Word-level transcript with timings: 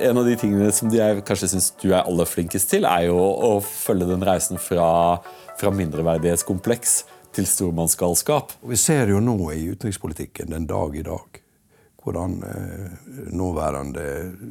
En 0.00 0.18
av 0.18 0.26
de 0.26 0.36
tingene 0.38 0.70
som 0.70 0.90
jeg 0.94 1.22
kanskje 1.26 1.48
syns 1.50 1.72
du 1.80 1.88
er 1.90 2.04
aller 2.04 2.28
flinkest 2.28 2.70
til, 2.70 2.84
er 2.86 3.08
jo 3.08 3.18
å 3.18 3.50
følge 3.64 4.06
den 4.06 4.22
reisen 4.22 4.60
fra, 4.62 5.18
fra 5.58 5.72
mindreverdighetskompleks 5.74 7.00
til 7.34 7.48
stormannsgalskap. 7.50 8.54
Vi 8.70 8.78
ser 8.78 9.10
jo 9.10 9.18
nå 9.22 9.36
i 9.56 9.64
utenrikspolitikken 9.72 10.54
den 10.54 10.68
dag 10.70 10.94
i 10.94 11.02
dag 11.06 11.42
hvordan 12.08 12.36
eh, 12.46 12.92
nåværende 13.36 14.04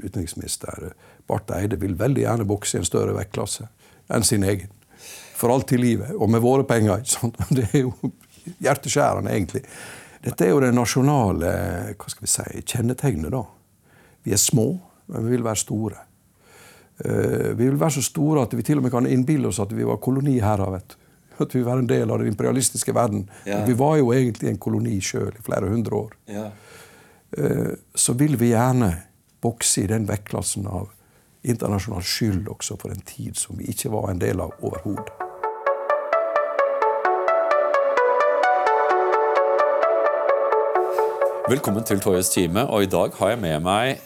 utenriksminister 0.03 0.91
Barth 1.27 1.55
Eide 1.55 1.79
vil 1.81 1.95
veldig 1.97 2.25
gjerne 2.25 2.45
bokse 2.45 2.77
i 2.77 2.81
en 2.81 2.89
større 2.89 3.15
vektklasse 3.15 3.69
enn 4.13 4.27
sin 4.27 4.43
egen. 4.45 4.69
For 5.37 5.53
alt 5.53 5.71
i 5.73 5.79
livet. 5.79 6.11
Og 6.17 6.29
med 6.29 6.43
våre 6.43 6.67
penger. 6.67 7.01
Det 7.55 7.69
er 7.71 7.85
jo 7.85 8.11
hjerteskjærende, 8.63 9.31
egentlig. 9.31 9.63
Dette 10.27 10.45
er 10.45 10.51
jo 10.51 10.61
det 10.61 10.73
nasjonale 10.75 11.55
hva 11.95 12.11
skal 12.11 12.27
vi 12.27 12.31
si, 12.35 12.65
kjennetegnet. 12.73 13.31
da. 13.31 13.45
Vi 14.27 14.35
er 14.35 14.41
små, 14.41 14.67
men 15.07 15.25
vi 15.25 15.31
vil 15.35 15.43
være 15.45 15.55
store. 15.61 15.97
Eh, 17.05 17.51
vi 17.57 17.67
vil 17.69 17.79
være 17.79 17.91
så 17.99 18.01
store 18.05 18.41
at 18.47 18.55
vi 18.57 18.63
til 18.65 18.77
og 18.81 18.83
med 18.87 18.91
kan 18.91 19.05
innbille 19.07 19.47
oss 19.47 19.59
at 19.63 19.71
vi 19.75 19.85
var 19.87 19.97
koloniherrer. 20.03 20.71
vet 20.71 20.89
du. 20.95 20.95
At 21.43 21.53
vi 21.55 21.61
var 21.63 21.77
en 21.77 21.87
del 21.89 22.09
av 22.11 22.17
den 22.19 22.27
imperialistiske 22.31 22.93
verden. 22.95 23.27
Ja. 23.45 23.63
Vi 23.65 23.73
var 23.77 23.97
jo 23.99 24.11
egentlig 24.11 24.49
en 24.49 24.57
koloni 24.57 24.99
sjøl 25.01 25.35
i 25.37 25.43
flere 25.45 25.69
hundre 25.69 25.95
år. 25.95 26.15
Ja. 26.27 26.47
Eh, 27.37 27.75
Så 27.95 28.13
vil 28.17 28.37
vi 28.39 28.49
gjerne 28.53 28.93
bokse 29.41 29.83
i 29.83 29.87
den 29.87 30.07
vektklassen 30.07 30.65
av 30.67 30.89
internasjonal 31.43 32.01
skyld 32.03 32.47
også 32.49 32.75
for 32.81 32.89
en 32.91 33.01
tid 33.05 33.35
som 33.37 33.57
vi 33.57 33.65
ikke 33.71 33.91
var 33.93 34.09
en 34.11 34.19
del 34.19 34.41
av 34.41 34.51
overhodet. 34.61 35.13
Velkommen 41.49 41.83
til 41.87 41.99
Torjes 42.03 42.29
time, 42.29 42.65
og 42.67 42.83
i 42.83 42.89
dag 42.91 43.13
har 43.19 43.29
jeg 43.33 43.39
med 43.39 43.59
meg 43.63 44.01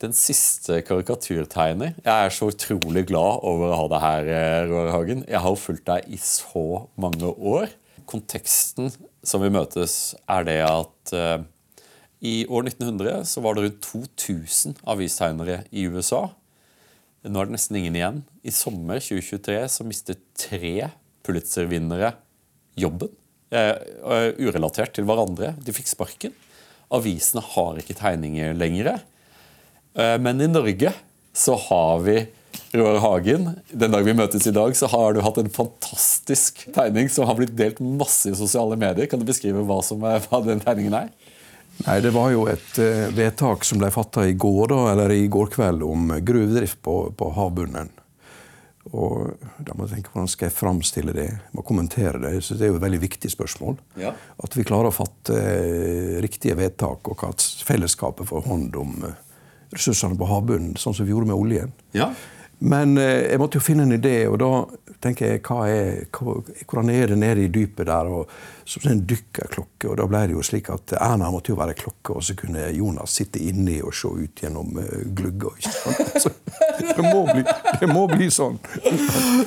den 0.00 0.14
siste 0.16 0.80
karikaturtegner. 0.86 1.94
Jeg 2.00 2.08
er 2.26 2.32
så 2.32 2.48
utrolig 2.52 3.04
glad 3.10 3.44
over 3.46 3.70
å 3.70 3.78
ha 3.82 3.86
deg 3.92 4.04
her, 4.04 4.30
eh, 4.32 4.64
Roar 4.70 4.92
Hagen. 4.94 5.24
Jeg 5.28 5.40
har 5.44 5.52
jo 5.52 5.60
fulgt 5.60 5.86
deg 5.90 6.08
i 6.08 6.16
så 6.16 6.88
mange 6.96 7.28
år. 7.36 7.68
Konteksten 8.08 8.90
som 9.22 9.42
vi 9.44 9.52
møtes, 9.52 10.14
er 10.28 10.46
det 10.48 10.58
at 10.64 11.12
uh, 11.12 11.44
i 12.24 12.46
år 12.48 12.64
1900 12.68 13.24
så 13.28 13.42
var 13.44 13.56
det 13.56 13.66
rundt 13.66 13.82
2000 13.84 14.80
avistegnere 14.88 15.62
i 15.70 15.86
USA. 15.92 16.30
Nå 17.28 17.36
er 17.40 17.48
det 17.48 17.56
nesten 17.56 17.76
ingen 17.76 17.96
igjen. 17.96 18.22
I 18.44 18.52
sommer 18.54 19.00
2023 19.00 19.60
så 19.68 19.84
mistet 19.84 20.24
tre 20.40 20.90
Pulitzer-vinnere 21.26 22.14
jobben. 22.80 23.12
Eh, 23.52 23.76
urelatert 24.40 24.94
til 24.96 25.04
hverandre. 25.08 25.52
De 25.60 25.74
fikk 25.76 25.90
sparken. 25.90 26.32
Avisene 26.90 27.42
har 27.44 27.80
ikke 27.80 27.98
tegninger 27.98 28.56
lenger. 28.56 29.02
Eh, 29.94 30.18
Men 30.18 30.40
i 30.40 30.48
Norge 30.48 30.92
så 31.32 31.56
har 31.56 31.98
vi 32.06 32.26
Roar 32.72 32.98
Hagen. 33.02 33.50
Den 33.70 33.90
dag 33.90 34.04
vi 34.06 34.14
møtes 34.14 34.46
i 34.46 34.54
dag, 34.54 34.76
så 34.76 34.86
har 34.90 35.14
du 35.14 35.20
hatt 35.24 35.38
en 35.38 35.50
fantastisk 35.50 36.66
tegning 36.74 37.08
som 37.10 37.26
har 37.26 37.38
blitt 37.38 37.56
delt 37.58 37.80
masse 37.82 38.30
i 38.30 38.38
sosiale 38.38 38.78
medier. 38.78 39.06
Kan 39.10 39.22
du 39.22 39.26
beskrive 39.26 39.64
hva, 39.66 39.80
som 39.82 40.02
er, 40.06 40.22
hva 40.30 40.42
den 40.46 40.62
tegningen 40.62 40.94
er? 41.04 41.10
Nei, 41.86 42.00
Det 42.04 42.12
var 42.14 42.30
jo 42.34 42.44
et 42.50 42.78
eh, 42.82 43.08
vedtak 43.16 43.64
som 43.64 43.80
ble 43.80 43.90
fatta 43.94 44.26
i 44.28 44.36
går 44.38 44.68
da, 44.74 44.82
eller 44.92 45.14
i 45.14 45.26
går 45.32 45.50
kveld 45.54 45.82
om 45.86 46.12
gruvedrift 46.26 46.82
på, 46.84 46.98
på 47.16 47.30
havbunnen. 47.38 47.90
Og 48.96 49.36
da 49.60 49.74
må 49.76 49.84
jeg 49.84 49.98
tenke 49.98 50.10
Hvordan 50.12 50.30
skal 50.32 50.48
jeg 50.48 50.56
framstille 50.56 51.12
det? 51.14 51.26
Jeg 51.28 51.54
må 51.54 51.62
kommentere 51.66 52.18
det. 52.22 52.32
Synes 52.40 52.58
Det 52.58 52.66
er 52.66 52.72
jo 52.72 52.78
et 52.78 52.84
veldig 52.86 53.00
viktig 53.02 53.30
spørsmål. 53.30 53.76
Ja. 54.00 54.14
At 54.42 54.56
vi 54.56 54.64
klarer 54.66 54.90
å 54.90 54.94
fatte 54.94 55.36
eh, 55.36 56.20
riktige 56.24 56.56
vedtak, 56.58 57.10
og 57.12 57.26
at 57.28 57.44
fellesskapet 57.66 58.28
får 58.28 58.46
hånd 58.48 58.78
om 58.80 58.94
eh, 59.08 59.18
ressursene 59.74 60.18
på 60.18 60.28
havbunnen, 60.30 60.76
sånn 60.80 60.96
som 60.96 61.06
vi 61.06 61.14
gjorde 61.14 61.30
med 61.30 61.38
oljen. 61.38 61.74
Ja. 61.96 62.10
Men 62.60 62.98
eh, 63.00 63.30
jeg 63.30 63.40
måtte 63.40 63.56
jo 63.56 63.64
finne 63.64 63.86
en 63.86 63.96
idé, 63.96 64.26
og 64.28 64.36
da 64.42 64.50
tenker 65.00 65.30
jeg 65.30 65.40
hva 65.46 65.62
er, 65.70 66.02
hva, 66.12 66.34
hvordan 66.68 66.90
er 66.92 67.08
det 67.08 67.16
nede 67.22 67.46
i 67.46 67.52
dypet 67.52 67.88
der? 67.88 68.08
og 68.12 68.28
Som 68.68 68.84
en 68.90 69.00
dykkerklokke. 69.08 69.88
Og 69.88 69.96
da 69.96 70.04
ble 70.06 70.20
det 70.28 70.34
jo 70.36 70.44
slik 70.44 70.68
at 70.70 70.92
Erna 70.98 71.30
måtte 71.32 71.54
jo 71.54 71.58
være 71.58 71.74
klokke, 71.78 72.18
og 72.18 72.26
så 72.26 72.36
kunne 72.38 72.68
Jonas 72.76 73.16
sitte 73.16 73.40
inni 73.42 73.78
og 73.80 73.94
se 73.96 74.10
ut 74.12 74.42
gjennom 74.44 74.76
uh, 74.76 75.00
glugga. 75.16 75.54
Altså, 75.56 76.34
det, 76.78 77.06
må 77.06 77.24
bli, 77.30 77.44
det 77.80 77.88
må 77.90 78.04
bli 78.12 78.28
sånn. 78.34 78.60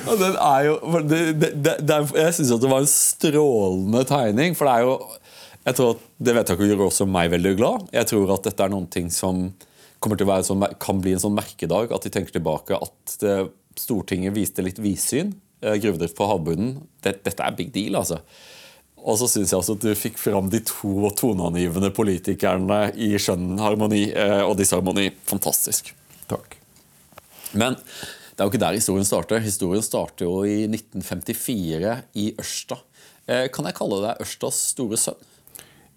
Ja, 0.04 0.16
den 0.18 0.34
er 0.40 0.64
jo 0.66 0.74
det, 1.06 1.20
det, 1.62 1.98
Jeg 2.18 2.34
syns 2.34 2.50
det 2.60 2.70
var 2.70 2.82
en 2.82 2.90
strålende 2.90 4.02
tegning. 4.08 4.58
For 4.58 4.68
det 4.68 4.74
er 4.74 4.88
jo 4.88 4.96
Jeg 5.64 5.78
tror 5.78 5.94
at 5.94 6.02
det 6.26 6.34
vedtaket 6.36 6.68
gjør 6.68 6.88
også 6.88 7.06
meg 7.08 7.30
veldig 7.32 7.54
glad. 7.60 7.86
Jeg 7.94 8.10
tror 8.10 8.34
at 8.34 8.50
dette 8.50 8.66
er 8.66 8.74
noen 8.74 8.90
ting 8.90 9.06
som 9.14 9.46
kommer 10.04 10.20
til 10.20 10.28
å 10.28 10.32
være 10.34 10.46
sånn, 10.46 10.66
kan 10.82 11.00
bli 11.00 11.16
en 11.16 11.22
sånn 11.24 11.36
merkedag. 11.36 11.94
At 11.96 12.04
de 12.04 12.12
tenker 12.12 12.36
tilbake 12.36 12.76
at 12.76 13.16
Stortinget 13.80 14.36
viste 14.36 14.62
litt 14.62 14.78
vidsyn. 14.82 15.32
Eh, 15.64 15.78
gruvedrift 15.80 16.16
på 16.18 16.26
havbunnen. 16.28 16.76
Det, 17.02 17.16
dette 17.24 17.42
er 17.44 17.56
big 17.56 17.72
deal, 17.74 17.96
altså. 17.98 18.20
Og 19.04 19.18
så 19.20 19.28
syns 19.28 19.52
jeg 19.52 19.58
også 19.58 19.76
at 19.76 19.84
du 19.84 19.90
fikk 19.96 20.16
fram 20.20 20.48
de 20.52 20.62
to 20.64 21.10
toneangivende 21.18 21.90
politikerne 21.92 22.86
i 22.96 23.10
skjønn 23.20 23.58
harmoni 23.60 24.06
eh, 24.12 24.40
og 24.44 24.56
disharmoni. 24.60 25.10
Fantastisk. 25.28 25.92
Takk. 26.30 26.56
Men 27.52 27.76
det 27.76 28.40
er 28.40 28.48
jo 28.48 28.52
ikke 28.52 28.64
der 28.64 28.78
historien 28.78 29.08
starter. 29.08 29.44
Historien 29.44 29.84
starter 29.84 30.26
jo 30.26 30.40
i 30.48 30.64
1954 30.70 31.94
i 32.20 32.30
Ørsta. 32.40 32.80
Eh, 33.28 33.46
Kan 33.52 33.68
jeg 33.68 33.76
kalle 33.78 34.00
deg 34.06 34.24
Ørstas 34.24 34.60
store 34.72 35.00
sønn? 35.00 35.30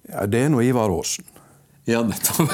Ja, 0.08 0.28
det 0.28 0.46
er 0.46 0.52
nå 0.54 0.62
Ivar 0.64 0.92
Aasen. 0.94 1.28
Ja, 1.88 2.02
nettopp. 2.04 2.52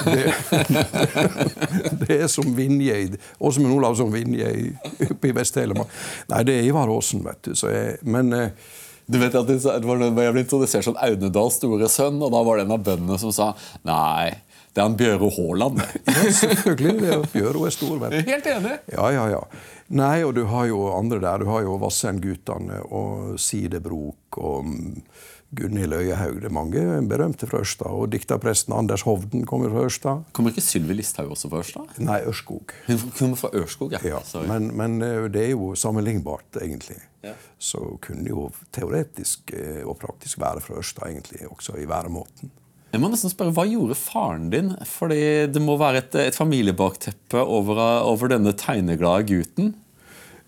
Det 2.04 2.18
er 2.22 2.28
som 2.30 2.52
Vinje 2.56 2.96
i 3.02 3.10
Åsmund 3.42 3.74
Olavsson 3.80 4.12
Vinje 4.14 4.50
i- 4.54 5.08
oppe 5.10 5.32
i 5.32 5.34
Vest-Telemark. 5.36 5.90
Nei, 6.30 6.44
det 6.48 6.60
er 6.60 6.68
Ivar 6.70 6.92
Aasen, 6.94 7.24
vet 7.26 7.42
du. 7.50 7.56
Så 7.58 7.72
jeg, 7.74 7.98
men 8.06 8.30
eh, 8.38 8.50
Du 9.10 9.18
vet 9.20 9.34
at 9.36 9.48
det 9.50 9.58
Jeg 9.60 9.82
ble 9.84 10.40
introdusert 10.46 10.86
som 10.86 10.96
Audnedals 11.02 11.58
store 11.60 11.90
sønn, 11.92 12.22
og 12.24 12.32
da 12.32 12.44
var 12.46 12.58
det 12.62 12.68
en 12.68 12.76
av 12.78 12.84
bøndene 12.86 13.18
som 13.20 13.34
sa 13.36 13.50
Nei, 13.84 14.30
det 14.74 14.80
er 14.82 14.88
han 14.88 14.96
Bjøro 14.98 15.28
Haaland. 15.36 15.82
ja, 16.08 16.30
selvfølgelig. 16.32 16.94
det 17.02 17.12
er 17.18 17.26
Bjøro 17.34 17.66
er 17.68 17.76
stor, 17.76 17.98
vet 18.06 18.16
du. 18.16 18.32
Helt 18.32 18.48
enig. 18.54 18.78
Ja, 18.94 19.10
ja, 19.14 19.26
ja. 19.34 19.42
Nei, 19.94 20.24
og 20.26 20.34
du 20.38 20.46
har 20.50 20.66
jo 20.70 20.86
andre 20.96 21.20
der. 21.22 21.44
Du 21.44 21.50
har 21.52 21.62
jo 21.66 21.76
Vassendgutane 21.82 22.80
og 22.90 23.36
Sidebrok 23.44 24.40
og 24.42 24.66
mm, 24.66 25.04
Gunhild 25.56 25.94
Øyehaug. 25.94 26.40
Det 26.42 26.50
er 26.50 26.54
mange 26.54 26.84
berømte 27.10 27.48
fra 27.50 27.62
Ørsta. 27.64 27.90
Og 27.90 28.12
dikterpresten 28.14 28.74
Anders 28.76 29.06
Hovden 29.08 29.46
kommer 29.50 29.72
fra 29.74 29.86
Ørsta. 29.88 30.16
Kommer 30.34 30.54
ikke 30.54 30.66
Sylvi 30.66 30.98
Listhaug 30.98 31.34
også 31.36 31.52
fra 31.52 31.62
Ørsta? 31.64 31.86
Nei, 32.04 32.20
Ørskog. 32.30 32.74
Hun 32.88 33.06
kommer 33.18 33.40
fra 33.40 33.52
Ørskog, 33.60 33.94
ja. 33.96 34.02
Ja, 34.08 34.22
men, 34.50 34.72
men 34.78 34.98
eh, 35.06 35.28
det 35.34 35.46
er 35.48 35.54
jo 35.54 35.74
sammenlignbart, 35.80 36.62
egentlig. 36.62 36.98
Ja. 37.24 37.36
Så 37.62 37.82
kunne 38.04 38.28
jo 38.28 38.50
teoretisk 38.76 39.54
eh, 39.56 39.84
og 39.86 39.98
praktisk 40.02 40.42
være 40.44 40.64
fra 40.66 40.82
Ørsta, 40.82 41.08
egentlig, 41.12 41.46
også 41.52 41.78
i 41.82 41.88
væremåten. 41.90 42.52
Jeg 42.94 43.02
må 43.02 43.10
nesten 43.10 43.32
spørre, 43.32 43.54
Hva 43.58 43.64
gjorde 43.66 43.96
faren 43.98 44.52
din? 44.54 44.74
Fordi 44.86 45.48
det 45.50 45.62
må 45.64 45.80
være 45.82 46.04
et, 46.04 46.18
et 46.30 46.38
familiebakteppe 46.38 47.42
over, 47.42 47.80
over 48.06 48.30
denne 48.36 48.54
tegneglade 48.54 49.26
gutten. 49.32 49.74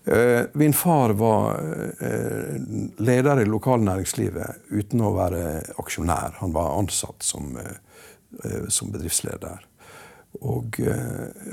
Eh, 0.06 0.46
min 0.54 0.74
far 0.74 1.10
var 1.10 1.52
eh, 2.00 2.62
leder 2.98 3.42
i 3.42 3.46
lokalnæringslivet 3.46 4.68
uten 4.70 5.02
å 5.02 5.14
være 5.16 5.46
aksjonær. 5.82 6.38
Han 6.44 6.54
var 6.54 6.76
ansatt 6.78 7.26
som, 7.26 7.58
eh, 7.58 8.68
som 8.70 8.92
bedriftsleder. 8.94 9.66
Og 10.46 10.76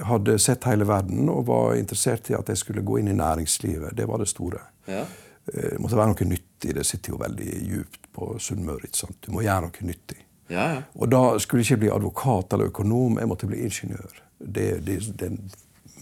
hadde 0.09 0.41
sett 0.43 0.65
hele 0.67 0.83
verden 0.85 1.29
og 1.31 1.45
var 1.47 1.77
interessert 1.79 2.27
i 2.33 2.35
at 2.35 2.49
jeg 2.51 2.59
skulle 2.59 2.83
gå 2.83 2.97
inn 2.99 3.13
i 3.13 3.15
næringslivet. 3.15 3.95
Det 3.95 4.09
var 4.11 4.19
det 4.19 4.27
store. 4.27 4.59
Ja. 4.91 5.05
Det 5.47 5.79
måtte 5.79 6.01
være 6.01 6.11
noe 6.11 6.27
nyttig. 6.27 6.75
Det 6.75 6.83
sitter 6.87 7.15
jo 7.15 7.21
veldig 7.23 7.53
djupt 7.63 8.11
på 8.13 8.33
Sunnmøre. 8.43 8.91
Du 9.23 9.31
må 9.37 9.45
gjøre 9.47 9.69
noe 9.69 9.87
nyttig. 9.87 10.19
Ja, 10.51 10.67
ja. 10.75 10.83
Og 10.99 11.13
da 11.15 11.23
skulle 11.39 11.63
jeg 11.63 11.71
ikke 11.71 11.85
bli 11.85 11.93
advokat 11.95 12.53
eller 12.53 12.73
økonom, 12.73 13.23
jeg 13.23 13.31
måtte 13.31 13.47
bli 13.47 13.63
ingeniør. 13.63 14.19
Det, 14.43 14.67
det, 14.83 14.99
det 15.15 15.31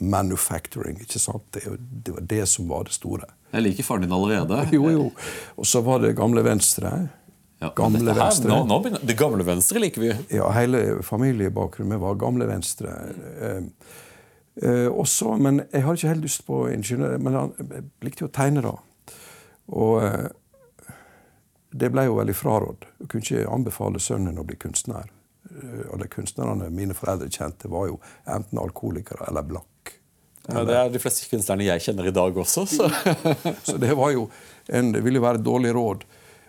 manufacturing, 0.00 0.98
ikke 1.04 1.20
sant? 1.22 1.44
Det, 1.54 1.62
det 1.78 2.14
var 2.16 2.26
det 2.30 2.42
som 2.48 2.68
var 2.68 2.84
det 2.88 2.94
store. 2.96 3.28
Jeg 3.52 3.64
liker 3.66 3.86
faren 3.86 4.04
din 4.06 4.12
allerede. 4.16 4.60
Jo, 4.76 4.90
jo. 4.90 5.06
Og 5.56 5.66
så 5.66 5.82
var 5.86 6.02
det 6.04 6.14
gamle 6.18 6.44
Venstre. 6.46 6.92
Ja, 7.60 7.68
Gamle 7.76 8.00
her, 8.14 8.16
Venstre. 8.16 8.48
Nå, 8.48 8.62
nå 8.64 8.78
begynner, 8.80 9.02
det 9.04 9.16
gamle 9.20 9.44
Venstre 9.44 9.82
liker 9.82 10.00
vi. 10.00 10.12
Ja, 10.32 10.46
hele 10.56 11.02
familiebakgrunnen 11.04 12.00
var 12.00 12.14
gamle 12.16 12.46
Venstre. 12.48 12.94
Eh, 13.36 13.58
eh, 14.64 14.86
også, 14.88 15.34
men 15.36 15.60
jeg 15.66 15.84
hadde 15.84 16.00
ikke 16.00 16.12
helt 16.14 16.24
lyst 16.24 16.46
på 16.46 16.62
ingeniør. 16.72 17.18
Men 17.20 17.36
jeg 17.36 17.84
likte 18.06 18.24
jo 18.24 18.30
å 18.30 18.36
tegne, 18.38 18.64
da. 18.64 18.76
Og 19.76 20.00
eh, 20.06 20.28
det 21.70 21.92
ble 21.94 22.06
jo 22.08 22.16
veldig 22.16 22.34
frarådd. 22.34 22.88
Jeg 23.02 23.10
kunne 23.12 23.26
ikke 23.28 23.44
anbefale 23.54 24.00
sønnen 24.02 24.40
å 24.40 24.46
bli 24.48 24.56
kunstner. 24.58 25.12
Eh, 25.50 25.84
Alle 25.92 26.08
kunstnerne 26.10 26.70
mine 26.74 26.96
foreldre 26.96 27.28
kjente, 27.30 27.68
var 27.70 27.90
jo 27.92 28.00
enten 28.24 28.58
alkoholikere 28.62 29.28
eller 29.28 29.44
blakk. 29.52 29.69
Ja, 30.48 30.64
det 30.64 30.76
er 30.76 30.90
de 30.92 31.00
fleste 31.02 31.28
kunstnerne 31.28 31.66
jeg 31.66 31.84
kjenner 31.84 32.08
i 32.08 32.14
dag 32.14 32.36
også. 32.42 32.64
Så. 32.66 32.88
Så 33.68 33.76
det, 33.78 33.92
var 33.98 34.12
jo 34.14 34.28
en, 34.68 34.92
det 34.94 35.02
ville 35.04 35.20
jo 35.20 35.26
være 35.26 35.40
et 35.40 35.46
dårlig 35.46 35.74
råd. 35.76 36.06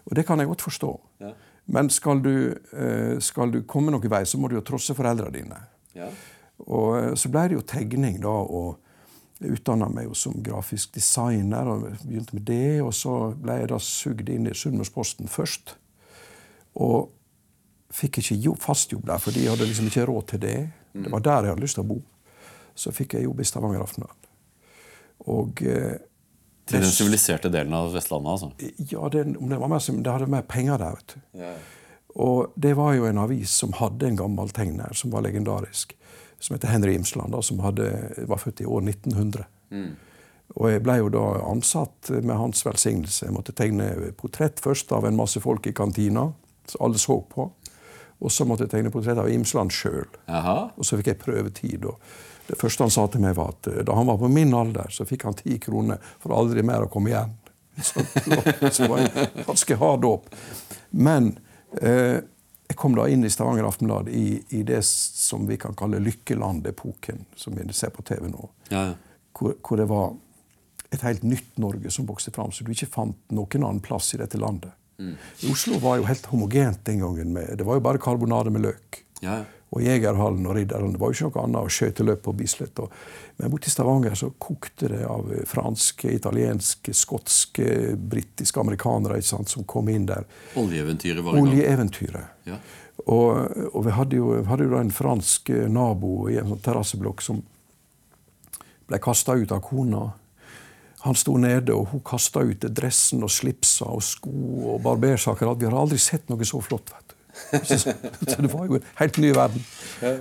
Og 0.07 0.15
det 0.17 0.25
kan 0.27 0.39
jeg 0.39 0.49
godt 0.49 0.65
forstå. 0.65 0.91
Ja. 1.21 1.33
Men 1.71 1.89
skal 1.93 2.21
du, 2.23 2.33
eh, 2.73 3.19
skal 3.19 3.51
du 3.53 3.61
komme 3.69 3.93
noen 3.93 4.11
vei, 4.11 4.23
så 4.25 4.39
må 4.41 4.49
du 4.49 4.57
jo 4.57 4.63
trosse 4.65 4.95
foreldrene 4.97 5.35
dine. 5.35 5.59
Ja. 5.97 6.09
Og 6.65 6.87
eh, 6.97 7.11
så 7.19 7.29
ble 7.31 7.49
det 7.51 7.59
jo 7.59 7.67
tegning, 7.67 8.17
da. 8.23 8.31
og 8.31 8.79
jeg 9.41 9.57
utdanna 9.57 9.87
meg 9.89 10.05
jo 10.05 10.15
som 10.17 10.35
grafisk 10.45 10.93
designer 10.93 11.69
og 11.69 11.87
begynte 12.03 12.37
med 12.37 12.45
det. 12.49 12.81
Og 12.85 12.93
så 12.93 13.33
ble 13.37 13.61
jeg 13.61 13.71
da 13.71 13.79
sugd 13.81 14.29
inn 14.29 14.49
i 14.49 14.55
Sunnmørsposten 14.57 15.31
først. 15.31 15.75
Og 16.81 17.09
fikk 17.91 18.21
ikke 18.21 18.55
fast 18.61 18.93
jobb 18.93 19.07
der, 19.09 19.19
for 19.21 19.35
de 19.35 19.47
hadde 19.49 19.67
liksom 19.67 19.89
ikke 19.89 20.07
råd 20.07 20.27
til 20.33 20.43
det. 20.45 20.59
Det 20.93 21.11
var 21.11 21.23
der 21.25 21.47
jeg 21.47 21.55
hadde 21.55 21.65
lyst 21.65 21.79
til 21.79 21.85
å 21.85 21.91
bo. 21.91 22.01
Så 22.75 22.93
fikk 22.95 23.17
jeg 23.17 23.27
jobb 23.27 23.41
i 23.41 23.47
Stavanger 23.47 23.83
Aftenblad. 23.83 24.29
Og 25.31 25.61
eh, 25.67 25.99
Til 26.69 26.81
den 26.81 26.93
siviliserte 26.93 27.51
delen 27.53 27.73
av 27.77 27.91
Vestlandet, 27.93 28.31
altså? 28.31 28.51
Ja, 28.91 29.09
det, 29.13 29.25
det, 29.35 29.59
var 29.59 29.71
mer, 29.71 29.81
det 29.81 30.15
hadde 30.15 30.29
mer 30.31 30.45
penger 30.47 30.81
der, 30.81 30.97
vet 30.97 31.15
du. 31.15 31.41
Og 32.21 32.53
det 32.59 32.75
var 32.75 32.93
jo 32.97 33.07
en 33.07 33.21
avis 33.21 33.53
som 33.61 33.73
hadde 33.79 34.07
en 34.07 34.19
gammel 34.19 34.49
tegner 34.55 34.95
som 34.97 35.13
var 35.13 35.23
legendarisk. 35.23 35.95
Som 36.41 36.55
heter 36.55 36.71
Henry 36.73 36.95
Imsland, 36.97 37.31
da, 37.35 37.41
som 37.45 37.59
hadde, 37.63 37.91
var 38.27 38.41
født 38.41 38.63
i 38.63 38.67
år 38.67 38.81
1900. 38.81 39.45
Og 40.59 40.67
jeg 40.71 40.83
ble 40.83 40.97
jo 40.99 41.11
da 41.13 41.23
ansatt 41.47 42.09
med 42.11 42.35
hans 42.35 42.65
velsignelse. 42.65 43.27
Jeg 43.27 43.35
måtte 43.35 43.55
tegne 43.55 44.11
portrett 44.19 44.59
først 44.59 44.91
av 44.95 45.07
en 45.07 45.15
masse 45.15 45.39
folk 45.43 45.67
i 45.69 45.75
kantina, 45.75 46.31
som 46.67 46.87
alle 46.87 46.99
så 46.99 47.21
på. 47.29 47.47
Og 48.21 48.33
så 48.33 48.45
måtte 48.45 48.67
jeg 48.67 48.73
tegne 48.75 48.91
portrett 48.93 49.17
av 49.21 49.29
Imsland 49.31 49.71
sjøl. 49.73 50.09
Og 50.75 50.85
så 50.85 50.99
fikk 50.99 51.13
jeg 51.13 51.21
prøvetid. 51.23 51.87
Og 51.89 52.01
det 52.51 52.59
første 52.59 52.83
han 52.83 52.91
sa 52.91 53.05
til 53.07 53.23
meg, 53.23 53.37
var 53.37 53.53
at 53.53 53.69
eh, 53.71 53.83
da 53.87 53.95
han 53.95 54.09
var 54.09 54.19
på 54.19 54.29
min 54.31 54.51
alder, 54.57 54.91
så 54.91 55.07
fikk 55.07 55.23
han 55.29 55.37
ti 55.39 55.55
kroner 55.61 56.01
for 56.19 56.35
aldri 56.35 56.63
mer 56.67 56.83
å 56.85 56.91
komme 56.91 57.13
igjen. 57.13 57.37
Så 57.81 58.03
det 58.03 58.89
var, 58.91 58.99
det 58.99 59.21
en 59.23 59.45
ganske 59.47 59.75
hard 59.79 60.01
dåp. 60.03 60.25
Men 60.91 61.29
eh, 61.79 62.19
jeg 62.67 62.77
kom 62.79 62.97
da 62.97 63.05
inn 63.07 63.23
i 63.23 63.31
Stavanger 63.31 63.69
Aftenblad 63.69 64.09
i, 64.11 64.41
i 64.51 64.65
det 64.67 64.81
som 64.83 65.47
vi 65.47 65.55
kan 65.61 65.77
kalle 65.79 66.01
Lykkeland-epoken, 66.03 67.23
som 67.39 67.55
vi 67.55 67.65
ser 67.73 67.95
på 67.95 68.03
TV 68.07 68.27
nå. 68.27 68.49
Ja, 68.69 68.91
ja. 68.91 68.99
Hvor, 69.39 69.55
hvor 69.63 69.79
det 69.79 69.87
var 69.87 70.11
et 70.91 71.07
helt 71.07 71.23
nytt 71.23 71.55
Norge 71.63 71.89
som 71.95 72.05
vokste 72.05 72.35
fram, 72.35 72.51
så 72.51 72.67
du 72.67 72.73
ikke 72.75 72.91
fant 72.91 73.31
noen 73.31 73.63
annen 73.63 73.79
plass 73.83 74.11
i 74.13 74.19
dette 74.19 74.39
landet. 74.39 74.75
Oslo 75.49 75.79
var 75.81 75.97
jo 75.97 76.05
helt 76.05 76.27
homogent 76.29 76.83
den 76.85 76.99
gangen. 77.01 77.31
Med, 77.33 77.55
det 77.57 77.65
var 77.65 77.79
jo 77.79 77.83
bare 77.87 78.01
karbonade 78.01 78.51
med 78.53 78.67
løk. 78.67 79.01
Ja, 79.23 79.39
ja. 79.39 79.60
Og 79.71 79.83
Jegerhallen 79.85 80.47
og 80.49 80.57
Ridderen. 80.57 80.91
Det 80.91 80.99
var 80.99 81.13
jo 81.13 81.15
ikke 81.15 81.39
noe 81.39 81.45
annet 81.47 81.63
å 81.63 81.71
skøyteløp 81.71 82.23
på 82.25 82.33
Bislett. 82.35 82.79
Men 83.39 83.53
borti 83.53 83.69
i 83.69 83.71
Stavanger 83.71 84.17
så 84.19 84.27
kokte 84.35 84.89
det 84.91 85.05
av 85.07 85.31
eh, 85.31 85.45
franske, 85.47 86.11
italienske, 86.11 86.93
skotske, 86.97 87.67
britiske 87.95 88.59
amerikanere 88.59 89.21
ikke 89.21 89.29
sant, 89.29 89.53
som 89.53 89.63
kom 89.63 89.87
inn 89.93 90.09
der. 90.09 90.27
Oljeeventyret 90.59 91.23
var 91.23 91.37
i 91.37 91.39
gang. 91.39 91.47
Oljeeventyret. 91.47 92.35
Ja. 92.49 92.59
Og, 93.07 93.31
og 93.71 93.85
vi 93.87 93.95
hadde 93.95 94.19
jo, 94.19 94.33
hadde 94.45 94.67
jo 94.67 94.77
en 94.77 94.91
fransk 94.93 95.53
eh, 95.55 95.69
nabo 95.71 96.27
i 96.29 96.35
en 96.41 96.51
sånn 96.51 96.65
terrasseblokk 96.67 97.23
som 97.23 97.39
ble 98.91 98.99
kasta 99.01 99.37
ut 99.39 99.55
av 99.55 99.63
kona. 99.63 100.09
Han 101.01 101.17
sto 101.17 101.33
nede, 101.41 101.73
og 101.73 101.95
hun 101.95 102.03
kasta 102.05 102.43
ut 102.45 102.67
dressen 102.75 103.23
og 103.25 103.31
slipsa 103.33 103.87
og 103.89 104.03
sko 104.05 104.35
og 104.75 104.83
barbersaker. 104.83 105.55
Vi 105.55 105.69
har 105.69 105.79
aldri 105.79 105.97
sett 106.01 106.27
noe 106.29 106.45
så 106.45 106.59
flott. 106.61 106.91
vet 106.91 107.07
du. 107.07 107.10
Så, 107.63 107.77
så 108.27 108.41
det 108.41 108.51
var 108.51 108.67
jo 108.67 108.77
en 108.79 108.89
helt 108.99 109.17
ny 109.21 109.31
verden. 109.35 109.63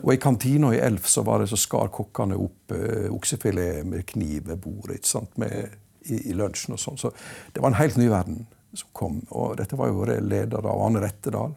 Og 0.03 0.15
i 0.15 0.21
kantina 0.21 0.73
i 0.75 0.81
Elf 0.83 1.09
så 1.09 1.25
var 1.27 1.43
det 1.43 1.51
så 1.53 1.59
skar 1.61 1.93
kokkene 1.95 2.39
opp 2.41 2.75
uh, 2.75 3.09
oksefilet 3.15 3.87
med 3.87 4.07
kniv 4.09 4.49
ved 4.51 4.61
bordet 4.63 5.07
i, 5.11 6.31
i 6.31 6.37
lunsjen 6.37 6.77
og 6.77 6.83
sånn. 6.83 7.01
Så 7.01 7.13
det 7.55 7.63
var 7.63 7.73
en 7.73 7.81
helt 7.81 7.99
ny 8.01 8.09
verden 8.11 8.45
som 8.75 8.93
kom. 8.93 9.21
Og 9.31 9.57
dette 9.61 9.79
var 9.79 9.91
jo 9.91 10.07
leder 10.07 10.61
av 10.61 10.85
Arne 10.87 11.03
Rettedal. 11.05 11.57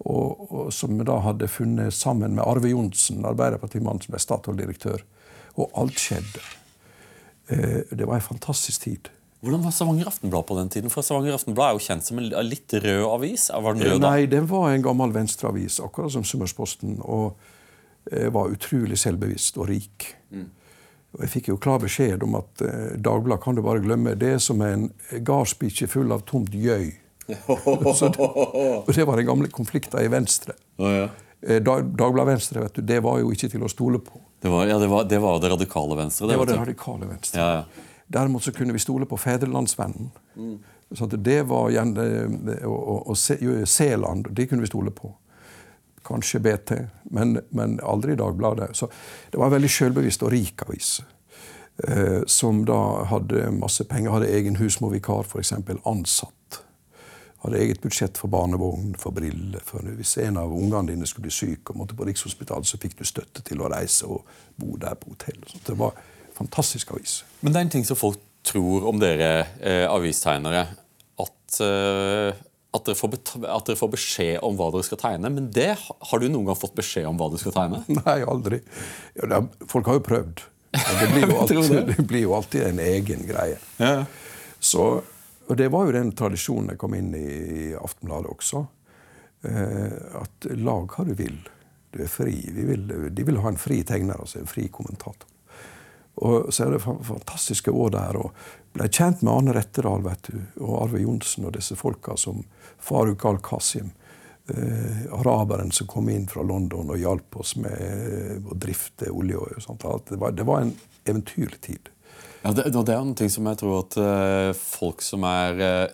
Og, 0.00 0.44
og 0.48 0.72
som 0.72 0.96
da 1.04 1.18
hadde 1.26 1.50
funnet 1.50 1.94
sammen 1.94 2.38
med 2.38 2.44
Arve 2.46 2.70
Johnsen, 2.72 3.24
Arbeiderpartimannen 3.28 4.00
som 4.04 4.14
ble 4.14 4.22
Statoil-direktør. 4.22 5.04
Og 5.60 5.74
alt 5.76 6.00
skjedde. 6.00 6.44
Eh, 7.50 7.80
det 7.90 8.06
var 8.06 8.16
en 8.16 8.28
fantastisk 8.30 8.86
tid. 8.86 9.10
Hvordan 9.40 9.62
var 9.64 9.72
Stavanger 9.72 10.08
Aftenblad 10.10 10.46
på 10.46 10.56
den 10.58 10.68
tiden? 10.68 10.92
For 10.92 11.04
Stavanger 11.06 11.36
Aftenblad 11.38 11.70
er 11.70 11.78
jo 11.78 11.84
kjent 11.86 12.04
som 12.04 12.18
en 12.20 12.28
litt 12.44 12.74
rød 12.76 13.04
avis. 13.08 13.46
Var 13.48 13.76
den 13.76 13.86
rød 13.88 14.02
da? 14.02 14.10
Nei, 14.12 14.26
den 14.28 14.48
var 14.50 14.68
en 14.68 14.84
gammel 14.84 15.14
venstreavis, 15.16 15.78
akkurat 15.80 16.12
som 16.12 16.26
Summersposten. 16.28 16.98
Og 17.00 17.38
eh, 18.12 18.28
var 18.32 18.52
utrolig 18.52 18.98
selvbevisst 19.00 19.56
og 19.56 19.70
rik. 19.72 20.10
Og 21.10 21.24
jeg 21.24 21.32
fikk 21.32 21.48
jo 21.50 21.56
klar 21.58 21.80
beskjed 21.82 22.22
om 22.26 22.36
at 22.38 22.62
eh, 22.66 22.92
Dagbladet 23.00 23.42
kan 23.42 23.56
du 23.56 23.64
bare 23.64 23.82
glemme. 23.82 24.12
Det 24.20 24.34
er 24.36 24.44
som 24.44 24.60
en 24.62 24.90
gardsbikkje 25.10 25.88
full 25.90 26.12
av 26.14 26.26
tomt 26.28 26.54
gjøy. 26.54 26.92
Og 27.46 28.92
det 28.92 29.04
var 29.06 29.20
den 29.20 29.28
gamle 29.28 29.48
konflikten 29.54 30.02
i 30.02 30.10
Venstre. 30.10 30.56
Å, 30.82 30.92
ja. 30.92 31.10
Eh, 31.40 31.62
Dag, 31.64 31.88
Dagbladet 31.96 32.34
Venstre 32.34 32.64
vet 32.66 32.76
du, 32.76 32.82
det 32.84 33.00
var 33.04 33.20
jo 33.22 33.30
ikke 33.32 33.48
til 33.52 33.64
å 33.64 33.70
stole 33.72 34.02
på. 34.04 34.20
Det 34.40 34.52
var, 34.52 34.68
ja, 34.68 34.76
det 34.80 34.88
var, 34.88 35.04
det 35.08 35.20
var 35.20 35.40
det 35.40 35.50
radikale 35.52 35.96
venstre. 35.98 36.28
Det 36.30 36.36
var 36.40 36.48
det 36.48 36.56
radikale 36.56 37.08
Venstre. 37.08 37.40
Ja, 37.40 37.60
ja. 37.60 37.86
Derimot 38.12 38.42
så 38.42 38.52
kunne 38.52 38.74
vi 38.74 38.82
stole 38.82 39.06
på 39.06 39.16
Fedrelandsvennen. 39.16 40.10
Så 40.92 41.06
at 41.06 41.14
det 41.24 41.42
var 41.46 41.70
igjen, 41.70 41.92
og, 42.66 43.14
Seland, 43.16 44.32
det 44.34 44.48
kunne 44.50 44.64
vi 44.66 44.70
stole 44.70 44.90
på. 44.90 45.12
Kanskje 46.06 46.40
BT, 46.42 46.72
men, 47.14 47.38
men 47.54 47.78
aldri 47.86 48.16
Dagbladet. 48.18 48.72
Så 48.76 48.88
det 49.30 49.38
var 49.38 49.46
en 49.46 49.54
veldig 49.54 49.70
selvbevisst 49.70 50.24
og 50.26 50.32
rik 50.34 50.64
avis. 50.66 50.96
Eh, 51.88 52.22
som 52.26 52.64
da 52.66 53.04
hadde 53.04 53.50
masse 53.54 53.84
penger. 53.84 54.10
Hadde 54.10 54.32
egen 54.34 54.56
husmorvikar, 54.56 55.22
f.eks. 55.24 55.52
Ansatt. 55.84 56.62
Hadde 57.44 57.58
eget 57.62 57.80
budsjett 57.80 58.18
for 58.18 58.28
barnevogn, 58.28 58.94
for 58.98 59.14
briller. 59.16 59.62
For 59.64 59.86
hvis 59.96 60.18
en 60.18 60.36
av 60.36 60.52
ungene 60.52 60.90
dine 60.92 61.06
skulle 61.08 61.28
bli 61.28 61.36
syk 61.38 61.70
og 61.70 61.78
måtte 61.80 61.96
på 61.96 62.08
Rikshospitalet, 62.08 62.68
så 62.68 62.80
fikk 62.80 62.98
du 62.98 63.06
støtte 63.08 63.44
til 63.46 63.62
å 63.62 63.70
reise 63.72 64.10
og 64.10 64.26
bo 64.60 64.74
der 64.80 64.98
på 64.98 65.14
hotell. 65.14 65.40
Det 65.66 65.78
var 65.78 65.94
fantastisk 66.40 66.94
avis. 66.96 67.20
Men 67.40 67.52
det 67.52 67.60
er 67.60 67.68
en 67.68 67.74
ting 67.76 67.88
som 67.88 67.98
folk 67.98 68.20
tror 68.46 68.86
om 68.88 69.00
dere 69.00 69.32
eh, 69.60 69.86
avistegnere. 69.90 70.64
At, 71.20 71.60
eh, 71.64 72.32
at, 72.72 72.86
dere 72.86 72.96
får 72.96 73.18
at 73.18 73.68
dere 73.68 73.78
får 73.78 73.92
beskjed 73.94 74.40
om 74.46 74.56
hva 74.58 74.70
dere 74.74 74.88
skal 74.88 75.02
tegne. 75.02 75.32
Men 75.36 75.50
det 75.54 75.74
har 75.76 76.22
du 76.22 76.28
noen 76.30 76.48
gang 76.50 76.58
fått 76.58 76.76
beskjed 76.78 77.08
om 77.10 77.20
hva 77.20 77.30
du 77.32 77.38
skal 77.40 77.56
tegne? 77.56 77.84
Nei, 78.00 78.18
aldri. 78.24 78.62
Ja, 79.20 79.44
folk 79.70 79.90
har 79.90 80.00
jo 80.00 80.06
prøvd. 80.08 80.44
Men 80.74 80.98
det 81.00 81.12
blir 81.12 81.24
jo, 81.26 81.38
alltid, 81.44 81.80
det. 81.92 82.02
blir 82.08 82.26
jo 82.26 82.34
alltid 82.38 82.68
en 82.70 82.84
egen 82.88 83.24
greie. 83.28 83.60
Så, 84.60 84.90
og 85.48 85.56
det 85.58 85.70
var 85.72 85.88
jo 85.88 85.96
den 85.96 86.12
tradisjonen 86.16 86.74
jeg 86.74 86.80
kom 86.80 86.94
inn 86.96 87.14
i 87.16 87.26
i 87.70 87.72
Aftenbladet 87.78 88.32
også. 88.32 88.64
Eh, 89.48 90.20
at 90.20 90.50
lag 90.60 90.92
hva 90.92 91.06
du 91.08 91.14
vil. 91.16 91.38
Du 91.90 92.02
er 92.04 92.10
fri. 92.12 92.36
Vi 92.54 92.66
vil, 92.68 92.86
de 93.10 93.26
vil 93.26 93.40
ha 93.42 93.50
en 93.50 93.60
fri 93.60 93.80
tegner, 93.86 94.20
altså 94.20 94.42
en 94.42 94.50
fri 94.50 94.68
kommentator. 94.72 95.29
Og 96.20 96.50
så 96.52 96.66
er 96.66 96.74
det 96.74 96.82
fantastiske 96.84 97.72
år 97.72 97.94
der. 97.96 98.18
og 98.20 98.74
Ble 98.76 98.88
kjent 98.92 99.22
med 99.24 99.32
Arne 99.32 99.54
Rettedal 99.56 100.04
og 100.04 100.74
Arve 100.82 101.00
Johnsen 101.00 101.48
og 101.48 101.56
disse 101.56 101.76
folka 101.78 102.16
som 102.20 102.44
Faruk 102.78 103.24
al-Qasim. 103.24 103.94
Eh, 104.50 105.06
araberen 105.14 105.70
som 105.72 105.86
kom 105.86 106.08
inn 106.10 106.26
fra 106.28 106.42
London 106.42 106.90
og 106.90 106.98
hjalp 106.98 107.36
oss 107.38 107.54
med 107.60 107.76
eh, 107.76 108.36
å 108.42 108.56
drifte 108.58 109.10
olje. 109.12 109.38
og 109.38 109.62
sånt. 109.62 109.86
Det 110.08 110.18
var, 110.18 110.34
det 110.34 110.46
var 110.48 110.64
en 110.64 110.74
eventyrlig 111.04 111.60
tid. 111.60 111.90
Ja, 112.42 112.52
det, 112.56 112.70
det 112.72 112.94
er 112.94 113.00
en 113.00 113.14
ting 113.14 113.30
som 113.30 113.46
jeg 113.50 113.60
tror 113.60 113.82
at 113.82 113.96
eh, 114.00 114.50
folk 114.56 115.04
som 115.04 115.24
er 115.28 115.64
eh, 115.64 115.92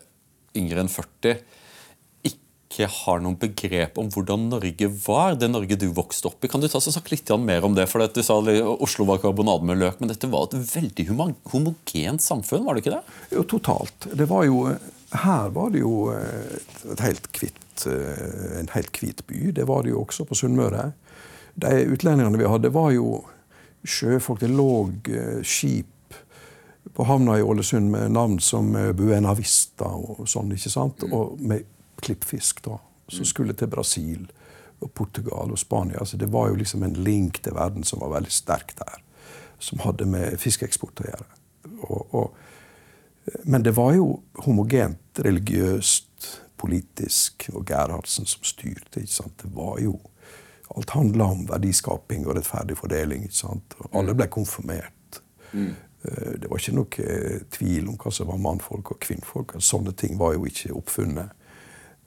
yngre 0.57 0.83
enn 0.83 0.91
40, 0.91 1.41
ikke 2.67 2.87
har 2.91 3.21
noen 3.23 3.37
begrep 3.39 3.97
om 3.99 4.09
hvordan 4.11 4.49
Norge 4.51 4.89
var, 5.05 5.37
det 5.39 5.47
Norge 5.49 5.77
du 5.79 5.87
vokste 5.95 6.27
opp 6.27 6.43
i. 6.43 6.49
Kan 6.51 6.61
du 6.61 6.67
ta 6.67 6.81
så 6.83 6.91
snakke 6.91 7.13
litt 7.15 7.29
mer 7.39 7.63
om 7.63 7.75
det? 7.77 7.87
For 7.87 8.03
du 8.03 8.19
sa 8.23 8.37
Oslo 8.75 9.07
var 9.07 9.21
karbonade 9.23 9.65
med 9.65 9.79
løk, 9.79 10.01
men 10.01 10.11
dette 10.11 10.27
var 10.27 10.49
et 10.49 10.57
veldig 10.75 11.07
homogent 11.53 12.23
samfunn, 12.23 12.65
var 12.67 12.75
det 12.75 12.83
ikke 12.83 12.97
det? 12.97 13.15
Jo, 13.37 13.45
totalt. 13.47 14.09
Det 14.11 14.27
var 14.27 14.43
jo, 14.49 14.65
her 15.23 15.53
var 15.55 15.71
det 15.71 15.83
jo 15.85 15.93
eh, 16.11 16.57
et 16.91 17.05
helt 17.05 17.31
kvitt, 17.35 17.87
eh, 17.87 18.59
en 18.59 18.71
helt 18.75 18.99
hvit 18.99 19.23
by. 19.31 19.53
Det 19.55 19.67
var 19.69 19.87
det 19.87 19.95
jo 19.95 20.03
også 20.03 20.27
på 20.27 20.35
Sunnmøre. 20.35 20.91
De 21.55 21.73
utlendingene 21.87 22.41
vi 22.41 22.51
hadde, 22.51 22.73
var 22.75 22.91
jo 22.91 23.21
sjøfolk. 23.87 24.43
Det 24.43 24.51
lå 24.51 24.69
eh, 25.07 25.39
skip 25.47 26.19
på 26.97 27.07
havna 27.07 27.39
i 27.39 27.47
Ålesund 27.47 27.89
med 27.93 28.11
navn 28.15 28.37
som 28.43 28.71
Buena 28.97 29.33
Vista 29.37 29.87
og 29.87 30.27
sånn, 30.27 30.53
ikke 30.55 30.71
sant? 30.71 31.03
Og 31.07 31.35
med 31.39 31.65
klippfisk, 32.01 32.63
da. 32.65 32.79
Som 33.07 33.25
skulle 33.25 33.55
til 33.55 33.69
Brasil 33.71 34.25
og 34.83 34.91
Portugal 34.93 35.51
og 35.51 35.59
Spania. 35.59 36.03
Så 36.05 36.17
det 36.17 36.27
var 36.31 36.49
jo 36.49 36.57
liksom 36.59 36.83
en 36.83 36.93
link 36.93 37.39
til 37.43 37.55
verden 37.55 37.83
som 37.87 38.01
var 38.03 38.11
veldig 38.17 38.33
sterk 38.33 38.75
der. 38.77 38.99
Som 39.59 39.79
hadde 39.85 40.05
med 40.05 40.35
fiskeeksport 40.41 41.01
å 41.01 41.07
gjøre. 41.07 41.29
Og, 41.87 42.15
og 42.15 42.35
men 43.43 43.63
det 43.63 43.73
var 43.75 43.93
jo 43.95 44.21
homogent, 44.45 45.19
religiøst, 45.19 46.27
politisk, 46.57 47.49
og 47.53 47.65
Gerhardsen 47.67 48.25
som 48.25 48.43
styrte. 48.43 49.01
ikke 49.01 49.13
sant? 49.13 49.41
Det 49.43 49.51
var 49.55 49.79
jo 49.83 49.99
Alt 50.75 50.89
handla 50.89 51.29
om 51.31 51.45
verdiskaping 51.47 52.25
og 52.27 52.35
rettferdig 52.35 52.75
fordeling. 52.77 53.23
ikke 53.23 53.35
sant? 53.35 53.75
Og 53.79 53.93
alle 53.95 54.13
ble 54.13 54.25
konfirmert. 54.27 55.21
Mm. 55.53 55.69
Det 56.41 56.49
var 56.49 56.59
ikke 56.59 56.73
noe 56.75 57.05
eh, 57.07 57.37
tvil 57.55 57.87
om 57.87 57.95
hva 57.95 58.11
som 58.11 58.27
var 58.27 58.41
mannfolk 58.43 58.91
og 58.91 58.99
kvinnfolk. 58.99 59.55
Sånne 59.63 59.93
ting 59.95 60.17
var 60.19 60.35
jo 60.35 60.43
ikke 60.45 60.75
oppfunnet. 60.75 61.31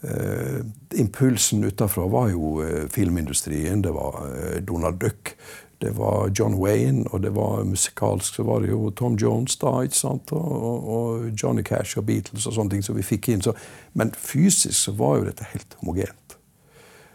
Eh, 0.03 0.61
impulsen 0.91 1.65
utenfra 1.65 2.07
var 2.07 2.31
jo 2.31 2.63
eh, 2.63 2.89
filmindustrien. 2.89 3.83
Det 3.83 3.91
var 3.91 4.23
eh, 4.37 4.63
Donald 4.63 4.99
Duck. 4.99 5.37
det 5.79 5.91
var 5.91 6.29
John 6.39 6.55
Wayne, 6.55 7.05
og 7.11 7.23
det 7.23 7.31
var 7.31 7.65
musikalsk 7.65 8.35
så 8.35 8.43
var 8.43 8.61
det 8.61 8.69
jo 8.69 8.91
Tom 8.91 9.15
Jones 9.17 9.57
da, 9.57 9.71
ikke 9.83 9.97
sant? 9.97 10.33
Og, 10.33 10.89
og, 10.89 11.31
Johnny 11.43 11.63
Cash 11.63 11.99
og 11.99 12.05
Beatles 12.05 12.47
og 12.47 12.53
sånne 12.53 12.75
ting 12.75 12.85
som 12.85 12.97
vi 12.97 13.05
fikk 13.05 13.31
inn. 13.33 13.41
Så, 13.41 13.55
men 13.97 14.13
fysisk 14.13 14.77
så 14.77 14.93
var 14.93 15.19
jo 15.19 15.29
dette 15.31 15.49
helt 15.55 15.77
homogent. 15.81 16.37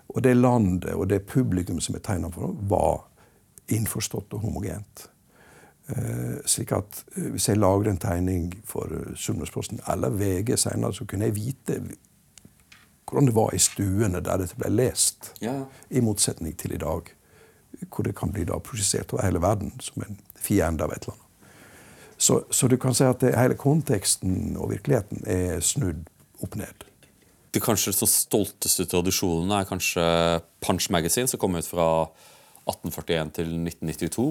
Og 0.10 0.24
det 0.24 0.34
landet 0.38 0.96
og 0.96 1.10
det 1.10 1.28
publikum 1.30 1.78
som 1.80 1.96
er 1.96 2.02
tegna 2.02 2.32
for, 2.34 2.58
var 2.66 3.04
innforstått 3.70 4.34
og 4.34 4.48
homogent. 4.48 5.10
Slik 6.50 6.72
at 6.74 7.04
Hvis 7.14 7.46
jeg 7.52 7.60
lager 7.62 7.92
en 7.92 8.02
tegning 8.02 8.48
for 8.66 8.90
Sunnmørsposten 9.14 9.84
eller 9.94 10.10
VG 10.10 10.58
senere, 10.58 10.94
så 10.94 11.06
kunne 11.06 11.30
jeg 11.30 11.36
vite 11.36 11.78
hvordan 13.06 13.30
det 13.30 13.36
var 13.36 13.54
i 13.54 13.62
stuene 13.62 14.22
der 14.24 14.42
dette 14.42 14.58
ble 14.60 14.72
lest. 14.74 15.32
Ja. 15.44 15.66
I 15.90 16.02
motsetning 16.02 16.56
til 16.58 16.74
i 16.76 16.82
dag, 16.82 17.12
hvor 17.90 18.08
det 18.08 18.16
kan 18.18 18.34
bli 18.34 18.46
da 18.48 18.58
prosjisert 18.64 19.14
over 19.14 19.26
hele 19.26 19.42
verden 19.44 19.76
som 19.84 20.06
en 20.06 20.20
fiende 20.40 20.86
av 20.86 20.94
et 20.96 21.04
eller 21.04 21.16
annet. 21.16 21.22
Så, 22.18 22.42
så 22.50 22.68
du 22.72 22.78
kan 22.80 22.96
si 22.96 23.04
at 23.04 23.20
det, 23.22 23.36
hele 23.36 23.58
konteksten 23.60 24.56
og 24.56 24.72
virkeligheten 24.72 25.26
er 25.28 25.60
snudd 25.64 26.08
opp 26.44 26.56
ned. 26.60 26.86
Det 27.56 27.64
kanskje 27.64 27.94
så 27.96 28.08
stolteste 28.10 28.88
tradisjonene 28.92 29.62
er 29.62 29.68
kanskje 29.68 30.06
Punch 30.64 30.90
Magazine, 30.92 31.28
som 31.28 31.40
kom 31.40 31.56
ut 31.56 31.68
fra 31.68 31.88
1841 32.66 33.34
til 33.38 33.52
1992. 33.62 34.28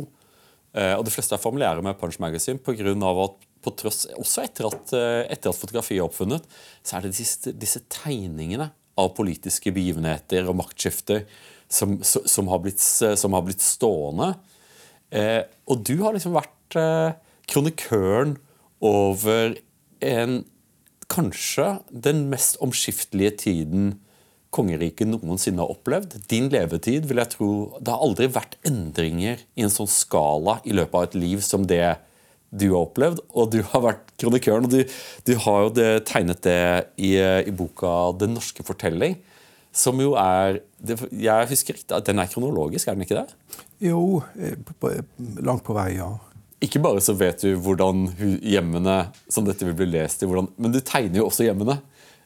Eh, 0.74 0.94
og 0.98 1.04
De 1.06 1.12
fleste 1.12 1.36
er 1.36 1.42
familiære 1.42 1.84
med 1.84 1.96
Punch 2.00 2.18
Magazine 2.20 2.58
pga. 2.58 2.94
at 3.24 3.36
på 3.64 3.72
tross, 3.80 4.04
også 4.20 4.44
etter 4.44 4.68
at, 4.68 4.94
eh, 4.96 5.24
etter 5.32 5.50
at 5.50 5.58
fotografiet 5.58 5.98
er 5.98 6.06
oppfunnet, 6.06 6.46
så 6.84 6.98
er 6.98 7.06
det 7.06 7.14
disse, 7.16 7.52
disse 7.56 7.82
tegningene 7.92 8.70
av 9.00 9.12
politiske 9.16 9.72
begivenheter 9.74 10.46
og 10.50 10.58
maktskifter 10.60 11.24
som, 11.68 11.98
som, 12.04 12.48
har, 12.52 12.62
blitt, 12.62 12.82
som 12.82 13.34
har, 13.34 13.44
blitt, 13.46 13.64
stående. 13.64 14.34
Eh, 15.10 15.42
og 15.66 15.82
du 15.86 15.96
har 16.04 16.14
liksom 16.14 16.36
vært 16.36 16.78
eh, 16.78 17.16
kronikøren 17.50 18.38
over 18.84 19.56
en 20.04 20.42
Kanskje 21.14 21.66
den 21.92 22.22
mest 22.30 22.56
omskiftelige 22.64 23.34
tiden 23.42 23.90
kongeriket 24.54 25.08
noensinne 25.10 25.62
har 25.62 25.72
opplevd. 25.74 26.16
Din 26.30 26.48
levetid 26.52 27.04
vil 27.10 27.20
jeg 27.20 27.32
tro 27.34 27.48
Det 27.76 27.92
har 27.92 28.04
aldri 28.06 28.28
vært 28.32 28.56
endringer 28.66 29.42
i 29.54 29.66
en 29.66 29.72
sånn 29.72 29.90
skala 29.90 30.58
i 30.64 30.72
løpet 30.72 30.96
av 30.96 31.06
et 31.08 31.18
liv 31.18 31.42
som 31.44 31.66
det 31.68 31.82
du 32.54 32.68
har 32.70 32.84
opplevd, 32.84 33.22
og 33.34 33.50
du 33.52 33.60
har 33.72 33.82
vært 33.82 34.12
kronikøren. 34.20 34.66
og 34.68 34.72
Du, 34.72 34.96
du 35.26 35.34
har 35.44 35.62
jo 35.66 35.72
det, 35.74 35.88
tegnet 36.10 36.42
det 36.46 36.58
i, 36.96 37.16
i, 37.18 37.54
boka 37.54 38.12
'Den 38.18 38.36
norske 38.38 38.62
fortelling', 38.62 39.18
som 39.74 39.98
jo 40.00 40.14
er 40.14 40.60
det, 40.78 41.00
Jeg 41.10 41.48
husker 41.50 41.74
riktig 41.74 41.96
at 41.96 42.06
den 42.06 42.18
er 42.18 42.30
kronologisk, 42.30 42.88
er 42.88 42.94
den 42.94 43.02
ikke 43.02 43.18
det? 43.18 43.34
Jo, 43.82 44.22
eh, 44.38 44.54
langt 45.42 45.64
på 45.64 45.74
vei, 45.74 45.96
ja. 45.98 46.12
Ikke 46.62 46.80
bare 46.80 47.02
så 47.02 47.12
vet 47.12 47.42
du 47.42 47.56
hvordan 47.58 48.06
hjemmene 48.40 49.10
som 49.28 49.44
dette 49.44 49.66
vil 49.66 49.74
bli 49.74 49.90
lest 49.98 50.22
i, 50.22 50.26
hvordan, 50.26 50.48
men 50.56 50.72
du 50.72 50.80
tegner 50.80 51.18
jo 51.18 51.26
også 51.26 51.44
hjemmene. 51.44 51.80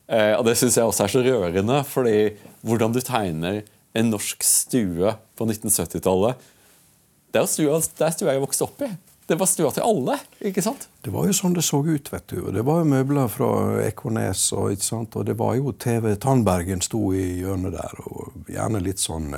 Eh, 0.08 0.35
og 0.37 0.44
det 0.44 0.56
syns 0.56 0.76
jeg 0.76 0.88
også 0.88 1.04
er 1.04 1.12
så 1.12 1.25
rørende, 1.25 1.82
fordi 1.85 2.37
hvordan 2.62 2.92
du 2.92 3.00
tegner 3.00 3.62
en 3.97 4.12
norsk 4.12 4.44
stue 4.44 5.14
på 5.37 5.49
1970-tallet 5.49 6.37
Det 7.32 7.40
er 7.40 7.49
stua, 7.50 7.80
det 7.80 8.06
er 8.06 8.14
stua 8.14 8.32
jeg 8.32 8.44
vokste 8.44 8.64
opp 8.64 8.85
i. 8.87 8.88
Det 9.28 9.37
var 9.37 9.49
stua 9.50 9.70
til 9.76 9.85
alle. 9.85 10.14
ikke 10.40 10.62
sant? 10.64 10.87
Det 11.04 11.12
var 11.12 11.26
jo 11.28 11.35
sånn 11.37 11.52
det 11.56 11.66
så 11.66 11.82
ut. 11.85 12.12
vet 12.12 12.30
du. 12.32 12.40
Det 12.54 12.64
var 12.64 12.80
jo 12.80 12.88
møbler 12.88 13.28
fra 13.28 13.50
Ekornes, 13.85 14.47
og, 14.56 14.73
ikke 14.73 14.87
sant? 14.87 15.18
og 15.20 15.26
det 15.28 15.37
var 15.37 15.58
jo 15.58 15.75
TV 15.76 16.14
Tandbergen 16.16 16.80
sto 16.80 17.11
i 17.12 17.42
hjørnet 17.42 17.76
der. 17.76 18.00
og 18.08 18.49
Gjerne 18.49 18.80
litt 18.80 19.02
sånn 19.02 19.35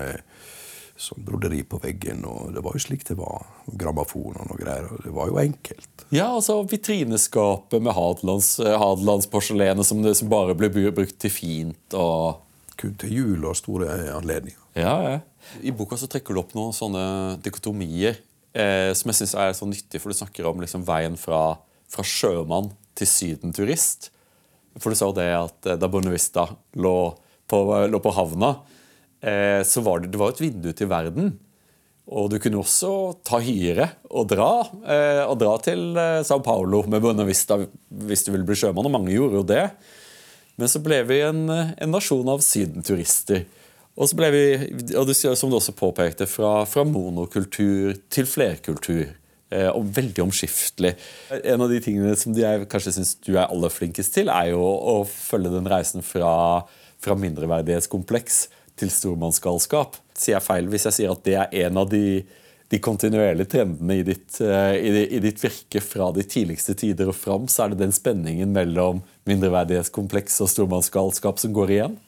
sånn 1.00 1.24
broderi 1.26 1.62
på 1.66 1.80
veggen. 1.82 2.22
og 2.28 2.54
Det 2.54 2.62
var 2.62 2.76
jo 2.76 2.84
slik 2.84 3.02
det 3.08 3.16
var. 3.18 3.48
Grammofon 3.66 4.38
og 4.38 4.52
noe 4.52 4.60
greier. 4.60 4.86
og 4.92 5.02
Det 5.04 5.14
var 5.16 5.32
jo 5.32 5.40
enkelt. 5.42 6.06
Ja, 6.10 6.28
altså 6.28 6.60
vitrineskapet 6.70 7.82
med 7.82 7.94
Hadelands, 7.96 8.58
eh, 8.60 8.78
Hadelandsporselenet 8.78 9.86
som, 9.86 10.02
som 10.14 10.30
bare 10.30 10.54
ble 10.54 10.70
brukt 10.70 11.18
til 11.18 11.34
fint. 11.34 11.82
og... 11.94 12.46
Kun 12.80 12.94
til 12.96 13.10
jul 13.12 13.42
og 13.44 13.58
store 13.58 13.92
anledninger. 14.14 14.56
Ja, 14.72 14.94
ja. 15.04 15.16
I 15.60 15.72
boka 15.76 15.98
så 16.00 16.06
trekker 16.08 16.32
du 16.32 16.40
opp 16.40 16.54
noen 16.56 16.72
sånne 16.72 17.02
dikotomier 17.44 18.16
eh, 18.56 18.90
som 18.96 19.10
jeg 19.10 19.20
syns 19.20 19.34
er 19.38 19.52
så 19.56 19.68
nyttig, 19.68 20.00
for 20.00 20.12
du 20.12 20.18
snakker 20.18 20.48
om 20.48 20.62
liksom, 20.62 20.86
veien 20.88 21.18
fra, 21.20 21.58
fra, 21.90 22.06
sjømann 22.06 22.72
til 22.98 23.08
sydenturist. 23.10 24.10
For 24.78 24.92
du 24.92 24.98
sa 24.98 25.10
jo 25.10 25.18
det 25.18 25.28
at 25.34 25.70
eh, 25.70 25.78
da 25.80 25.90
Bonavista 25.90 26.48
lå 26.80 26.96
på, 27.50 27.60
lå 27.90 28.02
på 28.02 28.14
havna, 28.16 28.56
eh, 29.22 29.60
så 29.66 29.84
var 29.86 30.02
det, 30.02 30.12
det 30.14 30.20
var 30.20 30.34
et 30.34 30.42
vindu 30.42 30.70
til 30.76 30.90
verden. 30.90 31.32
Og 32.10 32.26
du 32.32 32.40
kunne 32.42 32.58
også 32.58 33.20
ta 33.26 33.38
hyre 33.44 33.86
og 34.10 34.26
dra, 34.32 34.48
og 35.30 35.34
dra 35.38 35.52
til 35.62 35.92
Sao 36.26 36.40
Paulo 36.42 36.80
med 36.90 37.04
Bonavista 37.04 37.54
hvis 37.60 38.24
du 38.26 38.32
ville 38.32 38.48
bli 38.48 38.56
sjømann, 38.58 38.88
og 38.88 38.94
mange 38.96 39.12
gjorde 39.14 39.38
jo 39.38 39.44
det. 39.46 39.66
Men 40.58 40.72
så 40.72 40.82
ble 40.82 40.98
vi 41.06 41.20
en, 41.22 41.44
en 41.46 41.94
nasjon 41.94 42.26
av 42.32 42.42
sydenturister. 42.42 43.44
Og 44.00 44.08
så 44.08 44.16
ble 44.16 44.30
vi, 44.32 44.44
og 44.96 45.04
det, 45.10 45.16
som 45.18 45.50
du 45.52 45.58
også 45.58 45.76
påpekte, 45.76 46.24
fra, 46.30 46.62
fra 46.64 46.86
monokultur 46.88 47.98
til 48.08 48.28
flerkultur. 48.28 49.10
Eh, 49.50 49.66
og 49.66 49.88
veldig 49.96 50.22
omskiftelig. 50.24 50.94
En 51.42 51.60
av 51.60 51.68
de 51.72 51.80
tingene 51.82 52.14
som 52.16 52.34
jeg 52.36 52.68
kanskje 52.70 52.94
syns 52.96 53.16
du 53.26 53.34
er 53.34 53.48
aller 53.48 53.72
flinkest 53.72 54.14
til, 54.14 54.30
er 54.30 54.52
jo 54.52 54.62
å 54.62 55.00
følge 55.04 55.50
den 55.52 55.68
reisen 55.68 56.06
fra, 56.06 56.32
fra 57.02 57.16
mindreverdighetskompleks 57.18 58.44
til 58.80 58.92
stormannsgalskap. 58.94 59.98
Sier 60.14 60.38
jeg 60.38 60.46
feil 60.46 60.70
hvis 60.70 60.86
jeg 60.88 60.96
sier 61.00 61.16
at 61.16 61.24
det 61.26 61.34
er 61.42 61.56
en 61.66 61.80
av 61.82 61.90
de, 61.90 62.22
de 62.70 62.80
kontinuerlige 62.80 63.50
trendene 63.56 63.98
i 63.98 64.06
ditt, 64.06 64.38
eh, 64.38 64.76
i, 64.78 65.02
i 65.18 65.22
ditt, 65.26 65.42
virke 65.42 65.82
fra 65.84 66.12
de 66.14 66.24
tidligste 66.24 66.78
tider 66.78 67.10
og 67.10 67.18
fram? 67.18 67.50
Så 67.50 67.66
er 67.66 67.74
det 67.74 67.82
den 67.82 67.96
spenningen 67.96 68.54
mellom 68.54 69.02
mindreverdighetskompleks 69.28 70.40
og 70.46 70.54
stormannsgalskap 70.54 71.42
som 71.42 71.52
går 71.58 71.74
igjen? 71.74 71.98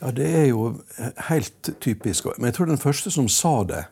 Ja, 0.00 0.10
Det 0.10 0.28
er 0.28 0.46
jo 0.46 0.80
helt 1.28 1.70
typisk. 1.80 2.26
Men 2.36 2.50
jeg 2.50 2.54
tror 2.54 2.66
den 2.66 2.80
første 2.80 3.10
som 3.10 3.28
sa 3.28 3.62
det, 3.64 3.84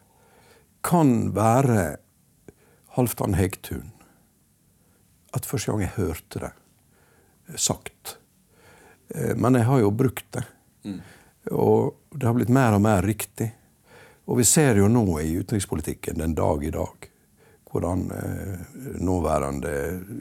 kan 0.84 1.32
være 1.34 1.96
Halvdan 2.96 3.34
Hegtun. 3.34 3.92
At 5.34 5.46
første 5.46 5.72
gang 5.72 5.80
jeg 5.80 5.96
hørte 5.96 6.42
det 6.44 6.52
sagt. 7.56 8.18
Eh, 9.08 9.36
men 9.36 9.54
jeg 9.54 9.64
har 9.64 9.80
jo 9.80 9.90
brukt 9.90 10.26
det. 10.32 10.44
Mm. 10.84 11.00
Og 11.50 11.96
det 12.12 12.28
har 12.28 12.36
blitt 12.36 12.52
mer 12.52 12.76
og 12.76 12.84
mer 12.84 13.02
riktig. 13.02 13.50
Og 14.26 14.38
vi 14.38 14.44
ser 14.48 14.76
jo 14.80 14.88
nå 14.88 15.04
i 15.20 15.34
utenrikspolitikken 15.40 16.20
den 16.20 16.36
dag 16.36 16.64
i 16.64 16.72
dag 16.72 17.10
hvordan 17.74 18.04
eh, 18.14 18.58
nåværende 19.02 19.70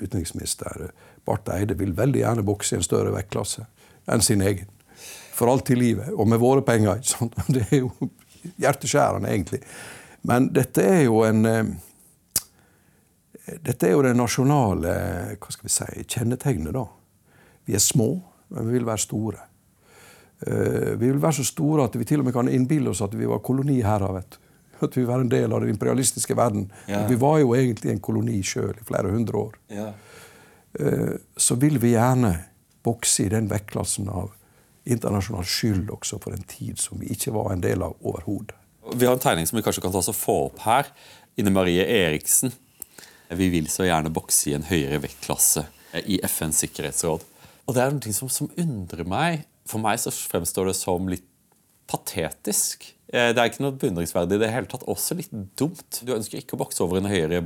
utenriksminister 0.01 0.89
Barth 1.25 1.53
Eide 1.53 1.77
vil 1.77 1.93
veldig 1.97 2.23
gjerne 2.23 2.45
bokse 2.45 2.73
i 2.73 2.79
en 2.79 2.85
større 2.85 3.13
vektklasse 3.13 3.67
enn 4.09 4.25
sin 4.25 4.41
egen 4.41 4.71
for 5.33 5.51
alltid 5.51 5.77
i 5.77 5.79
livet, 5.79 6.11
og 6.13 6.27
med 6.29 6.41
våre 6.41 6.61
penger. 6.65 7.01
Det 7.53 7.65
er 7.69 7.81
jo 7.83 7.91
hjerteskjærende, 8.59 9.31
egentlig. 9.31 9.61
Men 10.27 10.49
dette 10.53 10.83
er 10.87 11.01
jo 11.07 11.23
en 11.27 11.45
eh, 11.49 11.73
Dette 13.43 13.89
er 13.89 13.91
jo 13.91 14.03
det 14.05 14.13
nasjonale 14.15 14.91
hva 15.35 15.49
skal 15.51 15.67
vi 15.67 15.71
si, 15.73 16.03
kjennetegnet. 16.07 16.71
da. 16.71 16.85
Vi 17.67 17.75
er 17.75 17.81
små, 17.83 18.13
men 18.53 18.69
vi 18.69 18.77
vil 18.77 18.87
være 18.87 19.03
store. 19.03 19.41
Eh, 20.47 20.93
vi 20.95 21.09
vil 21.09 21.19
være 21.19 21.41
så 21.41 21.45
store 21.49 21.89
at 21.89 21.97
vi 21.99 22.07
til 22.07 22.23
og 22.23 22.29
med 22.29 22.35
kan 22.35 22.47
innbille 22.47 22.93
oss 22.93 23.03
at 23.03 23.15
vi 23.19 23.27
var 23.27 23.43
koloniherrer. 23.43 24.13
vet 24.15 24.37
du. 24.37 24.39
At 24.87 24.97
vi 24.97 25.03
var 25.07 25.19
en 25.19 25.31
del 25.31 25.51
av 25.51 25.61
den 25.63 25.73
imperialistiske 25.75 26.35
verden. 26.35 26.69
Ja. 26.87 27.05
Vi 27.07 27.15
var 27.19 27.39
jo 27.39 27.53
egentlig 27.55 27.91
en 27.91 28.03
koloni 28.03 28.41
sjøl 28.43 28.79
i 28.79 28.87
flere 28.87 29.11
hundre 29.11 29.37
år. 29.37 29.59
Ja. 29.67 29.89
Eh, 30.79 31.19
så 31.37 31.55
vil 31.59 31.79
vi 31.83 31.93
gjerne 31.97 32.33
bokse 32.83 33.25
i 33.25 33.29
den 33.31 33.47
vektklassen 33.51 34.07
av 34.09 34.31
internasjonal 34.83 35.45
skyld 35.47 35.91
også 35.93 36.19
for 36.23 36.35
en 36.35 36.45
tid 36.49 36.79
som 36.81 36.99
vi 37.01 37.11
ikke 37.13 37.33
var 37.35 37.53
en 37.53 37.63
del 37.63 37.83
av 37.85 37.95
overhodet. 38.01 38.55
Vi 38.93 39.07
har 39.07 39.15
en 39.15 39.23
tegning 39.23 39.47
som 39.47 39.57
vi 39.57 39.63
kanskje 39.63 39.83
kan 39.83 39.93
ta 39.93 40.01
oss 40.01 40.11
og 40.11 40.17
få 40.17 40.37
opp 40.49 40.63
her. 40.65 40.89
Ine 41.39 41.53
Marie 41.55 41.85
Eriksen. 41.87 42.51
Vi 43.33 43.47
vil 43.49 43.69
så 43.71 43.87
gjerne 43.87 44.11
bokse 44.13 44.51
i 44.51 44.57
en 44.57 44.67
høyere 44.67 44.99
vektklasse 45.05 45.65
i 46.03 46.19
FNs 46.27 46.59
sikkerhetsråd. 46.65 47.23
Og 47.63 47.75
det 47.75 47.83
er 47.83 47.95
noe 47.95 48.15
som, 48.15 48.29
som 48.29 48.51
undrer 48.59 49.07
meg. 49.07 49.45
For 49.69 49.81
meg 49.81 50.01
så 50.03 50.11
fremstår 50.11 50.69
det 50.69 50.75
som 50.77 51.07
litt 51.09 51.25
patetisk. 51.89 52.89
Eh, 53.07 53.31
det 53.31 53.39
er 53.39 53.49
ikke 53.49 53.63
noe 53.63 53.77
beundringsverdig 53.79 54.39
det 54.41 54.49
er 54.49 54.57
hele 54.57 54.69
tatt. 54.69 54.85
Også 54.91 55.15
litt 55.17 55.31
dumt. 55.59 56.01
Du 56.03 56.13
ønsker 56.15 56.41
ikke 56.41 56.57
å 56.57 56.63
bokse 56.63 56.83
over 56.83 56.99
en 56.99 57.09
høyere 57.09 57.39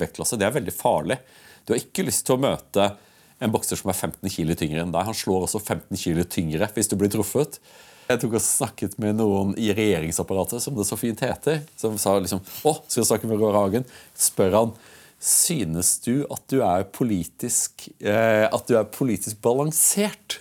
vektklasse. 0.00 0.38
Det 0.38 0.48
er 0.48 0.56
veldig 0.58 0.76
farlig. 0.76 1.18
Du 1.64 1.72
har 1.72 1.80
ikke 1.80 2.04
lyst 2.06 2.26
til 2.28 2.36
å 2.36 2.44
møte 2.44 2.90
en 3.40 3.52
bokser 3.52 3.76
som 3.76 3.90
er 3.92 3.98
15 3.98 4.30
kg 4.32 4.54
tyngre 4.56 4.84
enn 4.84 4.92
deg. 4.94 5.04
Han 5.08 5.16
slår 5.16 5.44
også 5.48 5.60
15 5.60 5.98
kg 6.00 6.22
tyngre 6.32 6.68
hvis 6.76 6.88
du 6.88 6.96
blir 6.96 7.10
truffet. 7.12 7.58
Jeg 8.06 8.20
tok 8.22 8.36
og 8.38 8.42
snakket 8.44 8.94
med 9.02 9.16
noen 9.18 9.50
i 9.58 9.72
regjeringsapparatet, 9.74 10.62
som 10.62 10.76
det 10.78 10.84
så 10.86 10.94
fint 11.00 11.20
heter, 11.26 11.64
som 11.76 11.96
sa 11.98 12.12
liksom 12.22 12.38
Å, 12.62 12.76
skal 12.86 13.02
du 13.02 13.08
snakke 13.08 13.26
med 13.26 13.40
Roar 13.42 13.56
Hagen? 13.58 13.86
Spør 14.14 14.54
han 14.60 14.76
Synes 15.18 15.94
du 16.04 16.26
at 16.30 16.42
du 16.52 16.60
er 16.62 16.84
politisk, 16.92 17.88
eh, 18.04 18.44
at 18.46 18.66
du 18.68 18.76
er 18.76 18.84
politisk 18.92 19.40
balansert? 19.42 20.38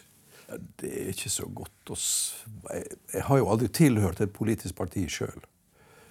Det 0.78 0.92
er 0.92 1.10
ikke 1.14 1.32
så 1.32 1.48
godt 1.48 1.94
å 1.96 1.98
jeg, 1.98 2.84
jeg 3.16 3.24
har 3.28 3.40
jo 3.40 3.48
aldri 3.50 3.70
tilhørt 3.74 4.20
et 4.22 4.34
politisk 4.36 4.76
parti 4.78 5.06
sjøl. 5.10 5.40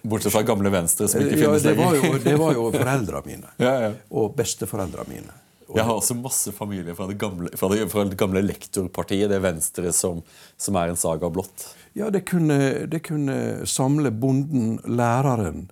Bortsett 0.05 0.33
fra 0.35 0.43
gamle 0.45 0.69
Venstre, 0.73 1.07
som 1.09 1.21
ikke 1.23 1.37
Ja, 1.37 1.45
finnes 1.45 1.63
det 1.65 1.75
var 1.77 1.93
lenger. 1.95 2.09
jo, 2.17 2.19
det 2.25 2.35
var 2.41 2.57
jo 2.57 2.65
foreldra 2.73 3.21
mine. 3.25 3.53
Ja, 3.63 3.73
ja. 3.85 3.91
Og 4.11 4.35
besteforeldra 4.37 5.05
mine. 5.09 5.33
Jeg 5.73 5.85
har 5.87 5.95
også 5.95 6.17
masse 6.19 6.51
familie 6.53 6.93
fra 6.97 7.07
det 7.09 7.17
gamle, 7.21 7.49
fra 7.57 7.69
det, 7.71 7.87
fra 7.89 8.03
det 8.05 8.17
gamle 8.19 8.43
lektorpartiet, 8.45 9.29
det 9.31 9.41
Venstre 9.41 9.93
som, 9.95 10.21
som 10.61 10.77
er 10.77 10.91
en 10.91 10.99
saga 10.99 11.29
blått. 11.33 11.71
ja, 11.97 12.11
det 12.13 12.25
kunne, 12.29 12.85
det 12.91 13.01
kunne 13.07 13.65
samle 13.65 14.11
bonden, 14.11 14.77
læreren, 14.85 15.69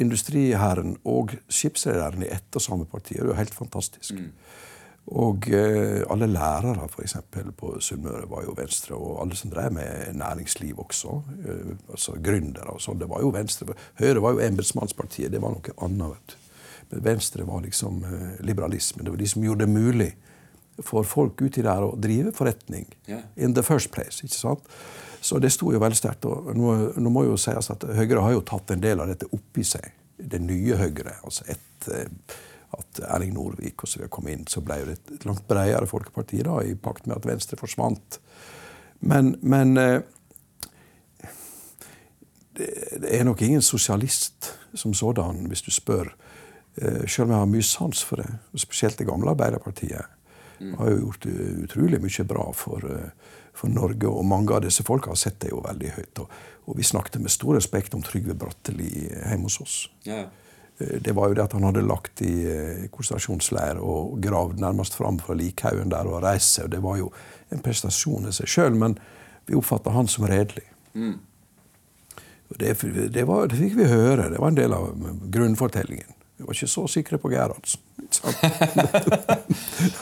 industriherren 0.00 0.96
og 1.04 1.36
skipsrederen 1.48 2.24
i 2.24 2.32
ett 2.32 2.56
og 2.56 2.64
samme 2.64 2.88
parti. 2.88 3.16
Det 3.16 3.24
er 3.24 3.32
jo 3.32 3.40
helt 3.40 3.56
fantastisk. 3.56 4.14
Og 5.06 5.46
eh, 5.54 6.02
alle 6.10 6.26
lærere 6.26 6.88
for 6.90 7.04
eksempel, 7.04 7.52
på 7.54 7.76
Sunnmøre 7.80 8.26
var 8.30 8.42
jo 8.42 8.56
Venstre, 8.56 8.96
og 8.98 9.20
alle 9.22 9.36
som 9.38 9.52
drev 9.52 9.72
med 9.76 10.16
næringsliv 10.18 10.80
også. 10.82 11.20
Eh, 11.46 11.76
altså 11.90 12.16
Gründere 12.18 12.74
og 12.74 12.82
sånn. 12.82 12.98
Det 12.98 13.08
var 13.10 13.22
jo 13.22 13.30
Venstre. 13.34 13.76
Høyre 14.00 14.24
var 14.24 14.34
jo 14.34 14.42
embetsmannspartiet, 14.48 15.30
det 15.32 15.42
var 15.42 15.54
noe 15.54 15.76
annet. 15.86 16.16
vet 16.16 16.34
du. 16.34 16.45
Men 16.90 17.02
Venstre 17.02 17.44
var 17.44 17.60
liksom 17.64 18.00
liberalismen. 18.00 18.46
liberalisme. 18.46 19.04
Det 19.04 19.10
var 19.10 19.18
de 19.18 19.28
som 19.28 19.44
gjorde 19.44 19.66
det 19.66 19.72
mulig 19.72 20.14
for 20.84 21.06
folk 21.08 21.40
uti 21.42 21.62
der 21.64 21.84
å 21.84 21.94
drive 21.96 22.32
forretning. 22.36 22.86
Yeah. 23.08 23.24
In 23.36 23.54
the 23.54 23.62
first 23.64 23.90
place. 23.90 24.24
ikke 24.24 24.36
sant? 24.36 24.66
Så 25.20 25.38
det 25.42 25.50
sto 25.54 25.72
jo 25.72 25.80
veldig 25.80 25.98
sterkt. 25.98 26.26
og 26.28 26.52
Nå, 26.56 26.74
nå 27.00 27.12
må 27.12 27.24
jo 27.26 27.38
sies 27.40 27.70
at 27.72 27.86
Høyre 27.96 28.22
har 28.22 28.34
jo 28.36 28.44
tatt 28.46 28.74
en 28.74 28.82
del 28.82 29.00
av 29.00 29.08
dette 29.10 29.28
oppi 29.32 29.64
seg. 29.64 29.88
Det 30.16 30.40
nye 30.40 30.76
Høyre. 30.76 31.16
altså 31.24 31.46
etter 31.52 32.12
at 32.76 33.00
Erling 33.08 33.32
Norvik 33.34 33.82
og 33.82 33.88
så 33.88 34.00
videre 34.00 34.12
kom 34.12 34.28
inn, 34.28 34.44
så 34.50 34.60
ble 34.64 34.80
det 34.84 34.96
et 34.96 35.24
langt 35.24 35.46
bredere 35.48 35.88
folkeparti 35.88 36.42
da, 36.44 36.58
i 36.66 36.74
pakt 36.74 37.06
med 37.06 37.16
at 37.16 37.28
Venstre 37.28 37.56
forsvant. 37.60 38.18
Men, 39.06 39.36
men 39.40 39.76
eh, 39.80 40.00
det, 42.56 42.68
det 43.02 43.12
er 43.16 43.24
nok 43.28 43.42
ingen 43.46 43.64
sosialist 43.64 44.52
som 44.76 44.94
sådan, 44.96 45.46
hvis 45.48 45.64
du 45.64 45.70
spør. 45.72 46.12
Eh, 46.76 47.06
Selv 47.06 47.26
om 47.26 47.32
jeg 47.32 47.40
har 47.40 47.50
mye 47.50 47.66
sans 47.66 48.02
for 48.04 48.20
det, 48.20 48.28
spesielt 48.60 48.98
det 48.98 49.08
gamle 49.08 49.32
Arbeiderpartiet. 49.32 50.12
Har 50.78 50.88
jo 50.90 51.00
gjort 51.06 51.26
eh, 51.28 51.64
utrolig 51.66 52.00
mye 52.00 52.24
bra 52.28 52.46
for, 52.56 52.84
eh, 52.84 53.36
for 53.56 53.72
Norge, 53.72 54.08
og 54.08 54.24
mange 54.24 54.54
av 54.56 54.64
disse 54.64 54.84
folka 54.84 55.12
har 55.12 55.20
sett 55.20 55.38
det 55.40 55.52
jo 55.52 55.62
veldig 55.64 55.92
høyt. 55.98 56.22
Og, 56.24 56.40
og 56.66 56.78
vi 56.78 56.84
snakket 56.84 57.20
med 57.20 57.32
stor 57.32 57.56
respekt 57.56 57.94
om 57.94 58.04
Trygve 58.04 58.36
Bratteli 58.36 58.90
hjemme 59.08 59.48
hos 59.48 59.60
oss. 59.60 59.76
Ja. 60.04 60.26
Det 60.76 61.14
var 61.16 61.30
jo 61.30 61.36
det 61.38 61.44
at 61.46 61.54
han 61.56 61.64
hadde 61.64 61.86
lagt 61.86 62.20
i 62.20 62.34
konsentrasjonsleir 62.92 63.78
og 63.80 64.18
gravd 64.20 64.58
nærmest 64.60 64.92
fram 64.98 65.16
fra 65.16 65.32
likhaugen 65.32 65.88
der 65.88 66.04
og 66.04 66.20
reist 66.20 66.52
seg. 66.52 66.66
og 66.66 66.74
Det 66.74 66.80
var 66.84 66.98
jo 67.00 67.06
en 67.48 67.62
prestasjon 67.64 68.28
i 68.28 68.32
seg 68.36 68.50
sjøl, 68.52 68.76
men 68.76 68.98
vi 69.48 69.56
oppfatta 69.56 69.94
han 69.94 70.10
som 70.12 70.26
redelig. 70.28 70.66
Mm. 70.92 71.14
Det, 72.60 72.74
det, 73.14 73.24
var, 73.24 73.48
det 73.48 73.56
fikk 73.56 73.78
vi 73.78 73.88
høre. 73.88 74.28
Det 74.34 74.42
var 74.42 74.52
en 74.52 74.60
del 74.60 74.76
av 74.76 74.92
grunnfortellingen. 75.32 76.12
Vi 76.36 76.44
var 76.44 76.52
ikke 76.56 76.68
så 76.68 76.82
sikre 76.92 77.16
på 77.20 77.30
Gerhardsen. 77.32 77.80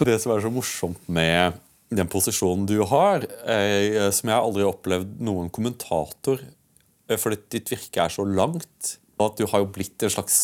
Det 0.05 0.17
som 0.21 0.33
er 0.35 0.43
så 0.43 0.51
morsomt 0.53 1.07
med 1.13 1.61
den 1.95 2.09
posisjonen 2.11 2.65
du 2.67 2.81
har, 2.91 3.23
er, 3.47 4.11
som 4.15 4.31
jeg 4.33 4.41
aldri 4.41 4.65
har 4.65 4.73
opplevd 4.73 5.21
noen 5.25 5.51
kommentator 5.55 6.41
eh, 6.43 7.19
fordi 7.21 7.39
ditt 7.55 7.71
virke 7.71 8.03
er 8.03 8.11
så 8.13 8.25
langt, 8.27 8.97
at 9.23 9.39
du 9.39 9.45
har 9.53 9.63
jo 9.63 9.69
blitt 9.77 10.03
en 10.03 10.11
slags 10.17 10.37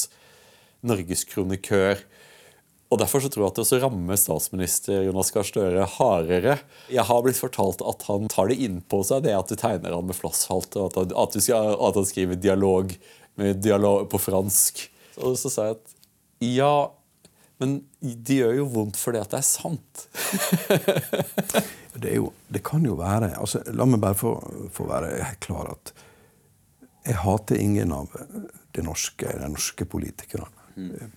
norgeskronikør. 0.87 1.97
Og 2.91 2.99
Derfor 3.03 3.23
så 3.23 3.29
tror 3.31 3.45
jeg 3.45 3.51
at 3.53 3.57
det 3.59 3.65
også 3.65 3.81
rammer 3.83 4.17
statsminister 4.19 5.05
Jonas 5.07 5.31
Gahr 5.35 5.47
Støre 5.47 5.85
hardere. 5.99 6.55
Jeg 6.91 7.05
har 7.07 7.21
blitt 7.27 7.39
fortalt 7.39 7.83
at 7.87 8.07
han 8.09 8.27
tar 8.33 8.47
det 8.51 8.57
innpå 8.67 9.03
seg, 9.07 9.23
det 9.27 9.35
at 9.37 9.51
du 9.51 9.57
tegner 9.59 9.95
han 9.95 10.07
med 10.09 10.17
flosshalte, 10.19 10.77
og 10.81 10.87
at, 10.91 10.97
han- 11.03 11.15
at, 11.23 11.31
skal, 11.45 11.75
at 11.87 11.99
han 12.01 12.09
skriver 12.09 12.35
dialog, 12.43 12.87
dialog 13.63 14.09
på 14.11 14.19
fransk. 14.23 14.75
Og 15.27 15.39
så 15.41 15.53
sa 15.53 15.69
jeg 15.69 15.79
at 15.79 15.97
ja, 16.41 16.75
men 17.61 17.81
det 18.01 18.39
gjør 18.41 18.55
jo 18.57 18.69
vondt 18.73 18.99
fordi 19.01 19.21
at 19.21 19.33
det 19.35 19.43
er 19.43 19.49
sant. 19.49 20.07
Det, 22.01 22.07
er 22.07 22.21
jo, 22.21 22.29
det 22.49 22.63
kan 22.65 22.85
jo 22.87 22.95
være 22.97 23.33
altså, 23.35 23.59
La 23.75 23.85
meg 23.85 23.99
bare 24.01 24.17
få, 24.17 24.31
få 24.73 24.85
være 24.89 25.09
helt 25.27 25.41
klar 25.43 25.73
at 25.73 25.91
jeg 27.05 27.19
hater 27.19 27.59
ingen 27.59 27.93
av 27.93 28.15
de 28.73 28.85
norske, 28.87 29.27
de 29.27 29.49
norske 29.51 29.85
politikerne. 29.91 30.61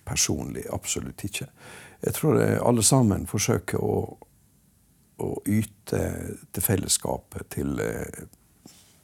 Personlig. 0.04 0.64
Absolutt 0.72 1.24
ikke. 1.24 1.46
Jeg 2.02 2.16
tror 2.16 2.40
alle 2.40 2.84
sammen 2.84 3.28
forsøker 3.30 3.80
å, 3.80 3.98
å 5.24 5.28
yte 5.46 6.00
til 6.52 6.64
fellesskapet, 6.64 7.46
til, 7.54 7.78
eh, 7.80 8.24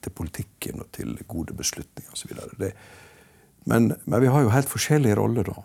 til 0.01 0.15
politikken 0.17 0.83
og 0.83 0.91
til 0.97 1.15
gode 1.29 1.55
beslutninger 1.57 2.13
osv. 2.13 2.35
Men, 3.69 3.93
men 4.03 4.21
vi 4.21 4.29
har 4.31 4.45
jo 4.45 4.53
helt 4.53 4.69
forskjellige 4.69 5.17
roller, 5.19 5.47
da. 5.51 5.63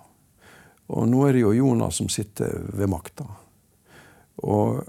Og 0.97 1.09
nå 1.11 1.23
er 1.27 1.35
det 1.35 1.43
jo 1.43 1.55
Jonas 1.57 1.99
som 1.99 2.11
sitter 2.13 2.61
ved 2.77 2.91
makta. 2.93 3.27
Og 4.45 4.85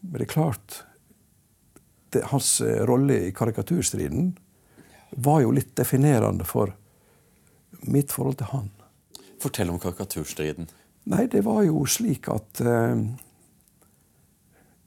det 0.00 0.24
er 0.24 0.30
klart 0.30 0.82
det, 2.14 2.22
Hans 2.30 2.60
eh, 2.64 2.84
rolle 2.88 3.18
i 3.26 3.32
karikaturstriden 3.36 4.30
var 5.10 5.42
jo 5.42 5.52
litt 5.52 5.74
definerende 5.76 6.46
for 6.48 6.72
mitt 7.90 8.12
forhold 8.14 8.38
til 8.40 8.52
han. 8.54 8.70
Fortell 9.42 9.70
om 9.70 9.80
karikaturstriden. 9.82 10.70
Nei, 11.08 11.26
det 11.30 11.44
var 11.46 11.62
jo 11.66 11.84
slik 11.88 12.28
at 12.32 12.62
eh, 12.64 13.02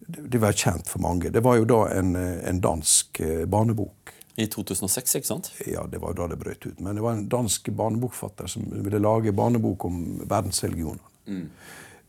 det, 0.08 0.26
det 0.34 0.42
var 0.42 0.58
kjent 0.58 0.90
for 0.90 1.04
mange. 1.04 1.32
Det 1.34 1.44
var 1.44 1.60
jo 1.60 1.68
da 1.70 1.84
en, 1.96 2.16
eh, 2.16 2.42
en 2.50 2.62
dansk 2.64 3.22
eh, 3.24 3.46
barnebok. 3.50 4.14
I 4.36 4.48
2006, 4.48 5.15
ikke 5.20 5.28
sant? 5.28 5.52
Ja, 5.67 5.84
det 5.91 6.00
var 6.00 6.13
jo 6.13 6.22
da 6.22 6.32
det 6.32 6.39
brøt 6.39 6.65
ut. 6.65 6.80
Men 6.80 6.96
det 6.96 7.04
var 7.04 7.17
en 7.17 7.28
dansk 7.32 7.67
barnebokfatter 7.76 8.48
som 8.52 8.67
ville 8.72 9.02
lage 9.02 9.34
barnebok 9.36 9.86
om 9.89 10.02
verdensreligionene. 10.24 11.04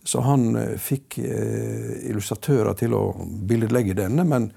Så 0.05 0.21
han 0.21 0.57
eh, 0.57 0.77
fikk 0.79 1.19
eh, 1.23 2.09
illustratører 2.11 2.75
til 2.79 2.95
å 2.99 3.03
billedlegge 3.23 3.95
denne, 3.99 4.25
men 4.27 4.51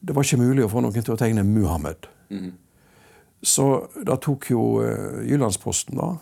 det 0.00 0.16
var 0.16 0.24
ikke 0.24 0.40
mulig 0.40 0.64
å 0.64 0.70
få 0.72 0.80
noen 0.80 1.04
til 1.04 1.14
å 1.14 1.20
tegne 1.20 1.44
Muhammed. 1.44 2.08
Så 3.42 3.66
da 4.06 4.16
tok 4.20 4.50
jo 4.52 4.64
eh, 4.84 5.20
Jyllandsposten 5.28 6.00
da, 6.00 6.14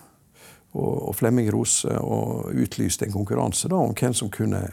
og, 0.74 0.92
og 1.10 1.14
Flemming 1.18 1.50
Rose 1.54 1.90
og 2.02 2.50
utlyste 2.54 3.06
en 3.06 3.14
konkurranse 3.14 3.70
da, 3.70 3.78
om 3.78 3.94
hvem 3.98 4.14
som 4.14 4.30
kunne 4.30 4.64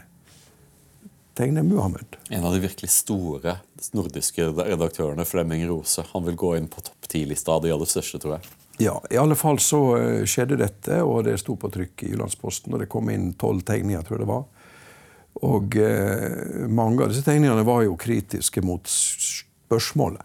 tegne 1.36 1.62
Muhammed. 1.66 2.16
En 2.30 2.44
av 2.44 2.54
de 2.54 2.62
virkelig 2.64 2.90
store 2.94 3.58
nordiske 3.96 4.48
redaktørene, 4.56 5.26
Flemming 5.28 5.66
Rose, 5.68 6.04
han 6.12 6.24
vil 6.26 6.38
gå 6.38 6.54
inn 6.56 6.68
på 6.72 6.84
topp 6.84 7.10
ti-lista 7.12 7.56
av 7.56 7.64
de 7.64 7.74
aller 7.74 7.90
største, 7.90 8.20
tror 8.22 8.38
jeg. 8.38 8.54
Ja, 8.82 8.96
i 9.10 9.16
alle 9.20 9.36
fall 9.38 9.60
så 9.62 9.80
eh, 9.96 10.24
skjedde 10.28 10.58
dette, 10.60 11.00
og 11.04 11.24
det 11.28 11.38
sto 11.40 11.56
på 11.60 11.70
trykk 11.72 12.04
i 12.04 12.10
Jyllandsposten, 12.12 12.74
og 12.74 12.82
det 12.82 12.90
kom 12.92 13.08
inn 13.12 13.30
tolv 13.40 13.64
tegninger, 13.68 14.04
tror 14.04 14.18
jeg 14.18 14.24
det 14.24 14.32
var. 14.32 14.44
Og 15.46 15.76
eh, 15.80 16.66
mange 16.72 17.04
av 17.04 17.12
disse 17.12 17.24
tegningene 17.24 17.64
var 17.68 17.84
jo 17.84 17.96
kritiske 18.00 18.64
mot 18.64 18.88
spørsmålet. 18.88 20.24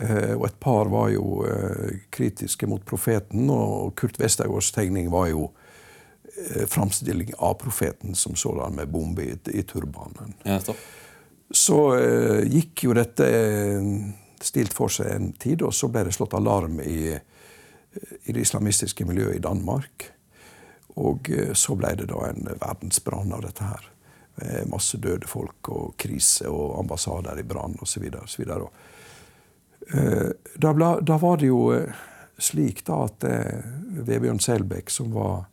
Eh, 0.00 0.34
og 0.36 0.46
et 0.46 0.60
par 0.62 0.88
var 0.92 1.10
jo 1.12 1.42
eh, 1.48 2.00
kritiske 2.14 2.68
mot 2.70 2.84
profeten, 2.86 3.50
og 3.52 3.94
Kurt 4.00 4.20
Westergaards 4.20 4.72
tegning 4.76 5.10
var 5.12 5.28
jo 5.32 5.50
framstilling 6.68 7.34
av 7.38 7.54
profeten 7.60 8.14
som 8.14 8.36
sådan 8.36 8.74
med 8.74 8.88
bombe 8.88 9.24
i, 9.24 9.38
i 9.52 9.62
turbanen. 9.62 10.34
Ja. 10.42 10.60
Så 11.50 11.98
eh, 11.98 12.44
gikk 12.46 12.84
jo 12.86 12.94
dette 12.94 13.26
eh, 13.26 13.82
stilt 14.40 14.72
for 14.74 14.88
seg 14.92 15.10
en 15.10 15.32
tid, 15.32 15.62
og 15.66 15.74
så 15.74 15.88
ble 15.90 16.04
det 16.06 16.12
slått 16.14 16.34
alarm 16.38 16.80
i, 16.80 17.18
i 18.22 18.32
det 18.32 18.40
islamistiske 18.46 19.04
miljøet 19.08 19.36
i 19.40 19.42
Danmark. 19.42 20.12
Og 21.02 21.30
eh, 21.34 21.52
så 21.58 21.74
ble 21.78 21.94
det 21.98 22.06
da 22.12 22.28
en 22.28 22.46
verdensbrann 22.54 23.32
av 23.34 23.42
dette 23.48 23.64
her. 23.66 23.90
Med 24.40 24.70
masse 24.70 24.96
døde 25.02 25.26
folk 25.28 25.68
og 25.74 25.96
krise 26.00 26.48
og 26.48 26.78
ambassader 26.80 27.38
i 27.42 27.44
brann 27.44 27.74
osv. 27.82 28.06
Eh, 28.06 28.14
Da, 30.54 30.72
da 31.02 31.16
var 31.18 31.36
det 31.42 31.50
jo 31.50 31.72
eh, 31.74 31.90
slik 32.38 32.86
da 32.86 33.04
at 33.08 33.24
eh, 33.26 33.58
Vebjørn 34.06 34.40
Selbekk, 34.40 34.90
som 34.90 35.10
var 35.12 35.49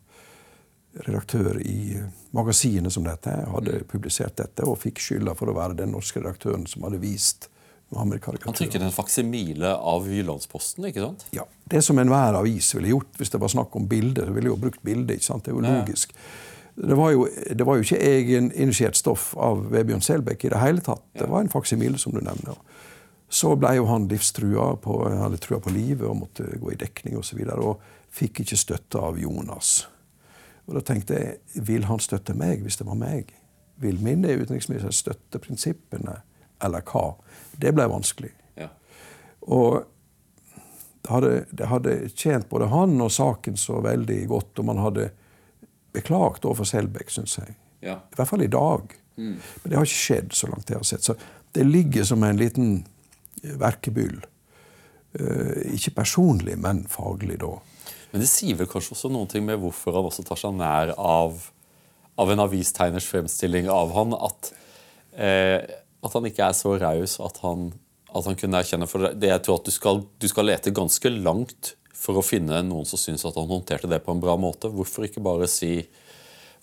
redaktør 0.94 1.60
i 1.60 1.94
eh, 1.98 2.08
magasinet 2.36 2.92
som 2.92 3.06
dette, 3.06 3.32
hadde 3.52 3.82
publisert 3.90 4.36
dette 4.40 4.66
og 4.66 4.78
fikk 4.82 5.00
skylda 5.02 5.34
for 5.38 5.50
å 5.50 5.56
være 5.56 5.78
den 5.82 5.94
norske 5.94 6.20
redaktøren 6.20 6.66
som 6.70 6.86
hadde 6.86 7.00
vist 7.02 7.48
Han 7.88 8.12
trykket 8.12 8.82
en 8.84 8.92
faksimile 8.92 9.70
av 9.72 10.04
Jyllandsposten, 10.12 10.84
ikke 10.90 11.06
sant? 11.06 11.24
Ja, 11.32 11.46
Det 11.64 11.80
som 11.84 11.98
enhver 11.98 12.36
avis 12.36 12.74
ville 12.76 12.92
gjort 12.92 13.16
hvis 13.16 13.32
det 13.32 13.40
var 13.40 13.48
snakk 13.48 13.76
om 13.76 13.86
bilder. 13.88 14.28
ville 14.36 14.50
jo 14.50 14.58
brukt 14.60 14.82
bilde. 14.84 15.14
ikke 15.14 15.24
sant? 15.24 15.44
Det 15.44 15.54
er 15.54 15.56
jo 15.56 15.64
logisk. 15.64 16.12
Det 16.76 16.94
var 16.94 17.10
jo, 17.10 17.24
det 17.26 17.64
var 17.66 17.78
jo 17.78 17.86
ikke 17.86 17.98
egeninitiert 17.98 18.96
stoff 18.96 19.32
av 19.40 19.64
Vebjørn 19.72 20.04
Selbekk 20.04 20.44
i 20.44 20.52
det 20.52 20.60
hele 20.60 20.84
tatt. 20.84 21.02
Det 21.16 21.26
var 21.26 21.40
en 21.40 21.48
faksimile, 21.48 21.98
som 21.98 22.12
du 22.12 22.20
nevner. 22.20 22.60
Så 23.28 23.56
ble 23.56 23.74
jo 23.76 23.88
han 23.88 24.06
livstrua 24.08 24.74
på, 24.80 25.00
han 25.08 25.24
hadde 25.24 25.40
trua 25.42 25.58
på 25.60 25.72
livet 25.72 26.06
og 26.08 26.20
måtte 26.22 26.46
gå 26.60 26.72
i 26.72 26.78
dekning 26.80 27.16
osv. 27.16 27.18
Og, 27.18 27.24
så 27.24 27.40
videre, 27.40 27.64
og 27.72 28.12
fikk 28.14 28.44
ikke 28.44 28.56
støtte 28.56 29.00
av 29.00 29.18
Jonas. 29.20 29.88
Og 30.68 30.76
da 30.76 30.84
tenkte 30.84 31.16
jeg, 31.16 31.62
vil 31.64 31.86
han 31.88 32.00
støtte 32.02 32.36
meg 32.36 32.62
hvis 32.64 32.76
det 32.80 32.86
var 32.88 32.98
meg? 33.00 33.32
Vil 33.80 34.00
min 34.04 34.24
utenriksminister 34.26 34.92
støtte 34.92 35.40
prinsippene, 35.40 36.18
eller 36.64 36.84
hva? 36.90 37.14
Det 37.56 37.72
ble 37.74 37.86
vanskelig. 37.88 38.32
Ja. 38.58 38.68
Og 39.48 39.86
det 41.02 41.14
hadde, 41.14 41.32
det 41.56 41.70
hadde 41.70 41.96
tjent 42.12 42.50
både 42.50 42.68
han 42.68 42.98
og 43.00 43.14
saken 43.14 43.56
så 43.56 43.80
veldig 43.84 44.20
godt 44.28 44.60
om 44.60 44.74
han 44.74 44.82
hadde 44.82 45.08
beklagt 45.96 46.44
overfor 46.44 46.68
Selbekk, 46.68 47.10
syns 47.14 47.38
jeg. 47.38 47.56
Ja. 47.80 48.00
I 48.02 48.18
hvert 48.18 48.28
fall 48.28 48.44
i 48.44 48.52
dag. 48.52 48.92
Men 49.18 49.38
det 49.64 49.78
har 49.78 49.86
ikke 49.86 49.98
skjedd, 49.98 50.34
så 50.36 50.50
langt 50.50 50.70
jeg 50.70 50.78
har 50.78 50.86
sett. 50.86 51.06
Så 51.06 51.16
det 51.56 51.64
ligger 51.66 52.04
som 52.06 52.22
en 52.22 52.38
liten 52.38 52.82
verkebyll. 53.42 54.20
Uh, 55.18 55.64
ikke 55.72 55.96
personlig, 55.96 56.58
men 56.60 56.84
faglig, 56.90 57.40
da. 57.40 57.54
Men 58.12 58.24
det 58.24 58.30
sier 58.30 58.56
vel 58.56 58.70
kanskje 58.70 58.94
også 58.96 59.10
noen 59.12 59.28
ting 59.30 59.44
med 59.46 59.60
hvorfor 59.60 59.96
han 59.98 60.08
også 60.08 60.24
tar 60.26 60.40
seg 60.40 60.56
nær 60.56 60.94
av, 60.96 61.42
av 62.18 62.32
en 62.32 62.44
avistegners 62.46 63.08
fremstilling 63.08 63.68
av 63.72 63.92
han, 63.96 64.16
at, 64.16 64.52
eh, 65.18 65.60
at 66.00 66.16
han 66.16 66.28
ikke 66.30 66.48
er 66.48 66.56
så 66.56 66.78
raus 66.80 67.18
at 67.24 67.42
at 68.08 68.24
han 68.24 68.38
kunne 68.40 68.60
erkjenne 68.62 68.88
For 68.88 69.10
det, 69.12 69.28
jeg 69.28 69.44
tror 69.44 69.58
at 69.60 69.68
du 69.68 69.74
skal, 69.74 70.02
du 70.16 70.28
skal 70.30 70.48
lete 70.48 70.74
ganske 70.74 71.12
langt 71.12 71.74
for 71.98 72.18
å 72.18 72.24
finne 72.24 72.62
noen 72.64 72.86
som 72.88 73.00
syns 73.00 73.26
at 73.26 73.36
han 73.36 73.50
håndterte 73.50 73.90
det 73.90 74.00
på 74.04 74.14
en 74.14 74.22
bra 74.22 74.36
måte. 74.40 74.70
Hvorfor 74.70 75.08
ikke 75.08 75.24
bare 75.24 75.48
si 75.50 75.82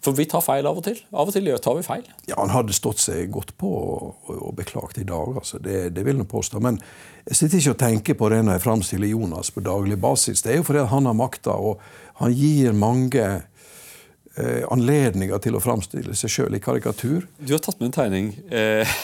For 0.06 0.14
vi 0.14 0.28
tar 0.30 0.44
feil 0.46 0.68
av 0.70 0.78
og 0.78 0.86
til. 0.86 1.00
Av 1.16 1.26
og 1.26 1.34
til 1.34 1.48
tar 1.62 1.78
vi 1.80 1.86
feil. 1.86 2.06
Ja, 2.30 2.38
Han 2.38 2.54
hadde 2.54 2.76
stått 2.78 3.02
seg 3.02 3.32
godt 3.34 3.56
på 3.58 3.72
og, 3.72 4.30
og 4.30 4.54
beklagt 4.58 5.00
i 5.02 5.08
dag, 5.08 5.34
altså. 5.42 5.58
det, 5.58 5.96
det 5.96 6.06
vil 6.06 6.22
jeg 6.22 6.30
påstå. 6.30 6.62
Men 6.62 6.78
jeg 7.26 7.40
sitter 7.40 7.58
ikke 7.58 7.74
og 7.74 7.82
tenker 7.82 8.20
på 8.20 8.30
det 8.30 8.44
når 8.46 8.60
jeg 8.60 8.66
framstiller 8.68 9.10
Jonas 9.10 9.50
på 9.56 9.66
daglig 9.66 9.98
basis. 10.02 10.46
Det 10.46 10.54
er 10.54 10.62
jo 10.62 10.68
fordi 10.68 10.86
han 10.92 11.10
har 11.10 11.18
makta, 11.18 11.58
og 11.58 11.82
han 12.22 12.36
gir 12.38 12.78
mange 12.78 13.26
eh, 13.26 14.64
anledninger 14.70 15.42
til 15.42 15.58
å 15.58 15.64
framstille 15.64 16.14
seg 16.18 16.36
sjøl 16.38 16.60
i 16.60 16.62
karikatur. 16.62 17.26
Du 17.42 17.56
har 17.56 17.64
tatt 17.66 17.82
med 17.82 17.90
en 17.90 17.98
tegning 17.98 18.30
eh, 18.54 18.98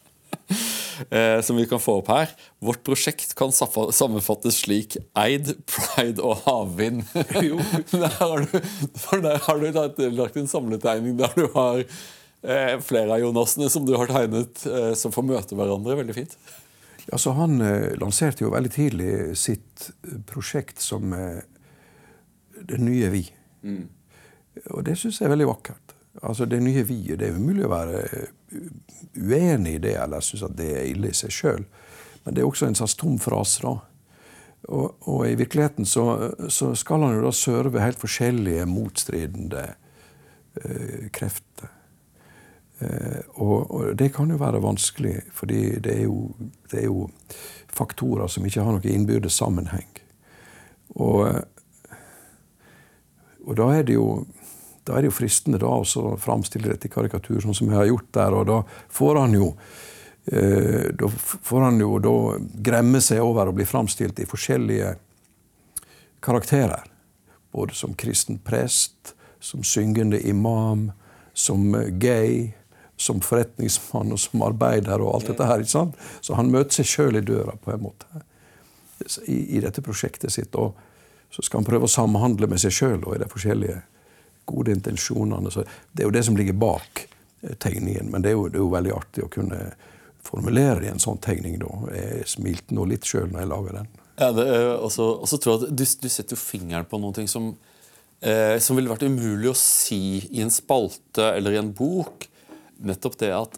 eh, 1.11 1.41
som 1.45 1.59
vi 1.59 1.67
kan 1.71 1.83
få 1.83 1.99
opp 2.03 2.13
her. 2.13 2.35
Vårt 2.65 2.85
prosjekt 2.87 3.35
kan 3.39 3.53
sammenfattes 3.55 4.61
slik 4.65 4.99
Eid, 5.19 5.55
pride 5.71 6.23
og 6.25 6.45
havvind. 6.47 7.05
der 7.95 8.15
har 8.21 8.47
du, 8.47 8.71
for 8.99 9.25
der 9.25 9.43
har 9.47 9.61
du 9.61 9.69
lagt, 9.73 10.01
lagt 10.19 10.39
en 10.41 10.51
samletegning 10.51 11.19
der 11.21 11.35
du 11.39 11.47
har 11.57 11.83
eh, 11.83 12.79
flere 12.85 13.17
av 13.17 13.23
Jonasene 13.25 13.71
som 13.73 13.87
du 13.89 13.95
har 13.99 14.11
tegnet, 14.11 14.65
eh, 14.67 14.95
som 14.99 15.15
får 15.15 15.29
møte 15.31 15.59
hverandre. 15.59 15.99
Veldig 16.03 16.17
fint. 16.17 16.39
Altså, 17.13 17.33
Han 17.33 17.61
eh, 17.61 17.95
lanserte 18.01 18.45
jo 18.45 18.53
veldig 18.53 18.73
tidlig 18.73 19.13
sitt 19.39 19.91
eh, 20.05 20.19
prosjekt 20.29 20.83
som 20.85 21.13
eh, 21.17 21.41
Det 22.59 22.81
nye 22.83 23.09
vi. 23.13 23.23
Og 24.75 24.83
det 24.85 24.97
syns 24.99 25.21
jeg 25.21 25.29
er 25.29 25.33
veldig 25.37 25.47
vakkert. 25.53 25.88
Altså 26.23 26.47
Det 26.47 26.61
nye 26.63 26.83
vi, 26.83 27.03
det 27.17 27.29
er 27.29 27.37
umulig 27.37 27.67
å 27.67 27.71
være 27.73 28.01
eh, 28.07 28.63
uenig 29.19 29.77
i 29.77 29.83
det 29.83 29.95
eller 30.03 30.25
synes 30.25 30.49
at 30.49 30.57
det 30.59 30.73
er 30.75 30.89
ille 30.91 31.13
i 31.13 31.17
seg 31.17 31.35
sjøl. 31.35 31.67
Men 32.25 32.35
det 32.35 32.43
er 32.43 32.49
også 32.49 32.67
en 32.67 32.79
slags 32.79 32.97
tom 32.99 33.19
frase. 33.23 33.63
da. 33.63 33.77
Og, 34.69 34.97
og 35.09 35.29
i 35.29 35.37
virkeligheten 35.39 35.87
så, 35.87 36.35
så 36.49 36.75
skal 36.75 37.07
han 37.07 37.15
jo 37.17 37.27
da 37.29 37.33
serve 37.33 37.83
helt 37.83 38.01
forskjellige 38.01 38.67
motstridende 38.69 39.65
eh, 40.65 41.07
krefter. 41.15 41.71
Eh, 42.79 43.23
og, 43.35 43.71
og 43.71 43.95
det 43.99 44.11
kan 44.15 44.31
jo 44.31 44.41
være 44.41 44.63
vanskelig, 44.63 45.21
fordi 45.35 45.79
det 45.83 45.95
er, 46.01 46.03
jo, 46.11 46.33
det 46.71 46.83
er 46.83 46.91
jo 46.91 47.09
faktorer 47.73 48.27
som 48.31 48.47
ikke 48.47 48.67
har 48.67 48.75
noen 48.75 48.91
innbyrdes 48.91 49.39
sammenheng. 49.39 49.89
Og, 50.99 51.27
og 53.47 53.57
da 53.59 53.71
er 53.77 53.87
det 53.87 53.97
jo 53.99 54.27
da 54.89 54.97
er 54.97 55.05
det 55.05 55.11
jo 55.11 55.19
fristende 55.19 55.61
da 55.61 55.69
å 55.69 56.15
framstille 56.21 56.71
dette 56.71 56.89
i 56.89 56.93
karikatur, 56.93 57.43
sånn 57.45 57.57
som 57.57 57.69
jeg 57.69 57.77
har 57.77 57.91
gjort 57.91 58.13
der. 58.17 58.37
Og 58.39 58.47
da 58.49 58.59
får 58.99 59.21
han 59.21 59.35
jo 59.37 59.51
eh, 60.33 60.89
da 60.97 61.11
får 61.13 61.67
han 61.67 61.81
jo 61.83 61.99
da 62.01 62.15
gremme 62.71 63.03
seg 63.05 63.21
over 63.25 63.51
å 63.51 63.57
bli 63.57 63.69
framstilt 63.69 64.23
i 64.23 64.29
forskjellige 64.29 64.95
karakterer. 66.25 66.89
Både 67.53 67.77
som 67.77 67.93
kristen 67.99 68.41
prest, 68.45 69.13
som 69.41 69.65
syngende 69.65 70.21
imam, 70.25 70.89
som 71.37 71.69
eh, 71.75 71.93
gay, 72.01 72.49
som 72.99 73.21
forretningsmann 73.23 74.17
og 74.17 74.19
som 74.19 74.43
arbeider 74.43 75.05
og 75.05 75.19
alt 75.19 75.29
dette 75.31 75.47
her. 75.47 75.61
ikke 75.63 75.77
sant? 75.77 76.01
Så 76.25 76.35
han 76.35 76.51
møter 76.51 76.81
seg 76.81 76.89
sjøl 76.91 77.21
i 77.21 77.23
døra 77.23 77.55
på 77.61 77.71
en 77.71 77.85
måte 77.85 78.25
i, 79.29 79.59
i 79.59 79.61
dette 79.63 79.85
prosjektet 79.85 80.35
sitt. 80.35 80.57
Og 80.59 80.75
så 81.31 81.45
skal 81.45 81.61
han 81.61 81.69
prøve 81.69 81.87
å 81.87 81.93
samhandle 81.93 82.49
med 82.51 82.65
seg 82.65 82.75
sjøl 82.75 83.05
i 83.15 83.21
de 83.21 83.29
forskjellige 83.31 83.79
gode 84.49 84.75
intensjonene. 84.75 85.53
Så 85.53 85.65
det 85.93 86.05
er 86.05 86.09
jo 86.09 86.17
det 86.17 86.25
som 86.27 86.39
ligger 86.39 86.59
bak 86.59 87.05
eh, 87.05 87.55
tegningen. 87.61 88.11
Men 88.13 88.25
det 88.25 88.33
er 88.33 88.39
jo, 88.39 88.49
det 88.49 88.61
er 88.61 88.65
jo 88.65 88.75
veldig 88.75 88.97
artig 88.97 89.25
å 89.27 89.33
kunne 89.33 89.63
formulere 90.29 90.87
i 90.87 90.93
en 90.93 91.03
sånn 91.03 91.21
tegning. 91.25 91.59
da. 91.63 91.71
Jeg 91.95 92.29
smilte 92.35 92.77
nå 92.77 92.87
litt 92.91 93.07
sjøl 93.09 93.31
når 93.31 93.45
jeg 93.45 93.53
lager 93.53 93.81
den. 93.81 93.91
Ja, 94.19 94.33
er 94.33 94.73
også, 94.83 95.07
også 95.23 95.39
tror 95.39 95.55
jeg 95.55 95.69
at 95.69 95.79
du, 95.79 95.85
du 96.03 96.09
setter 96.11 96.35
jo 96.35 96.41
fingeren 96.41 96.89
på 96.91 96.99
noe 96.99 97.27
som, 97.31 97.53
eh, 98.21 98.57
som 98.63 98.79
ville 98.79 98.91
vært 98.91 99.07
umulig 99.07 99.53
å 99.53 99.57
si 99.59 100.19
i 100.33 100.43
en 100.43 100.53
spalte 100.53 101.31
eller 101.37 101.55
i 101.55 101.61
en 101.61 101.71
bok. 101.75 102.27
Nettopp 102.89 103.19
det 103.23 103.31
at 103.35 103.55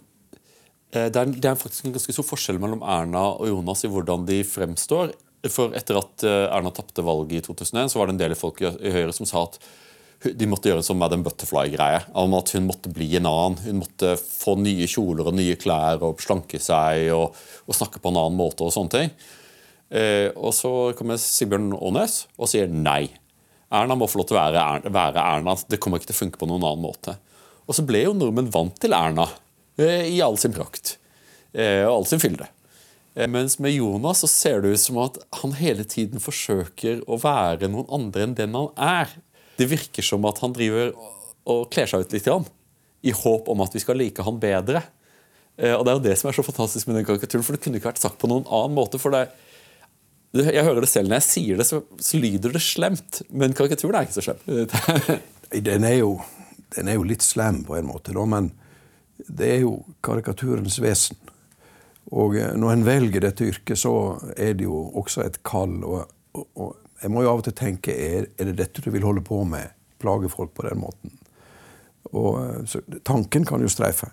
eh, 0.93 1.09
det, 1.09 1.17
er, 1.17 1.33
det 1.33 1.51
er 1.51 1.59
faktisk 1.61 1.89
en 1.89 1.97
ganske 1.97 2.15
stor 2.17 2.29
forskjell 2.29 2.61
mellom 2.61 2.85
Erna 2.85 3.31
og 3.39 3.49
Jonas 3.49 3.87
i 3.89 3.93
hvordan 3.93 4.29
de 4.29 4.43
fremstår. 4.45 5.15
For 5.49 5.73
etter 5.77 5.97
at 6.03 6.27
eh, 6.29 6.47
Erna 6.53 6.73
tapte 6.77 7.05
valget 7.07 7.41
i 7.41 7.47
2001, 7.49 7.95
så 7.95 8.01
var 8.01 8.11
det 8.11 8.19
en 8.19 8.25
del 8.27 8.37
folk 8.37 8.61
i 8.61 8.93
Høyre 8.93 9.17
som 9.17 9.29
sa 9.29 9.47
at 9.49 9.57
de 10.21 10.49
måtte 10.49 10.69
gjøre 10.69 10.83
en 10.83 10.87
sånn 10.87 11.01
Madam 11.01 11.23
Butterfly-greie. 11.25 12.03
Om 12.19 12.35
at 12.37 12.53
hun 12.53 12.67
måtte 12.69 12.93
bli 12.93 13.09
en 13.17 13.29
annen. 13.31 13.57
Hun 13.65 13.81
måtte 13.81 14.15
få 14.21 14.59
nye 14.61 14.89
kjoler 14.91 15.31
og 15.31 15.37
nye 15.39 15.57
klær 15.61 16.03
og 16.05 16.21
slanke 16.21 16.61
seg 16.61 17.09
og, 17.17 17.39
og 17.65 17.77
snakke 17.77 18.03
på 18.03 18.13
en 18.13 18.21
annen 18.21 18.37
måte. 18.41 18.67
og 18.67 18.75
sånne 18.75 18.93
ting. 18.97 19.15
Eh, 19.91 20.29
og 20.37 20.53
så 20.55 20.93
kommer 20.99 21.19
Sigbjørn 21.19 21.73
Aanes 21.79 22.25
og 22.37 22.53
sier 22.53 22.71
nei. 22.71 23.09
Erna 23.71 23.97
må 23.97 24.09
få 24.11 24.21
lov 24.21 24.29
til 24.29 24.37
å 24.37 24.43
være, 24.43 24.93
være 24.93 25.25
Erna. 25.25 25.57
Det 25.71 25.81
kommer 25.83 26.01
ikke 26.01 26.11
til 26.11 26.19
å 26.19 26.23
funke 26.25 26.41
på 26.41 26.49
noen 26.51 26.67
annen 26.67 26.85
måte. 26.85 27.17
Og 27.67 27.77
så 27.79 27.85
ble 27.87 28.05
jo 28.05 28.15
nordmenn 28.17 28.51
vant 28.53 28.77
til 28.83 28.95
Erna 28.97 29.29
eh, 29.79 30.09
i 30.11 30.19
all 30.25 30.39
sin 30.43 30.55
prakt 30.55 30.97
eh, 31.55 31.87
og 31.87 32.01
all 32.01 32.09
sin 32.11 32.23
fylde. 32.23 32.49
Eh, 33.15 33.29
Mens 33.31 33.59
med 33.63 33.77
Jonas 33.77 34.25
så 34.25 34.31
ser 34.31 34.63
det 34.63 34.75
ut 34.75 34.83
som 34.83 34.99
at 35.05 35.21
han 35.41 35.55
hele 35.59 35.87
tiden 35.87 36.23
forsøker 36.23 37.05
å 37.07 37.21
være 37.23 37.71
noen 37.71 37.91
andre 37.95 38.27
enn 38.27 38.37
den 38.39 38.59
han 38.59 38.73
er. 38.75 39.15
Det 39.61 39.69
virker 39.69 40.07
som 40.07 40.25
at 40.31 40.41
han 40.43 40.55
driver 40.57 40.95
og- 41.51 41.69
kler 41.73 41.89
seg 41.91 42.07
ut 42.07 42.13
litt, 42.17 42.25
grann, 42.25 42.47
i 43.05 43.13
håp 43.17 43.49
om 43.49 43.61
at 43.65 43.73
vi 43.77 43.81
skal 43.83 43.97
like 44.01 44.23
han 44.25 44.41
bedre. 44.41 44.83
Eh, 45.59 45.75
Og 45.75 45.85
Det 45.85 45.91
er 45.93 45.99
jo 45.99 46.05
det 46.09 46.19
som 46.19 46.29
er 46.31 46.37
så 46.37 46.45
fantastisk 46.47 46.87
med 46.89 46.97
den 47.01 47.05
karikaturen, 47.09 47.45
for 47.45 47.53
det 47.57 47.63
kunne 47.65 47.77
ikke 47.81 47.93
vært 47.93 48.01
sagt 48.03 48.19
på 48.21 48.29
noen 48.29 48.45
annen 48.49 48.77
måte. 48.77 48.99
for 49.01 49.11
det- 49.11 49.29
jeg 50.33 50.65
hører 50.65 50.81
det 50.81 50.89
selv 50.89 51.09
når 51.09 51.19
jeg 51.19 51.27
sier 51.27 51.57
det, 51.59 51.67
så, 51.67 51.83
så 51.99 52.21
lyder 52.21 52.53
det 52.53 52.61
slemt. 52.63 53.23
Men 53.33 53.53
karikaturen 53.53 53.97
er 53.99 54.07
ikke 54.07 54.21
så 54.21 54.29
slem. 54.31 55.21
Den 55.51 55.83
er 55.85 55.97
jo, 55.99 56.21
den 56.77 56.87
er 56.89 56.95
jo 56.95 57.03
litt 57.03 57.23
slem 57.27 57.65
på 57.67 57.75
en 57.77 57.89
måte, 57.89 58.13
da, 58.15 58.23
men 58.25 58.53
det 59.27 59.49
er 59.57 59.61
jo 59.65 59.73
karikaturens 60.01 60.77
vesen. 60.79 61.17
Og 62.15 62.37
eh, 62.39 62.53
når 62.55 62.73
en 62.77 62.85
velger 62.87 63.21
dette 63.25 63.49
yrket, 63.51 63.77
så 63.81 63.93
er 64.39 64.55
det 64.55 64.69
jo 64.69 64.79
også 64.95 65.25
et 65.27 65.41
kall. 65.43 65.83
Og, 65.83 66.07
og, 66.39 66.47
og 66.55 66.77
jeg 67.01 67.13
må 67.13 67.25
jo 67.25 67.33
av 67.33 67.41
og 67.41 67.47
til 67.47 67.57
tenke 67.57 67.95
er, 67.95 68.29
er 68.37 68.51
det 68.51 68.59
dette 68.61 68.85
du 68.85 68.91
vil 68.93 69.07
holde 69.07 69.25
på 69.25 69.41
med? 69.49 69.73
Plage 70.01 70.31
folk 70.33 70.53
på 70.57 70.67
den 70.67 70.81
måten? 70.83 71.17
Og, 72.13 72.31
eh, 72.43 72.61
så, 72.69 72.83
tanken 73.07 73.47
kan 73.49 73.63
jo 73.63 73.71
streife. 73.73 74.11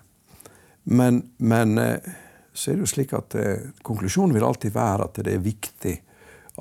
Men, 0.83 1.21
men 1.37 1.77
eh, 1.81 2.11
så 2.53 2.71
er 2.71 2.77
det 2.77 2.87
jo 2.87 2.91
slik 2.93 3.13
at 3.17 3.35
eh, 3.39 3.69
konklusjonen 3.85 4.35
vil 4.35 4.47
alltid 4.47 4.75
være 4.75 5.07
at 5.09 5.21
det 5.25 5.35
er 5.35 5.43
viktig 5.43 5.95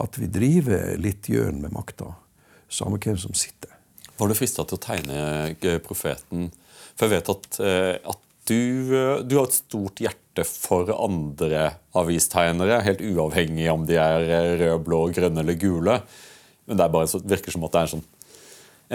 at 0.03 0.19
vi 0.21 0.29
driver 0.29 0.97
litt 1.01 1.31
gjøn 1.31 1.63
med 1.63 1.73
makta, 1.73 2.11
samme 2.69 2.99
hvem 3.01 3.17
som 3.21 3.37
sitter. 3.39 3.73
Var 4.17 4.29
du 4.29 4.37
frista 4.37 4.65
til 4.65 4.77
å 4.77 4.83
tegne 4.83 5.81
profeten? 5.85 6.51
For 6.97 7.07
jeg 7.07 7.15
vet 7.15 7.31
at, 7.33 7.59
at 8.13 8.26
du, 8.47 8.97
eh, 8.97 9.23
du 9.27 9.37
har 9.39 9.49
et 9.49 9.57
stort 9.57 10.01
hjerte 10.03 10.45
for 10.47 10.91
andre 10.95 11.73
avistegnere, 11.97 12.83
helt 12.87 13.03
uavhengig 13.03 13.69
om 13.73 13.87
de 13.89 13.99
er 14.01 14.27
eh, 14.27 14.53
røde, 14.61 14.83
blå, 14.87 15.01
grønne 15.17 15.43
eller 15.43 15.59
gule. 15.61 16.01
Men 16.67 16.79
det 16.79 16.91
bare 16.95 17.23
virker 17.27 17.55
som 17.55 17.67
at 17.67 17.75
det 17.75 17.81
er 17.81 17.89
en, 17.89 17.93
sånn, 17.97 18.07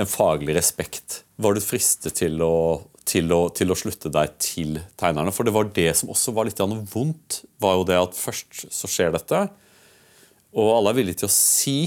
en 0.04 0.10
faglig 0.10 0.56
respekt. 0.58 1.22
Var 1.42 1.58
du 1.58 1.64
fristet 1.64 2.16
til 2.20 2.40
å, 2.46 2.54
til, 3.08 3.32
til 3.58 3.74
å 3.74 3.80
slutte 3.80 4.12
deg 4.14 4.38
til 4.44 4.80
tegnerne? 5.00 5.34
For 5.36 5.48
det 5.48 5.56
var 5.56 5.72
det 5.76 5.90
som 6.00 6.12
også 6.14 6.36
var 6.36 6.48
litt 6.48 6.62
vondt. 6.62 7.42
var 7.62 7.80
jo 7.80 7.88
det 7.88 8.00
at 8.00 8.18
Først 8.20 8.66
så 8.72 8.92
skjer 8.92 9.16
dette, 9.16 9.46
og 10.52 10.74
alle 10.76 10.92
er 10.92 10.98
villige 11.00 11.22
til 11.22 11.30
å 11.30 11.36
si, 11.36 11.78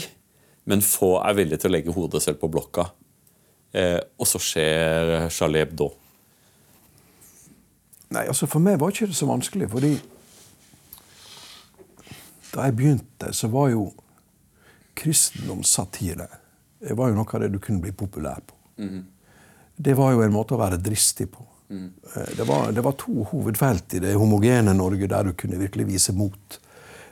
men 0.65 0.81
få 0.85 1.19
er 1.21 1.37
villige 1.37 1.61
til 1.61 1.73
å 1.73 1.75
legge 1.77 1.93
hodet 1.93 2.23
selv 2.25 2.41
på 2.41 2.49
blokka. 2.53 2.89
Eh, 3.77 4.01
og 4.17 4.29
så 4.29 4.41
skjer 4.41 5.29
Charlie 5.35 5.65
Hebdo. 5.65 5.91
Nei, 8.15 8.27
altså 8.31 8.47
For 8.51 8.63
meg 8.63 8.79
var 8.81 8.93
ikke 8.93 9.11
det 9.11 9.19
så 9.19 9.29
vanskelig, 9.29 9.69
fordi 9.73 9.95
da 12.55 12.69
jeg 12.69 12.77
begynte, 12.79 13.33
så 13.35 13.51
var 13.51 13.73
jo 13.73 13.89
kristendomssatire 14.95 16.29
det 16.85 16.95
var 16.99 17.11
jo 17.11 17.17
noe 17.17 17.33
av 17.33 17.43
det 17.43 17.49
du 17.55 17.59
kunne 17.63 17.81
bli 17.81 17.95
populær 17.97 18.43
på. 18.45 18.57
Det 19.75 19.95
var 19.97 20.13
jo 20.13 20.23
en 20.23 20.35
måte 20.35 20.55
å 20.55 20.61
være 20.61 20.79
dristig 20.83 21.31
på. 21.33 21.47
Mm. 21.73 21.87
Det, 22.37 22.45
var, 22.45 22.69
det 22.77 22.85
var 22.85 22.97
to 23.01 23.25
hovedfelt 23.31 23.97
i 23.97 24.03
det 24.05 24.13
homogene 24.21 24.75
Norge 24.77 25.09
der 25.11 25.31
du 25.31 25.33
kunne 25.39 25.59
virkelig 25.63 25.87
vise 25.89 26.15
mot. 26.15 26.59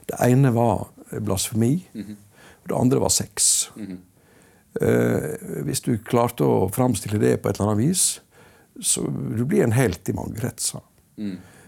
Det 0.06 0.18
ene 0.28 0.52
var 0.54 0.90
blasfemi. 1.24 1.72
Og 2.62 2.68
det 2.68 2.78
andre 2.78 3.00
var 3.02 3.14
sex. 3.14 3.70
Eh, 4.80 5.64
hvis 5.66 5.82
du 5.84 5.96
klarte 6.04 6.46
å 6.46 6.68
framstille 6.72 7.18
det 7.22 7.38
på 7.40 7.50
et 7.50 7.58
eller 7.58 7.72
annet 7.72 7.82
vis, 7.88 8.04
så 8.80 9.04
du 9.08 9.42
blir 9.44 9.64
en 9.64 9.76
helt 9.76 10.08
i 10.08 10.14
mange 10.16 10.38
kretser. 11.16 11.58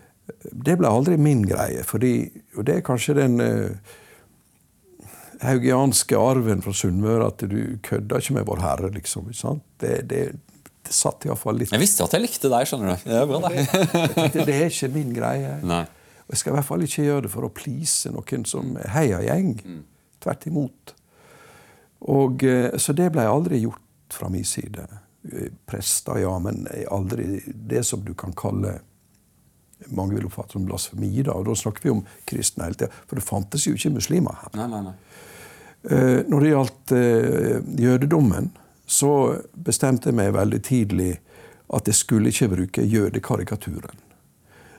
Det 0.64 0.78
ble 0.80 0.88
aldri 0.88 1.18
min 1.20 1.42
greie, 1.44 1.82
fordi, 1.84 2.14
og 2.56 2.64
det 2.64 2.78
er 2.78 2.84
kanskje 2.86 3.16
den 3.18 3.34
uh, 3.44 3.92
haugianske 5.44 6.16
arven 6.16 6.62
fra 6.64 6.72
Sunnmøre 6.72 7.26
at 7.28 7.44
du 7.50 7.76
kødder 7.84 8.22
ikke 8.22 8.38
med 8.38 8.46
Vår 8.48 8.62
Herre, 8.64 8.90
liksom. 8.94 9.28
Det, 9.80 9.98
det, 10.08 10.22
det 10.84 10.96
satt 10.96 11.26
iallfall 11.28 11.60
litt 11.60 11.74
Jeg 11.74 11.82
visste 11.82 12.06
at 12.06 12.16
jeg 12.16 12.24
likte 12.24 12.48
deg. 12.52 12.70
skjønner 12.70 12.94
du. 12.94 13.04
Det 13.04 13.20
er 13.20 13.28
bra, 13.28 13.52
det. 14.38 14.46
Er 14.48 14.66
ikke 14.70 14.90
min 14.96 15.12
greie. 15.16 15.58
Nei. 15.64 15.84
Jeg 16.30 16.40
skal 16.40 16.54
i 16.54 16.56
hvert 16.56 16.68
fall 16.70 16.84
ikke 16.86 17.04
gjøre 17.04 17.26
det 17.26 17.32
for 17.34 17.44
å 17.44 17.52
please 17.52 18.12
noen 18.12 18.46
som 18.48 18.78
heiagjeng. 18.94 19.58
Mm. 19.60 19.82
Tvert 20.24 20.46
imot. 20.48 20.94
Og, 22.14 22.44
eh, 22.48 22.70
så 22.80 22.96
det 22.96 23.10
ble 23.12 23.26
aldri 23.28 23.60
gjort 23.60 24.16
fra 24.16 24.30
min 24.32 24.44
side. 24.48 24.86
Eh, 25.28 25.52
Prester, 25.68 26.22
ja, 26.24 26.32
men 26.40 26.64
aldri 26.88 27.42
det 27.44 27.84
som 27.84 28.00
du 28.04 28.14
kan 28.16 28.32
kalle 28.36 28.78
mange 29.90 30.16
vil 30.16 30.26
oppfatte 30.28 30.56
som 30.56 30.66
blasfemi. 30.68 31.10
Da 31.26 31.34
og 31.36 31.46
da 31.48 31.56
snakker 31.58 31.84
vi 31.84 31.92
om 31.92 32.04
kristne 32.28 32.68
hele 32.68 32.78
tida. 32.78 32.90
For 33.08 33.18
det 33.20 33.26
fantes 33.26 33.66
jo 33.66 33.74
ikke 33.76 33.94
muslimer 33.96 34.38
her. 34.42 34.54
Nei, 34.60 34.68
nei, 34.72 34.82
nei. 34.88 34.94
Eh, 35.84 36.20
Når 36.30 36.40
det 36.40 36.52
gjaldt 36.52 36.94
eh, 36.96 37.58
jødedommen, 37.84 38.50
så 38.86 39.10
bestemte 39.66 40.10
jeg 40.10 40.18
meg 40.18 40.32
veldig 40.36 40.60
tidlig 40.64 41.12
at 41.74 41.88
jeg 41.88 41.96
skulle 41.98 42.30
ikke 42.32 42.50
bruke 42.52 42.84
jødekarikaturen. 42.84 44.03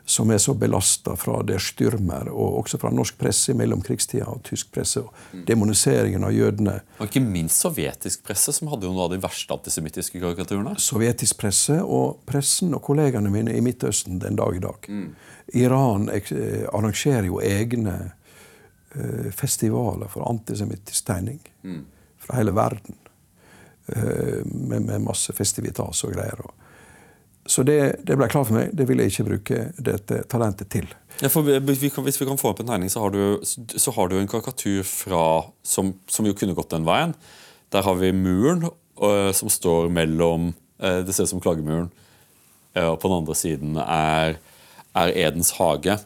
Som 0.05 0.29
er 0.29 0.37
så 0.37 0.53
belasta 0.53 1.15
fra 1.17 1.39
Der 1.43 1.61
styrmer, 1.61 2.29
og 2.29 2.59
også 2.59 2.77
fra 2.77 2.91
norsk 2.93 3.17
presse 3.17 3.51
i 3.51 3.55
mellomkrigstida, 3.57 4.27
og 4.29 4.43
tysk 4.45 4.69
presse, 4.75 5.01
og 5.01 5.45
demoniseringen 5.47 6.23
av 6.23 6.33
jødene. 6.33 6.75
Og 6.99 7.07
ikke 7.09 7.23
minst 7.25 7.63
sovjetisk 7.65 8.21
presse, 8.27 8.53
som 8.53 8.69
hadde 8.69 8.85
jo 8.85 8.93
noe 8.93 9.07
av 9.07 9.15
de 9.15 9.21
verste 9.23 9.57
antisemittiske 9.57 10.21
karikaturene. 10.21 10.75
Sovjetisk 10.81 11.39
presse 11.41 11.79
og 11.81 12.21
pressen 12.29 12.75
og 12.77 12.83
kollegene 12.85 13.33
mine 13.33 13.55
i 13.57 13.63
Midtøsten 13.65 14.21
den 14.21 14.37
dag 14.37 14.59
i 14.59 14.61
dag. 14.61 14.91
Iran 15.57 16.09
eh, 16.13 16.67
arrangerer 16.69 17.25
jo 17.29 17.41
egne 17.41 17.95
eh, 18.93 19.33
festivaler 19.33 20.09
for 20.13 20.29
antisemittisk 20.29 21.09
tegning 21.09 21.41
fra 22.21 22.37
hele 22.37 22.53
verden. 22.53 23.01
Eh, 23.87 24.45
med, 24.45 24.81
med 24.81 25.01
masse 25.01 25.33
festivitas 25.33 26.03
og 26.03 26.15
greier. 26.15 26.39
Og. 26.41 26.53
Så 27.45 27.63
det, 27.63 27.79
det 28.07 28.15
ble 28.17 28.27
klart 28.31 28.49
for 28.49 28.57
meg. 28.57 28.71
Det 28.73 28.87
vil 28.89 29.01
jeg 29.03 29.11
ikke 29.13 29.27
bruke 29.27 29.59
dette 29.77 30.23
talentet 30.31 30.71
til. 30.73 30.87
Ja, 31.21 31.29
vi, 31.29 31.59
Hvis 31.61 31.83
vi 32.19 32.25
kan 32.27 32.39
få 32.41 32.51
opp 32.51 32.59
en 32.63 32.71
tegning, 32.71 32.89
så 32.91 33.05
har 33.05 33.13
du, 33.13 33.39
så 33.45 33.93
har 33.95 34.09
du 34.09 34.17
en 34.19 34.27
karikatur 34.27 34.81
fra, 34.83 35.25
som, 35.63 35.93
som 36.09 36.25
jo 36.25 36.33
kunne 36.35 36.55
gått 36.57 36.73
den 36.73 36.87
veien. 36.87 37.13
Der 37.71 37.85
har 37.85 37.95
vi 38.01 38.11
muren 38.15 38.65
øh, 38.65 39.31
som 39.33 39.49
står 39.49 39.89
mellom 39.93 40.53
øh, 40.81 41.05
Det 41.05 41.15
ser 41.15 41.23
ut 41.23 41.29
som 41.35 41.41
klagemuren. 41.43 41.91
øh, 42.75 42.89
og 42.89 42.99
på 42.99 43.07
den 43.07 43.17
andre 43.21 43.35
siden 43.35 43.77
er, 43.77 44.35
er 44.95 45.13
Edens 45.15 45.53
hage. 45.59 45.99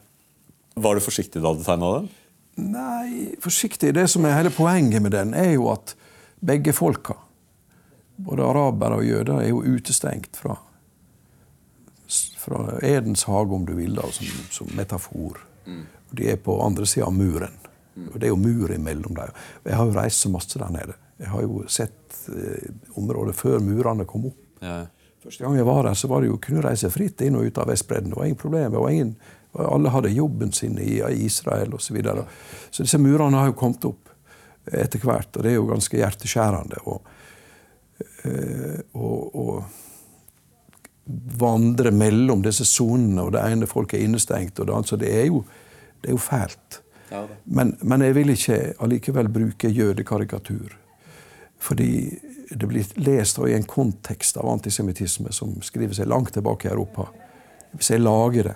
Var 0.76 0.96
du 0.96 1.04
forsiktig 1.04 1.42
da 1.42 1.54
du 1.56 1.64
tegna 1.64 1.96
den? 2.00 2.10
Nei, 2.60 3.36
forsiktig. 3.40 3.94
Det 3.96 4.10
som 4.12 4.26
er 4.28 4.36
hele 4.36 4.52
poenget 4.52 5.02
med 5.02 5.12
den, 5.16 5.34
er 5.34 5.54
jo 5.56 5.70
at 5.72 5.96
begge 6.46 6.74
folka, 6.76 7.16
både 8.20 8.44
arabere 8.44 9.00
og 9.00 9.06
jøder, 9.08 9.40
er 9.40 9.50
jo 9.50 9.64
utestengt 9.64 10.36
fra, 10.40 10.58
fra 12.38 12.80
Edens 12.86 13.24
hage, 13.30 13.56
om 13.56 13.66
du 13.66 13.76
vil, 13.78 13.96
da, 13.98 14.08
som, 14.14 14.28
som 14.54 14.70
metafor. 14.78 15.42
Mm. 15.66 15.84
De 16.18 16.30
er 16.32 16.40
på 16.42 16.58
andre 16.64 16.88
sida 16.90 17.08
av 17.08 17.14
muren. 17.14 17.58
Og 18.08 18.20
det 18.20 18.30
er 18.30 18.32
jo 18.32 18.40
mur 18.40 18.72
imellom 18.72 19.18
dem. 19.18 19.34
Jeg 19.66 19.76
har 19.76 19.90
jo 19.90 19.96
reist 19.98 20.24
så 20.24 20.32
masse 20.32 20.60
der 20.60 20.72
nede. 20.74 20.96
Jeg 21.20 21.32
har 21.34 21.44
jo 21.44 21.66
sett 21.68 22.20
eh, 22.32 22.70
området 23.00 23.36
før 23.36 23.60
murene 23.64 24.08
kom 24.08 24.30
opp. 24.30 24.40
Ja. 24.64 24.86
Første 25.20 25.44
gang 25.44 25.58
jeg 25.60 25.68
var 25.68 25.84
der, 25.84 25.98
så 26.00 26.08
var 26.08 26.24
det 26.24 26.30
jo 26.30 26.40
kunne 26.40 26.64
reise 26.64 26.92
fritt 26.94 27.22
inn 27.26 27.36
og 27.36 27.50
ut 27.50 27.60
av 27.60 27.68
Vestbredden. 27.68 28.14
Det 28.14 28.20
var 28.20 28.30
ingen 28.30 28.40
problem. 28.40 28.72
Det 28.72 28.84
var 28.86 28.94
ingen, 28.96 29.16
alle 29.66 29.92
hadde 29.92 30.14
jobben 30.16 30.54
sin 30.56 30.78
i 30.80 31.02
Israel 31.26 31.76
osv. 31.76 31.90
Så, 31.90 31.98
videre. 31.98 32.24
så 32.72 32.86
disse 32.88 33.02
murene 33.02 33.42
har 33.42 33.52
jo 33.52 33.58
kommet 33.60 33.90
opp 33.90 34.08
etter 34.70 35.02
hvert, 35.04 35.34
og 35.36 35.44
det 35.44 35.52
er 35.52 35.58
jo 35.58 35.68
ganske 35.68 36.00
hjerteskjærende. 36.00 36.80
Og, 36.88 37.12
eh, 38.24 38.80
og, 38.94 39.36
og 39.36 39.89
vandre 41.40 41.92
mellom 41.92 42.44
disse 42.46 42.66
sonene, 42.68 43.24
og 43.26 43.34
det 43.34 43.42
ene 43.42 43.70
folk 43.70 43.94
er 43.94 44.06
innestengt, 44.06 44.60
og 44.60 44.68
det 44.68 44.76
andre. 44.76 44.92
Så 44.92 45.00
det 45.02 45.10
er 45.22 45.26
jo, 45.30 45.44
det 46.02 46.12
er 46.12 46.18
jo 46.18 46.22
fælt. 46.22 46.82
Ja. 47.10 47.24
Men, 47.46 47.74
men 47.82 48.06
jeg 48.06 48.16
vil 48.16 48.34
ikke 48.36 48.60
allikevel 48.86 49.32
bruke 49.34 49.72
jødekarikatur. 49.74 50.76
Fordi 51.60 51.92
det 52.50 52.68
blir 52.70 52.86
lest 53.02 53.40
i 53.46 53.54
en 53.54 53.66
kontekst 53.68 54.38
av 54.38 54.50
antisemittisme 54.50 55.34
som 55.36 55.58
skriver 55.66 55.98
seg 55.98 56.10
langt 56.10 56.34
tilbake 56.38 56.70
i 56.70 56.72
Europa. 56.72 57.10
Hvis 57.74 57.92
jeg 57.94 58.02
lager 58.02 58.52
det, 58.52 58.56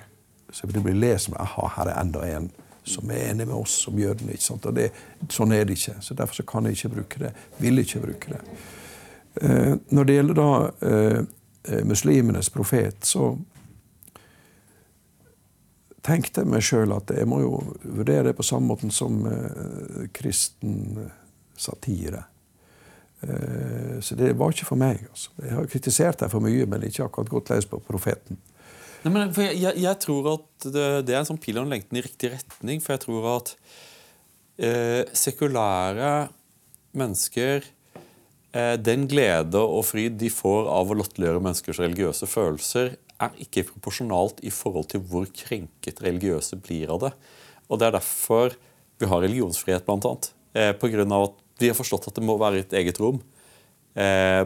så 0.53 0.67
vil 0.67 0.77
det 0.77 0.85
bli 0.85 0.93
lest 0.97 1.27
som 1.27 1.37
aha, 1.41 1.69
her 1.77 1.89
er 1.89 2.01
enda 2.01 2.23
en 2.29 2.51
som 2.83 3.11
er 3.11 3.29
enig 3.31 3.47
med 3.47 3.55
oss 3.55 3.75
som 3.85 3.99
jødene. 3.99 4.35
ikke 4.35 4.43
sant? 4.43 4.65
Og 4.67 4.75
det, 4.75 4.89
sånn 5.31 5.53
er 5.55 5.65
det 5.65 5.77
ikke. 5.77 5.95
Så 6.03 6.17
Derfor 6.19 6.41
så 6.41 6.45
kan 6.47 6.65
jeg 6.67 6.77
ikke 6.77 6.95
bruke 6.97 7.21
det. 7.21 7.31
Vil 7.63 7.79
ikke 7.79 8.01
bruke 8.03 8.33
det. 8.33 8.41
Uh, 9.41 9.77
når 9.89 10.09
det 10.09 10.17
gjelder 10.17 10.37
da 10.37 10.49
eh, 10.85 11.21
muslimenes 11.87 12.49
profet, 12.51 13.05
så 13.07 13.29
tenkte 16.03 16.43
jeg 16.43 16.51
meg 16.51 16.63
sjøl 16.65 16.93
at 16.95 17.13
jeg 17.15 17.27
må 17.29 17.39
jo 17.43 17.57
vurdere 17.83 18.29
det 18.29 18.37
på 18.37 18.45
samme 18.45 18.73
måten 18.73 18.91
som 18.93 19.23
eh, 19.29 20.07
kristen 20.15 20.97
satire. 21.55 22.25
Eh, 23.23 23.99
så 24.03 24.17
det 24.19 24.33
var 24.39 24.51
ikke 24.53 24.67
for 24.67 24.79
meg. 24.79 25.05
Altså. 25.09 25.31
Jeg 25.39 25.55
har 25.55 25.69
kritisert 25.71 26.23
deg 26.23 26.33
for 26.33 26.43
mye, 26.43 26.67
men 26.69 26.83
ikke 26.87 27.07
akkurat 27.07 27.31
gått 27.31 27.53
løs 27.53 27.69
på 27.69 27.79
profeten. 27.87 28.41
Nei, 29.03 29.11
men 29.11 29.31
jeg, 29.35 29.55
jeg, 29.59 29.79
jeg 29.83 29.99
tror 30.03 30.29
at 30.37 30.67
det, 30.67 30.87
det 31.07 31.15
er 31.15 31.21
en 31.21 31.31
sånn 31.33 31.41
pil 31.43 31.59
og 31.59 31.71
lengten 31.71 31.99
i 31.99 32.03
riktig 32.03 32.33
retning. 32.35 32.83
For 32.83 32.95
jeg 32.95 33.05
tror 33.05 33.29
at 33.37 33.55
eh, 34.59 35.03
sekulære 35.15 36.11
mennesker 36.99 37.63
eh, 37.63 37.71
Den 38.53 39.07
glede 39.09 39.57
og 39.57 39.81
fryd 39.87 40.19
de 40.21 40.27
får 40.29 40.67
av 40.69 40.91
å 40.91 40.97
latterliggjøre 40.99 41.41
menneskers 41.41 41.79
religiøse 41.81 42.27
følelser, 42.29 42.91
er 43.23 43.39
ikke 43.41 43.65
proporsjonalt 43.69 44.41
i 44.45 44.51
forhold 44.53 44.91
til 44.91 45.03
hvor 45.09 45.25
krenket 45.33 46.01
religiøse 46.05 46.59
blir 46.61 46.91
av 46.93 47.01
det. 47.05 47.11
Og 47.69 47.79
det 47.79 47.87
er 47.87 47.95
derfor 47.97 48.53
vi 49.01 49.09
har 49.09 49.23
religionsfrihet, 49.23 49.89
annet. 49.89 50.29
Eh, 50.53 50.71
av 50.73 51.23
at 51.23 51.39
vi 51.59 51.69
har 51.69 51.77
forstått 51.77 52.07
at 52.09 52.15
det 52.19 52.25
må 52.25 52.37
være 52.37 52.63
et 52.63 52.75
eget 52.77 52.99
rom. 53.01 53.21
Eh, 53.95 54.45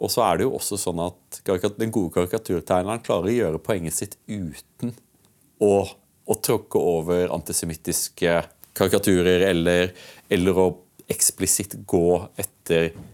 og 0.00 0.10
så 0.10 0.24
er 0.24 0.38
det 0.38 0.46
jo 0.46 0.56
også 0.56 0.78
sånn 0.80 1.00
at 1.04 1.40
den 1.78 1.92
gode 1.92 2.14
karikaturtegneren 2.14 3.02
klarer 3.04 3.28
å 3.28 3.36
gjøre 3.36 3.62
poenget 3.62 3.98
sitt 3.98 4.16
uten 4.26 4.94
å, 5.60 5.84
å 5.84 6.34
tråkke 6.40 6.80
over 6.80 7.34
antisemittiske 7.34 8.38
karikaturer 8.72 9.44
eller, 9.50 9.92
eller 10.32 10.60
å 10.62 10.68
eksplisitt 11.10 11.74
gå 11.90 12.06
etter 12.40 12.92
eh, 12.94 13.08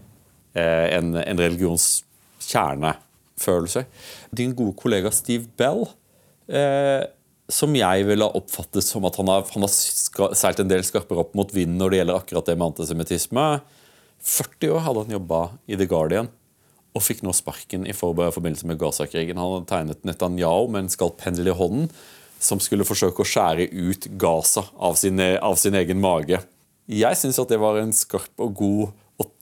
en, 0.61 1.13
en 1.21 1.41
religions 1.41 1.87
kjernefølelse. 2.47 3.85
Din 4.35 4.55
gode 4.57 4.75
kollega 4.79 5.11
Steve 5.13 5.47
Bell, 5.59 5.85
eh, 6.47 7.03
som 7.47 7.75
jeg 7.75 8.07
ville 8.07 8.27
ha 8.27 8.39
oppfattet 8.39 8.83
som 8.83 9.05
at 9.07 9.15
han 9.19 9.29
har, 9.31 9.45
han 9.53 9.63
har 9.63 10.35
seilt 10.35 10.59
en 10.63 10.71
del 10.71 10.83
skarpere 10.83 11.23
opp 11.23 11.37
mot 11.37 11.53
vinden 11.55 11.79
når 11.79 11.93
det 11.93 12.01
gjelder 12.01 12.19
akkurat 12.21 12.49
det 12.49 12.57
med 12.57 12.67
antisemittisme. 12.71 13.45
40 14.27 14.73
år 14.75 14.83
hadde 14.83 15.05
han 15.05 15.15
jobba 15.19 15.41
i 15.69 15.77
The 15.79 15.87
Guardian 15.87 16.29
og 16.97 17.03
fikk 17.05 17.21
nå 17.23 17.33
sparken 17.35 17.85
i 17.85 17.93
forbindelse 17.95 18.67
med 18.67 18.79
Gaza-krigen. 18.81 19.37
Han 19.37 19.59
hadde 19.59 19.69
tegnet 19.69 20.05
Netanyahu 20.07 20.71
med 20.73 20.85
en 20.85 20.91
skalpendel 20.91 21.51
i 21.51 21.55
hånden 21.55 21.91
som 22.41 22.61
skulle 22.61 22.85
forsøke 22.85 23.23
å 23.23 23.27
skjære 23.27 23.69
ut 23.73 24.07
Gaza 24.19 24.65
av 24.73 24.97
sin, 24.99 25.21
av 25.21 25.57
sin 25.61 25.77
egen 25.77 26.01
mage. 26.01 26.41
Jeg 26.87 27.19
syns 27.19 27.39
at 27.41 27.51
det 27.51 27.59
var 27.61 27.79
en 27.79 27.93
skarp 27.95 28.43
og 28.43 28.53
god 28.57 28.83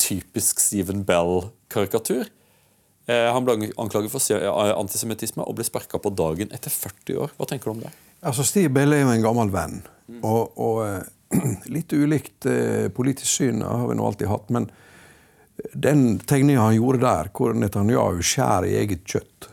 typisk 0.05 0.61
Stephen 0.63 1.03
Bell-karikatur. 1.07 2.27
Eh, 3.09 3.27
han 3.33 3.45
ble 3.45 3.71
anklaget 3.81 4.13
for 4.13 4.23
se- 4.23 4.39
antisemittisme 4.77 5.43
og 5.45 5.57
ble 5.59 5.65
sparka 5.67 5.99
på 6.01 6.13
dagen 6.17 6.53
etter 6.55 6.73
40 6.73 7.19
år. 7.25 7.33
Hva 7.37 7.47
tenker 7.49 7.69
du 7.69 7.75
om 7.77 7.83
det? 7.85 7.91
Altså, 8.25 8.45
Steve 8.47 8.71
Bell 8.73 8.93
er 8.97 9.03
jo 9.03 9.11
en 9.13 9.25
gammel 9.25 9.51
venn. 9.53 9.79
Og, 10.25 10.55
og 10.61 10.81
eh, 10.87 11.45
litt 11.75 11.93
ulikt 11.93 12.47
eh, 12.49 12.87
politisk 12.93 13.29
syn 13.41 13.61
har 13.65 13.87
vi 13.89 13.97
nå 13.99 14.05
alltid 14.09 14.29
hatt. 14.31 14.49
Men 14.53 14.69
den 15.73 16.17
tegninga 16.27 16.65
han 16.65 16.75
gjorde 16.77 17.01
der, 17.05 17.29
hvor 17.35 17.53
Netanyahu 17.55 18.21
skjærer 18.25 18.67
i 18.69 18.77
eget 18.81 19.05
kjøtt 19.07 19.49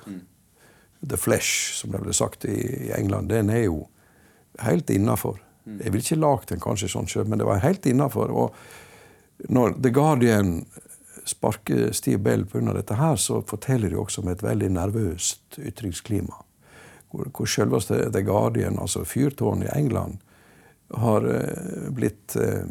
The 1.02 1.18
flesh, 1.18 1.72
som 1.80 1.90
det 1.90 1.98
ble 2.04 2.12
sagt 2.14 2.44
i 2.46 2.90
England, 2.94 3.28
den 3.32 3.48
er 3.50 3.64
jo 3.64 3.80
helt 4.62 4.90
innafor. 4.94 5.40
Jeg 5.66 5.90
ville 5.90 6.02
ikke 6.04 6.18
lagd 6.22 6.48
den 6.52 6.60
kanskje 6.62 6.90
sånn 6.92 7.08
sjøl, 7.10 7.26
men 7.30 7.40
det 7.40 7.46
var 7.48 7.58
helt 7.64 7.86
innafor. 7.90 8.30
Og 8.30 8.54
når 9.48 9.76
The 9.82 9.90
Guardian 9.90 10.64
sparker 11.24 11.92
Steve 11.92 12.18
Bell 12.18 12.46
pga. 12.46 12.72
dette 12.72 12.94
her, 12.94 13.16
så 13.16 13.42
forteller 13.42 13.90
de 13.90 13.96
også 13.96 14.22
om 14.22 14.28
et 14.28 14.42
veldig 14.42 14.70
nervøst 14.70 15.58
ytringsklima. 15.58 16.34
Hvor, 17.10 17.28
hvor 17.30 17.46
selveste 17.46 18.10
The 18.10 18.22
Guardian, 18.22 18.78
altså 18.78 19.04
fyrtårnet 19.04 19.68
i 19.68 19.78
England, 19.78 20.18
har 20.92 21.26
eh, 21.34 21.90
blitt 21.90 22.36
eh, 22.36 22.66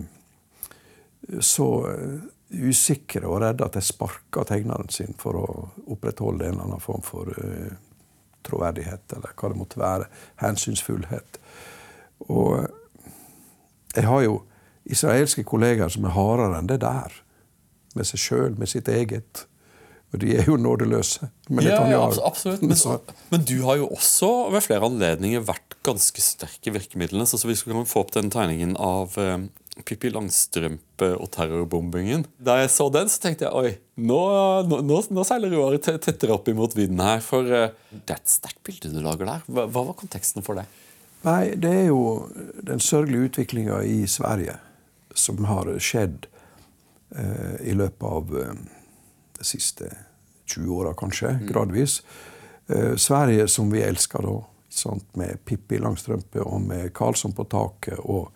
så 1.39 1.69
eh, 1.89 2.19
usikre 2.51 3.27
og 3.27 3.41
redde 3.41 3.65
at 3.65 3.77
de 3.77 3.84
sparker 3.86 4.45
tegneren 4.49 4.89
sin 4.91 5.15
for 5.17 5.38
å 5.39 5.45
opprettholde 5.93 6.45
en 6.45 6.57
eller 6.57 6.67
annen 6.67 6.84
form 6.84 7.03
for 7.05 7.31
troverdighet, 8.43 9.05
eller 9.15 9.36
hva 9.38 9.49
det 9.51 9.60
måtte 9.60 9.79
være. 9.79 10.07
Hensynsfullhet. 10.41 11.38
Og 12.27 12.65
jeg 13.95 14.03
har 14.03 14.25
jo 14.25 14.41
israelske 14.89 15.45
kollegaer 15.47 15.91
som 15.93 16.05
er 16.07 16.15
hardere 16.15 16.59
enn 16.59 16.69
det 16.69 16.81
der. 16.83 17.15
Med 17.97 18.07
seg 18.07 18.23
sjøl, 18.23 18.53
med 18.59 18.71
sitt 18.71 18.89
eget. 18.91 19.45
Og 20.11 20.19
de 20.19 20.33
er 20.35 20.47
jo 20.49 20.57
nådeløse. 20.59 21.29
Men, 21.47 21.65
ja, 21.69 21.79
ja, 21.87 22.01
absolutt. 22.27 22.63
Men, 22.65 22.75
men, 23.31 23.43
du 23.47 23.61
har 23.63 23.79
jo 23.79 23.87
også 23.95 24.49
ved 24.51 24.65
flere 24.65 24.87
anledninger 24.87 25.43
vært 25.47 25.77
ganske 25.87 26.23
sterk 26.23 26.67
i 26.67 26.73
virkemidlene. 26.75 27.27
Så 27.27 27.39
vi 27.47 27.55
skal 27.55 27.85
få 27.87 28.03
opp 28.03 28.11
den 28.17 28.31
tegningen 28.33 28.75
av 28.75 29.15
um, 29.15 29.47
Pippi 29.87 30.11
Langstrømpe 30.11 31.13
og 31.15 31.31
terrorbombingen. 31.31 32.25
Da 32.43 32.57
jeg 32.59 32.73
så 32.75 32.89
den, 32.91 33.07
så 33.11 33.23
tenkte 33.23 33.47
jeg 33.47 33.55
oi, 33.55 33.71
nå, 34.03 34.19
nå, 34.67 34.99
nå 35.15 35.25
seiler 35.27 35.55
Roar 35.55 35.79
tettere 35.79 36.35
opp 36.35 36.51
imot 36.51 36.75
vinden 36.75 36.99
her. 37.07 37.23
For 37.23 37.47
uh, 37.47 37.71
det 37.93 38.17
er 38.17 38.19
et 38.19 38.35
sterkt 38.35 38.59
bilde 38.67 38.91
du 38.91 38.99
lager 39.05 39.31
der. 39.31 39.47
Hva, 39.47 39.63
hva, 39.69 39.85
var 39.93 39.99
konteksten 40.01 40.43
for 40.43 40.59
det? 40.59 40.67
Nei, 41.23 41.53
Det 41.61 41.71
er 41.85 41.87
jo 41.87 42.27
den 42.67 42.83
sørgelige 42.83 43.29
utviklinga 43.29 43.79
i 43.87 44.03
Sverige 44.11 44.57
som 45.15 45.45
har 45.45 45.69
skjedd 45.80 46.28
eh, 47.15 47.58
i 47.71 47.74
løpet 47.74 48.08
av 48.08 48.38
eh, 48.39 48.54
de 49.38 49.47
siste 49.47 49.89
20 50.56 50.69
åra, 50.76 50.93
kanskje. 50.93 51.30
Mm. 51.30 51.47
Gradvis. 51.47 52.02
Eh, 52.67 52.95
Sverige 52.95 53.47
som 53.47 53.71
vi 53.71 53.82
elsker 53.82 54.21
da. 54.28 54.38
Sant? 54.69 55.15
Med 55.19 55.45
Pippi 55.45 55.80
Langstrømpe 55.80 56.39
og 56.45 56.62
med 56.62 56.93
Karlsson 56.95 57.34
på 57.36 57.43
taket 57.52 58.00
og 58.00 58.32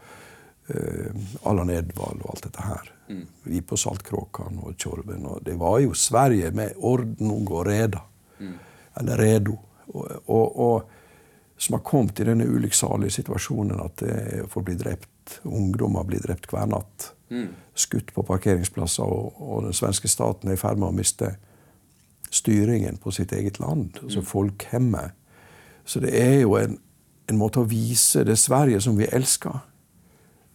eh, 0.67 1.13
Allan 1.47 1.71
Edvald 1.71 2.25
og 2.25 2.33
alt 2.33 2.47
dette 2.49 2.65
her. 2.65 2.91
Mm. 3.07 3.23
Vi 3.43 3.61
på 3.61 3.77
Saltkråkan 3.77 4.59
og 4.63 4.75
Tjorven. 4.77 5.25
Og 5.25 5.43
det 5.45 5.55
var 5.59 5.79
jo 5.79 5.93
Sverige 5.93 6.51
med 6.51 6.75
orden 6.77 7.31
og 7.31 7.65
reda. 7.67 8.01
Mm. 8.39 8.53
Eller 8.99 9.17
redo. 9.17 9.57
Og, 9.87 10.11
og, 10.25 10.59
og, 10.59 10.91
som 11.57 11.77
har 11.77 11.85
kommet 11.87 12.19
i 12.19 12.27
denne 12.27 12.47
ulykksalige 12.51 13.15
situasjonen 13.21 13.79
at 13.79 14.01
det 14.01 14.47
får 14.51 14.63
bli 14.67 14.73
drept, 14.75 15.09
ungdommer 15.43 16.05
blir 16.07 16.23
drept 16.23 16.49
hver 16.51 16.67
natt. 16.69 17.11
Mm. 17.29 17.49
Skutt 17.73 18.13
på 18.13 18.23
parkeringsplasser, 18.23 19.03
og, 19.03 19.41
og, 19.41 19.63
den 19.65 19.73
svenske 19.73 20.09
staten 20.11 20.49
er 20.49 20.57
i 20.57 20.61
ferd 20.61 20.79
med 20.81 20.91
å 20.91 20.95
miste 20.95 21.35
styringen 22.31 22.99
på 23.01 23.13
sitt 23.15 23.33
eget 23.33 23.59
land. 23.59 23.97
Altså 24.03 24.21
mm. 24.21 24.27
folkhemmet. 24.29 25.15
Så 25.85 26.01
det 26.03 26.13
er 26.17 26.39
jo 26.43 26.55
en, 26.59 26.77
en, 27.29 27.39
måte 27.39 27.61
å 27.61 27.69
vise 27.69 28.25
det 28.25 28.37
Sverige 28.41 28.81
som 28.81 28.97
vi 28.97 29.09
elsker, 29.09 29.59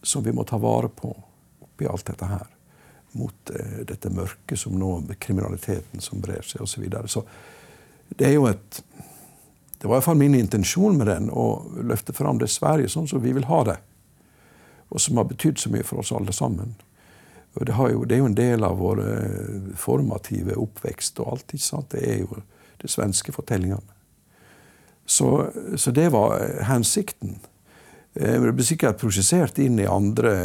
som 0.03 0.23
vi 0.25 0.33
må 0.35 0.45
ta 0.47 0.59
vare 0.61 0.89
på 0.89 1.11
oppi 1.61 1.87
alt 1.87 2.07
dette 2.09 2.27
her. 2.27 2.47
Mot 3.19 3.53
eh, 3.55 3.81
dette 3.87 4.11
mørket 4.13 4.59
som 4.59 4.75
nå, 4.79 4.97
med 5.07 5.19
kriminaliteten 5.19 6.03
som 6.03 6.23
brer 6.23 6.43
seg, 6.47 6.63
osv. 6.63 6.75
Så, 6.75 6.83
videre. 6.83 7.11
så 7.11 7.25
det 8.17 8.27
er 8.27 8.37
jo 8.37 8.47
et 8.49 8.83
Det 9.81 9.89
var 9.89 9.97
iallfall 9.97 10.19
min 10.19 10.35
intensjon 10.37 10.93
med 10.93 11.07
den, 11.09 11.29
å 11.33 11.65
løfte 11.81 12.13
fram 12.13 12.37
det 12.37 12.51
Sverige 12.53 12.89
sånn 12.91 13.07
som 13.09 13.21
vi 13.23 13.31
vil 13.33 13.47
ha 13.49 13.63
det 13.65 13.79
og 14.91 15.01
som 15.01 15.17
har 15.17 15.29
betydd 15.29 15.59
så 15.59 15.71
mye 15.71 15.87
for 15.87 16.03
oss 16.03 16.11
alle 16.11 16.33
sammen. 16.35 16.75
Og 17.53 17.65
det, 17.67 17.75
jo, 17.75 18.03
det, 18.03 18.15
er 18.15 18.21
jo 18.21 18.29
en 18.29 18.37
del 18.37 18.63
av 18.63 18.77
vår 18.79 19.01
eh, 19.03 19.71
formative 19.79 20.55
oppvekst 20.59 21.19
og 21.23 21.33
alt. 21.33 21.53
ikke 21.53 21.65
sant? 21.65 21.91
Det 21.91 22.03
er 22.07 22.21
jo 22.23 22.43
de 22.81 22.91
svenske 22.91 23.33
fortellingene. 23.35 23.97
Så, 25.05 25.49
så 25.75 25.91
det 25.91 26.09
var 26.15 26.37
eh, 26.39 26.61
hensikten. 26.67 27.39
Eh, 28.13 28.37
det 28.39 28.53
ble 28.55 28.67
sikkert 28.67 29.01
prosessert 29.03 29.59
inn 29.59 29.79
i 29.79 29.89
andre 29.89 30.35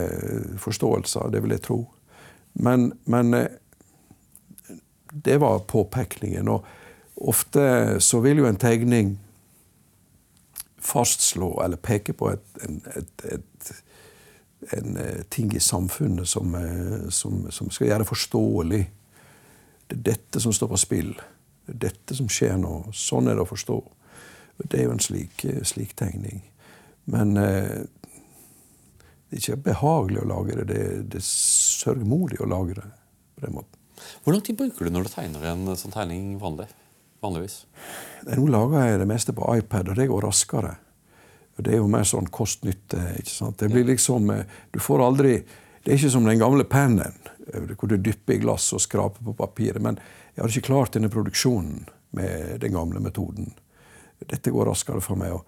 forståelser, 0.62 1.30
det 1.34 1.44
vil 1.44 1.54
jeg 1.54 1.66
tro. 1.68 1.80
Men, 2.66 2.90
men 3.04 3.34
det 5.12 5.38
var 5.42 5.66
påpekningen. 5.70 6.50
Og 6.50 6.66
ofte 7.30 8.00
så 8.02 8.22
vil 8.24 8.42
jo 8.42 8.50
en 8.50 8.58
tegning 8.58 9.16
fastslå 10.86 11.50
eller 11.64 11.78
peke 11.82 12.14
på 12.16 12.30
et, 12.34 12.46
et, 12.96 13.26
et 13.30 13.74
en 14.70 14.96
eh, 14.96 15.22
ting 15.28 15.52
i 15.54 15.60
samfunnet 15.60 16.28
som, 16.28 16.54
eh, 16.54 17.08
som, 17.10 17.46
som, 17.50 17.70
skal 17.70 17.90
gjøre 17.90 18.04
det 18.04 18.10
forståelig. 18.10 18.82
Det 19.86 19.98
er 19.98 20.04
dette 20.10 20.42
som 20.42 20.54
står 20.54 20.72
på 20.72 20.80
spill. 20.80 21.12
Det 21.66 21.74
er 21.74 21.82
dette 21.88 22.16
som 22.18 22.30
skjer 22.30 22.56
nå. 22.60 22.74
Sånn 22.94 23.30
er 23.30 23.38
det 23.38 23.46
å 23.46 23.50
forstå. 23.50 23.78
Det 24.64 24.80
er 24.80 24.88
jo 24.88 24.96
en 24.96 25.04
slik, 25.04 25.44
eh, 25.44 25.62
slik 25.66 25.94
tegning. 25.98 26.42
Men 27.12 27.36
eh, 27.38 27.84
det 29.26 29.38
er 29.38 29.42
ikke 29.42 29.62
behagelig 29.70 30.22
å 30.22 30.30
lage 30.32 30.58
det. 30.60 30.66
Det, 30.72 30.82
det 31.12 31.20
er 31.22 31.28
sørgmodig 31.28 32.40
å 32.42 32.50
lage 32.50 32.78
det 32.78 32.88
på 33.36 33.46
den 33.46 33.58
måten. 33.58 33.72
Hvor 34.24 34.34
lang 34.34 34.42
tid 34.44 34.58
bruker 34.58 34.86
du 34.86 34.92
når 34.92 35.06
du 35.06 35.14
tegner 35.14 35.46
en 35.52 35.70
sånn 35.78 35.94
tegning 35.94 36.36
vanlig? 36.42 36.68
vanligvis? 37.26 37.64
Nå 38.28 38.46
lager 38.50 38.84
jeg 38.84 39.00
det 39.02 39.08
meste 39.08 39.34
på 39.36 39.46
iPad, 39.56 39.92
og 39.92 39.98
det 39.98 40.08
går 40.10 40.26
raskere. 40.26 40.74
Det 41.56 41.72
er 41.72 41.80
jo 41.80 41.88
mer 41.88 42.04
sånn 42.04 42.28
kost-nytte. 42.32 43.00
ikke 43.20 43.32
sant? 43.32 43.58
Det 43.58 43.70
blir 43.72 43.84
liksom, 43.84 44.30
eh, 44.30 44.44
du 44.72 44.78
får 44.78 45.06
aldri, 45.06 45.44
Det 45.86 45.92
er 45.92 45.98
ikke 45.98 46.10
som 46.10 46.24
den 46.24 46.38
gamle 46.38 46.64
pennen, 46.64 47.12
eh, 47.54 47.60
hvor 47.60 47.88
du 47.88 47.96
dypper 47.96 48.34
i 48.34 48.38
glass 48.38 48.72
og 48.72 48.80
skraper 48.80 49.22
på 49.22 49.36
papiret. 49.36 49.80
Men 49.80 50.00
jeg 50.34 50.42
hadde 50.42 50.52
ikke 50.56 50.66
klart 50.66 50.92
denne 50.92 51.08
produksjonen 51.08 51.86
med 52.10 52.60
den 52.60 52.72
gamle 52.72 52.98
metoden. 53.00 53.52
Dette 54.18 54.50
går 54.50 54.66
raskere 54.66 55.00
for 55.00 55.14
meg. 55.14 55.38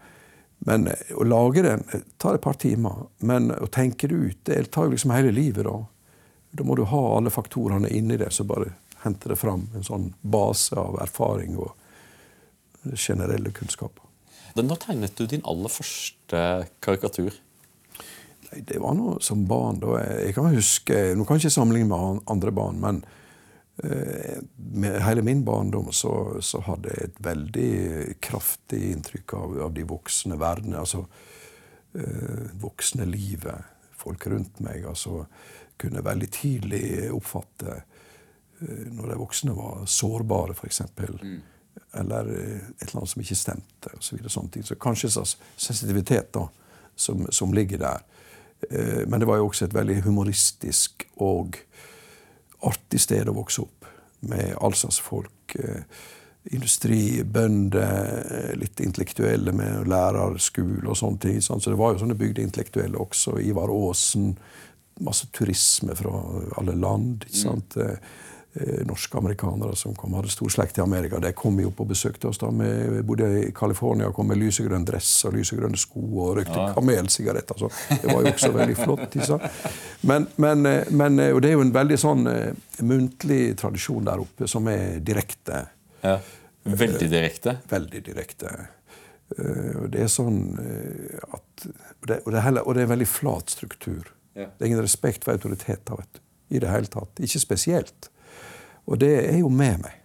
Men 0.59 0.87
eh, 0.87 1.15
å 1.15 1.27
lage 1.27 1.63
den 1.63 1.83
tar 2.19 2.35
et 2.35 2.41
par 2.41 2.55
timer. 2.55 3.09
Men 3.19 3.51
å 3.51 3.67
tenke 3.67 4.09
det 4.09 4.15
ut, 4.15 4.45
det 4.45 4.71
tar 4.71 4.85
jo 4.85 4.91
liksom 4.95 5.11
hele 5.11 5.33
livet. 5.33 5.65
Da 5.65 5.85
Da 6.51 6.65
må 6.65 6.77
du 6.77 6.85
ha 6.85 7.17
alle 7.17 7.31
faktorene 7.31 7.91
inni 7.91 8.17
det, 8.17 8.31
så 8.33 8.45
bare 8.45 8.73
henter 9.03 9.29
det 9.29 9.37
fram 9.37 9.69
en 9.75 9.85
sånn 9.85 10.15
base 10.23 10.77
av 10.77 10.97
erfaring 11.03 11.59
og 11.59 11.75
generelle 12.95 13.51
kunnskaper. 13.51 14.08
Når 14.65 14.81
tegnet 14.83 15.19
du 15.19 15.27
din 15.29 15.45
aller 15.49 15.73
første 15.73 16.43
karikatur? 16.85 17.37
Det 18.51 18.79
var 18.81 18.97
noe 18.97 19.19
som 19.21 19.45
barn. 19.49 19.81
da. 19.83 19.99
Jeg 20.25 20.35
kan 20.37 20.49
huske, 20.55 21.15
Nå 21.15 21.25
kan 21.25 21.37
jeg 21.37 21.49
ikke 21.49 21.59
sammenligne 21.59 21.91
med 21.91 22.23
andre 22.33 22.53
barn, 22.55 22.79
men 22.81 23.03
eh, 23.85 24.41
med 24.57 25.01
hele 25.05 25.25
min 25.27 25.45
barndom 25.45 25.93
så, 25.93 26.41
så, 26.41 26.63
hadde 26.65 26.95
jeg 26.95 27.11
et 27.11 27.21
veldig 27.25 27.73
kraftig 28.25 28.81
inntrykk 28.95 29.35
av, 29.37 29.59
av 29.69 29.77
de 29.77 29.85
voksne 29.89 30.41
verdenene. 30.41 30.81
Altså 30.81 31.05
eh, 31.95 32.49
voksne 32.63 33.09
livet. 33.09 33.77
Folk 33.99 34.27
rundt 34.31 34.63
meg. 34.65 34.87
altså 34.89 35.27
Kunne 35.77 36.07
veldig 36.07 36.31
tidlig 36.33 36.87
oppfatte 37.13 37.77
eh, 37.77 38.89
når 38.89 39.13
de 39.13 39.23
voksne 39.27 39.55
var 39.59 39.85
sårbare, 39.85 40.57
f.eks. 40.57 40.85
Mm 40.97 41.39
eller 41.93 42.29
eh, 42.35 42.57
et 42.79 42.89
eller 42.89 43.01
annet 43.01 43.13
som 43.13 43.23
ikke 43.23 43.39
stemte. 43.39 43.95
Og 43.95 44.05
så, 44.05 44.17
videre, 44.17 44.33
sånne 44.33 44.55
ting. 44.55 44.67
så 44.67 44.77
kanskje 44.81 45.11
en 45.21 45.33
sensitivitet 45.57 46.33
da, 46.35 46.47
som, 46.97 47.27
som, 47.31 47.55
ligger 47.55 47.83
der. 47.83 48.05
Eh, 48.71 49.03
men 49.07 49.21
det 49.21 49.29
var 49.29 49.41
jo 49.41 49.49
også 49.49 49.69
et 49.69 49.75
veldig 49.77 50.03
humoristisk 50.07 51.07
og 51.25 51.59
artig 52.69 53.01
sted 53.03 53.31
å 53.31 53.37
vokse 53.39 53.65
opp. 53.65 53.91
Med 54.29 54.57
all 54.61 54.75
slags 54.75 54.99
folk. 55.03 55.55
Eh, 55.59 55.83
industri, 56.55 57.23
bønder, 57.25 58.55
litt 58.57 58.81
intellektuelle 58.81 59.53
med 59.53 59.91
lærerskole 59.91 60.87
og 60.89 60.97
sånne 60.97 61.21
ting. 61.23 61.43
Så 61.45 61.59
det 61.61 61.77
var 61.79 61.93
jo 61.93 62.03
sånne 62.03 62.17
bygdeintellektuelle 62.19 62.99
også. 62.99 63.37
Ivar 63.45 63.71
Aasen. 63.75 64.33
Masse 65.05 65.29
turisme 65.31 65.95
fra 65.95 66.15
alle 66.59 66.75
land. 66.75 67.29
ikke 67.29 67.43
sant? 67.43 67.77
Mm. 67.77 68.09
Eh, 68.61 68.87
norske 68.87 69.19
amerikanere 69.19 69.77
som 69.77 69.95
kom, 69.95 70.15
hadde 70.15 70.29
stor 70.29 70.49
slekt 70.49 70.79
i 70.79 70.81
Amerika. 70.81 71.19
De 71.19 71.31
kom 71.33 71.61
jo 71.61 71.71
på 71.71 71.85
besøk 71.87 72.17
til 72.19 72.31
oss. 72.31 72.39
da. 72.39 72.49
Vi 72.51 73.03
bodde 73.07 73.29
i 73.45 73.53
California 73.55 74.09
og 74.09 74.17
kom 74.17 74.27
med 74.33 74.41
lysegrønn 74.41 74.87
dress 74.89 75.11
og 75.29 75.37
lysegrønne 75.37 75.79
sko 75.79 76.03
og 76.03 76.33
røykte 76.41 76.57
ja. 76.57 76.73
kamelsigaretter. 76.75 77.61
Så 77.61 77.69
det 78.03 78.09
var 78.09 78.25
jo 78.25 78.33
også 78.33 78.51
veldig 78.57 78.77
flott. 78.81 79.15
Men, 80.01 80.27
men, 80.37 80.67
eh, 80.67 80.91
men, 80.91 81.21
eh, 81.23 81.31
og 81.37 81.43
det 81.45 81.53
er 81.53 81.55
jo 81.59 81.63
en 81.69 81.73
veldig 81.77 82.01
sånn 82.03 82.27
muntlig 82.89 83.41
tradisjon 83.63 84.11
der 84.11 84.25
oppe 84.25 84.51
som 84.51 84.67
er 84.73 84.99
direkte. 85.07 85.63
Ja. 86.03 86.19
Veldig 86.65 87.13
direkte? 87.15 87.59
Veldig 87.71 88.03
direkte. 88.11 88.59
Og 89.39 89.89
det 89.93 90.03
er 90.03 90.11
sånn 90.11 90.39
at 90.57 91.67
Og 91.69 92.07
det, 92.09 92.23
og 92.25 92.31
det, 92.33 92.37
er, 92.39 92.45
heller, 92.47 92.63
og 92.63 92.75
det 92.75 92.81
er 92.81 92.87
en 92.87 92.95
veldig 92.97 93.09
flat 93.11 93.51
struktur. 93.51 94.07
Ja. 94.33 94.47
Det 94.47 94.65
er 94.65 94.71
ingen 94.71 94.83
respekt 94.83 95.27
for 95.27 95.37
autoriteter. 95.37 95.99
vet 95.99 96.15
du. 96.15 96.23
I 96.57 96.63
det 96.63 96.71
hele 96.73 96.89
tatt. 96.89 97.21
Ikke 97.21 97.43
spesielt. 97.43 98.09
Og 98.89 99.01
det 99.03 99.13
er 99.21 99.39
jo 99.43 99.53
med 99.53 99.85
meg 99.85 99.97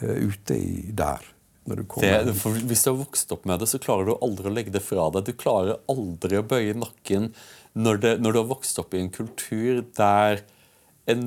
uh, 0.00 0.18
ute 0.24 0.56
i 0.58 0.90
der. 0.96 1.30
Det, 1.64 2.32
hvis 2.68 2.82
du 2.84 2.90
har 2.90 2.98
vokst 2.98 3.30
opp 3.32 3.46
med 3.48 3.62
det, 3.62 3.70
så 3.70 3.80
klarer 3.80 4.10
du 4.10 4.18
aldri 4.18 4.50
å 4.50 4.52
legge 4.52 4.72
det 4.74 4.82
fra 4.84 5.06
deg. 5.14 5.30
Du 5.30 5.38
klarer 5.40 5.78
aldri 5.88 6.36
å 6.36 6.44
bøye 6.44 6.74
nakken 6.76 7.30
når, 7.72 8.00
det, 8.02 8.10
når 8.20 8.34
du 8.34 8.40
har 8.42 8.50
vokst 8.50 8.80
opp 8.82 8.92
i 8.92 9.00
en 9.00 9.08
kultur 9.12 9.80
der 9.96 10.42
en, 11.10 11.22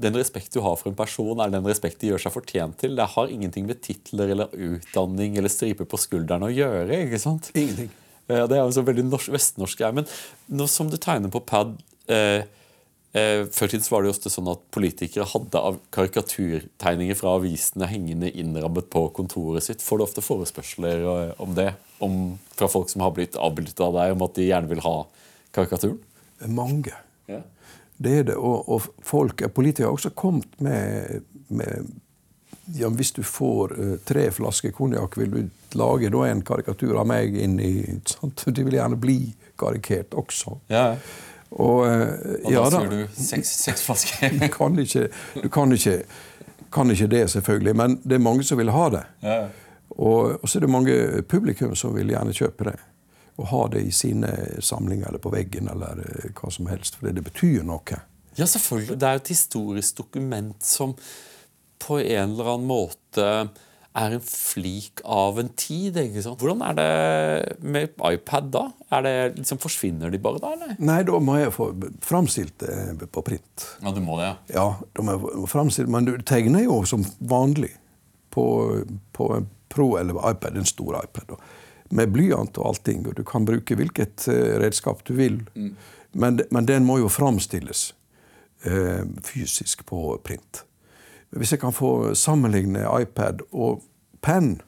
den 0.00 0.16
respekt 0.16 0.52
du 0.52 0.60
har 0.64 0.76
for 0.80 0.90
en 0.90 0.96
person, 0.96 1.40
er 1.40 1.52
den 1.52 1.68
respekt 1.68 2.00
de 2.02 2.10
gjør 2.10 2.24
seg 2.24 2.34
fortjent 2.34 2.78
til. 2.80 2.96
Det 2.96 3.08
har 3.14 3.32
ingenting 3.32 3.68
med 3.68 3.80
titler 3.84 4.32
eller 4.34 4.52
utdanning 4.52 5.36
eller 5.40 5.52
striper 5.52 5.88
på 5.88 6.00
skulderen 6.00 6.48
å 6.48 6.52
gjøre. 6.52 7.04
ikke 7.06 7.20
sant? 7.20 7.52
Ingenting. 7.56 7.92
Ja, 8.28 8.46
det 8.46 8.56
er 8.56 8.62
jo 8.62 8.70
en 8.70 8.76
så 8.76 8.84
veldig 8.86 9.06
norsk, 9.08 9.32
vestnorsk 9.34 9.80
greie. 9.80 9.96
Men 10.00 10.08
nå 10.52 10.68
som 10.70 10.90
du 10.92 10.98
tegner 11.00 11.32
på 11.32 11.42
pad 11.48 11.76
eh, 12.12 12.44
eh, 13.12 13.44
Før 13.52 13.70
tiden 13.72 13.86
var 13.90 14.02
det 14.02 14.10
jo 14.10 14.14
ofte 14.16 14.32
sånn 14.32 14.50
at 14.52 14.64
politikere 14.74 15.28
hadde 15.32 15.62
av 15.70 15.78
karikaturtegninger 15.94 17.18
fra 17.18 17.36
avisene 17.38 17.88
hengende 17.90 18.30
innrammet 18.30 18.90
på 18.92 19.06
kontoret 19.16 19.66
sitt. 19.66 19.84
Får 19.84 19.98
du 19.98 20.06
ofte 20.06 20.24
forespørsler 20.24 21.06
eh, 21.06 21.32
om 21.42 21.56
det? 21.58 21.72
Om, 22.02 22.38
fra 22.58 22.68
folk 22.70 22.90
som 22.90 23.04
har 23.04 23.14
blitt 23.16 23.38
avbildet 23.38 23.80
av 23.84 23.96
deg, 23.98 24.14
om 24.16 24.26
at 24.26 24.36
de 24.38 24.48
gjerne 24.48 24.70
vil 24.72 24.84
ha 24.84 24.96
karikaturen? 25.54 26.00
Mange. 26.50 26.94
Ja. 27.30 27.42
Det 28.02 28.14
er 28.18 28.24
det. 28.32 28.38
Og, 28.38 28.68
og 28.68 28.88
folk, 29.06 29.44
politikere 29.54 29.90
har 29.90 29.98
også 29.98 30.10
kommet 30.16 30.48
med, 30.62 31.22
med 31.48 31.92
ja, 32.78 32.88
Hvis 32.88 33.12
du 33.12 33.22
får 33.26 33.74
uh, 33.78 33.96
tre 34.06 34.28
flasker 34.34 34.72
konjakk, 34.74 35.18
vil 35.18 35.30
du 35.34 35.78
lage 35.78 36.10
da 36.12 36.24
en 36.28 36.42
karikatur 36.46 36.98
av 37.00 37.08
meg 37.10 37.36
inni 37.38 37.72
sant? 38.12 38.44
De 38.46 38.64
vil 38.66 38.78
gjerne 38.78 38.98
bli 39.00 39.20
karikert 39.58 40.14
også. 40.18 40.58
Ja. 40.72 40.96
Og, 41.52 41.82
og 41.84 42.52
ja, 42.52 42.62
da 42.64 42.78
sier 42.80 42.92
du 42.92 43.16
seks, 43.16 43.56
seks 43.66 43.82
flasker? 43.84 44.36
du 44.40 44.46
kan 44.52 44.78
ikke, 44.80 45.08
du 45.42 45.48
kan 45.52 45.74
ikke, 45.76 45.98
kan 46.72 46.92
ikke 46.94 47.10
det, 47.12 47.26
selvfølgelig, 47.34 47.74
men 47.76 47.98
det 48.04 48.16
er 48.16 48.24
mange 48.24 48.46
som 48.48 48.60
vil 48.60 48.72
ha 48.72 48.88
det. 48.96 49.04
ja. 49.26 49.42
Og, 49.92 50.38
og 50.42 50.48
så 50.48 50.58
er 50.58 50.64
det 50.64 50.70
mange 50.72 50.94
publikum 51.28 51.74
som 51.76 51.94
vil 51.96 52.12
gjerne 52.14 52.32
kjøpe 52.32 52.70
det. 52.70 52.78
Og 53.40 53.48
ha 53.50 53.66
det 53.74 53.82
i 53.88 53.90
sine 53.92 54.30
samlinger 54.64 55.10
eller 55.10 55.20
på 55.22 55.32
veggen 55.32 55.68
eller 55.72 56.00
eh, 56.04 56.30
hva 56.36 56.52
som 56.52 56.68
helst. 56.70 56.98
For 57.00 57.12
det 57.12 57.24
betyr 57.26 57.64
noe. 57.68 57.98
Ja, 58.38 58.46
selvfølgelig. 58.48 58.98
Det 59.00 59.08
er 59.08 59.20
et 59.20 59.32
historisk 59.32 59.98
dokument 60.00 60.64
som 60.64 60.94
på 61.82 61.98
en 62.00 62.32
eller 62.32 62.54
annen 62.54 62.68
måte 62.68 63.28
er 63.98 64.14
en 64.16 64.24
flik 64.24 65.02
av 65.04 65.40
en 65.42 65.50
tid. 65.58 65.98
ikke 66.00 66.22
sant? 66.24 66.40
Hvordan 66.40 66.62
er 66.64 66.76
det 66.78 67.56
med 67.60 67.96
iPad 68.08 68.50
da? 68.54 68.64
Det, 69.04 69.14
liksom, 69.36 69.60
forsvinner 69.60 70.12
de 70.12 70.20
bare 70.22 70.40
da, 70.42 70.52
eller? 70.56 70.74
Nei, 70.80 71.00
da 71.08 71.20
må 71.20 71.36
jeg 71.40 71.52
få 71.52 71.70
framstilt 72.04 72.64
det 72.64 73.08
på 73.12 73.24
print. 73.26 73.66
Ja, 73.84 73.92
du 73.92 74.00
må 74.04 74.16
det, 74.20 74.30
ja. 74.30 74.36
Ja, 74.56 74.68
da 74.96 75.06
må 75.06 75.16
jeg 75.16 75.48
framstilt, 75.52 75.92
Men 75.92 76.08
du 76.08 76.14
tegner 76.24 76.64
jo 76.64 76.82
som 76.88 77.04
vanlig 77.20 77.74
på, 78.32 78.46
på 79.12 79.34
en 79.36 79.50
Pro 79.72 79.96
eller 79.96 80.30
iPad, 80.30 80.56
en 80.56 80.64
stor 80.64 81.04
iPad. 81.04 81.36
Med 81.88 82.12
blyant 82.12 82.58
og 82.58 82.66
allting. 82.66 83.06
og 83.06 83.14
Du 83.16 83.24
kan 83.24 83.46
bruke 83.48 83.76
hvilket 83.76 84.28
eh, 84.28 84.58
redskap 84.60 85.00
du 85.08 85.14
vil. 85.16 85.40
Men, 86.12 86.40
men 86.50 86.68
den 86.68 86.84
må 86.84 86.98
jo 87.00 87.08
framstilles 87.08 87.94
eh, 88.68 89.04
fysisk 89.24 89.86
på 89.88 90.18
print. 90.24 90.64
Hvis 91.32 91.54
jeg 91.54 91.60
kan 91.62 91.72
få 91.72 92.14
sammenligne 92.18 92.84
iPad 93.00 93.40
og 93.52 93.82
penn, 94.22 94.60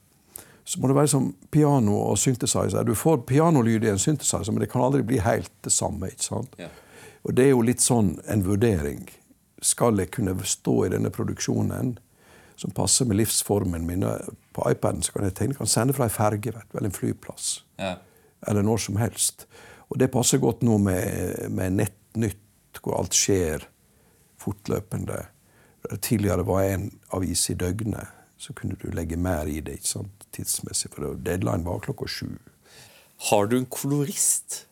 så 0.65 0.81
må 0.81 0.89
det 0.89 0.97
være 0.97 1.13
som 1.13 1.27
piano 1.53 1.99
og 2.07 2.17
synthesizer. 2.19 2.87
Du 2.89 2.95
får 2.97 3.27
pianolyd 3.29 3.85
i 3.85 3.91
en 3.93 4.01
synthesizer, 4.01 4.53
men 4.53 4.65
det 4.65 4.71
kan 4.73 4.83
aldri 4.83 5.03
bli 5.05 5.21
helt 5.21 5.53
det 5.65 5.73
samme. 5.73 6.09
ikke 6.09 6.25
sant? 6.25 6.57
Ja. 6.59 6.71
Og 7.25 7.37
det 7.37 7.45
er 7.45 7.53
jo 7.53 7.65
litt 7.65 7.85
sånn 7.85 8.15
en 8.29 8.47
vurdering. 8.47 9.05
Skal 9.65 10.01
jeg 10.01 10.13
kunne 10.17 10.37
stå 10.45 10.79
i 10.87 10.91
denne 10.93 11.13
produksjonen 11.13 11.99
som 12.57 12.73
passer 12.73 13.09
med 13.09 13.21
livsformen 13.21 13.85
min? 13.89 14.07
På 14.57 14.65
iPaden 14.71 15.05
så 15.05 15.13
kan 15.13 15.29
jeg 15.29 15.37
tegne, 15.37 15.59
kan 15.59 15.69
sende 15.69 15.97
fra 15.97 16.09
en 16.09 16.17
ferge 16.17 16.53
eller 16.57 16.89
en 16.89 16.97
flyplass. 16.97 17.59
Ja. 17.81 17.97
Eller 18.49 18.65
når 18.65 18.87
som 18.89 18.97
helst. 19.01 19.47
Og 19.93 20.01
det 20.01 20.13
passer 20.13 20.41
godt 20.41 20.65
nå 20.65 20.79
med, 20.81 21.45
med 21.53 21.77
Nettnytt, 21.77 22.41
hvor 22.81 22.99
alt 22.99 23.17
skjer 23.17 23.69
fortløpende. 24.41 25.27
Tidligere 26.01 26.47
var 26.47 26.63
en 26.65 26.91
avis 27.13 27.49
i 27.53 27.57
døgnet, 27.61 28.09
så 28.41 28.55
kunne 28.57 28.77
du 28.81 28.89
legge 28.95 29.19
mer 29.21 29.49
i 29.51 29.61
det 29.65 29.79
ikke 29.79 29.91
sant, 29.91 30.27
tidsmessig. 30.33 30.91
For 30.95 31.17
deadline 31.21 31.67
var 31.67 31.83
klokka 31.85 32.09
sju. 32.11 32.31
Har 33.31 33.49
du 33.49 33.59
en 33.59 33.69
kolorist? 33.71 34.65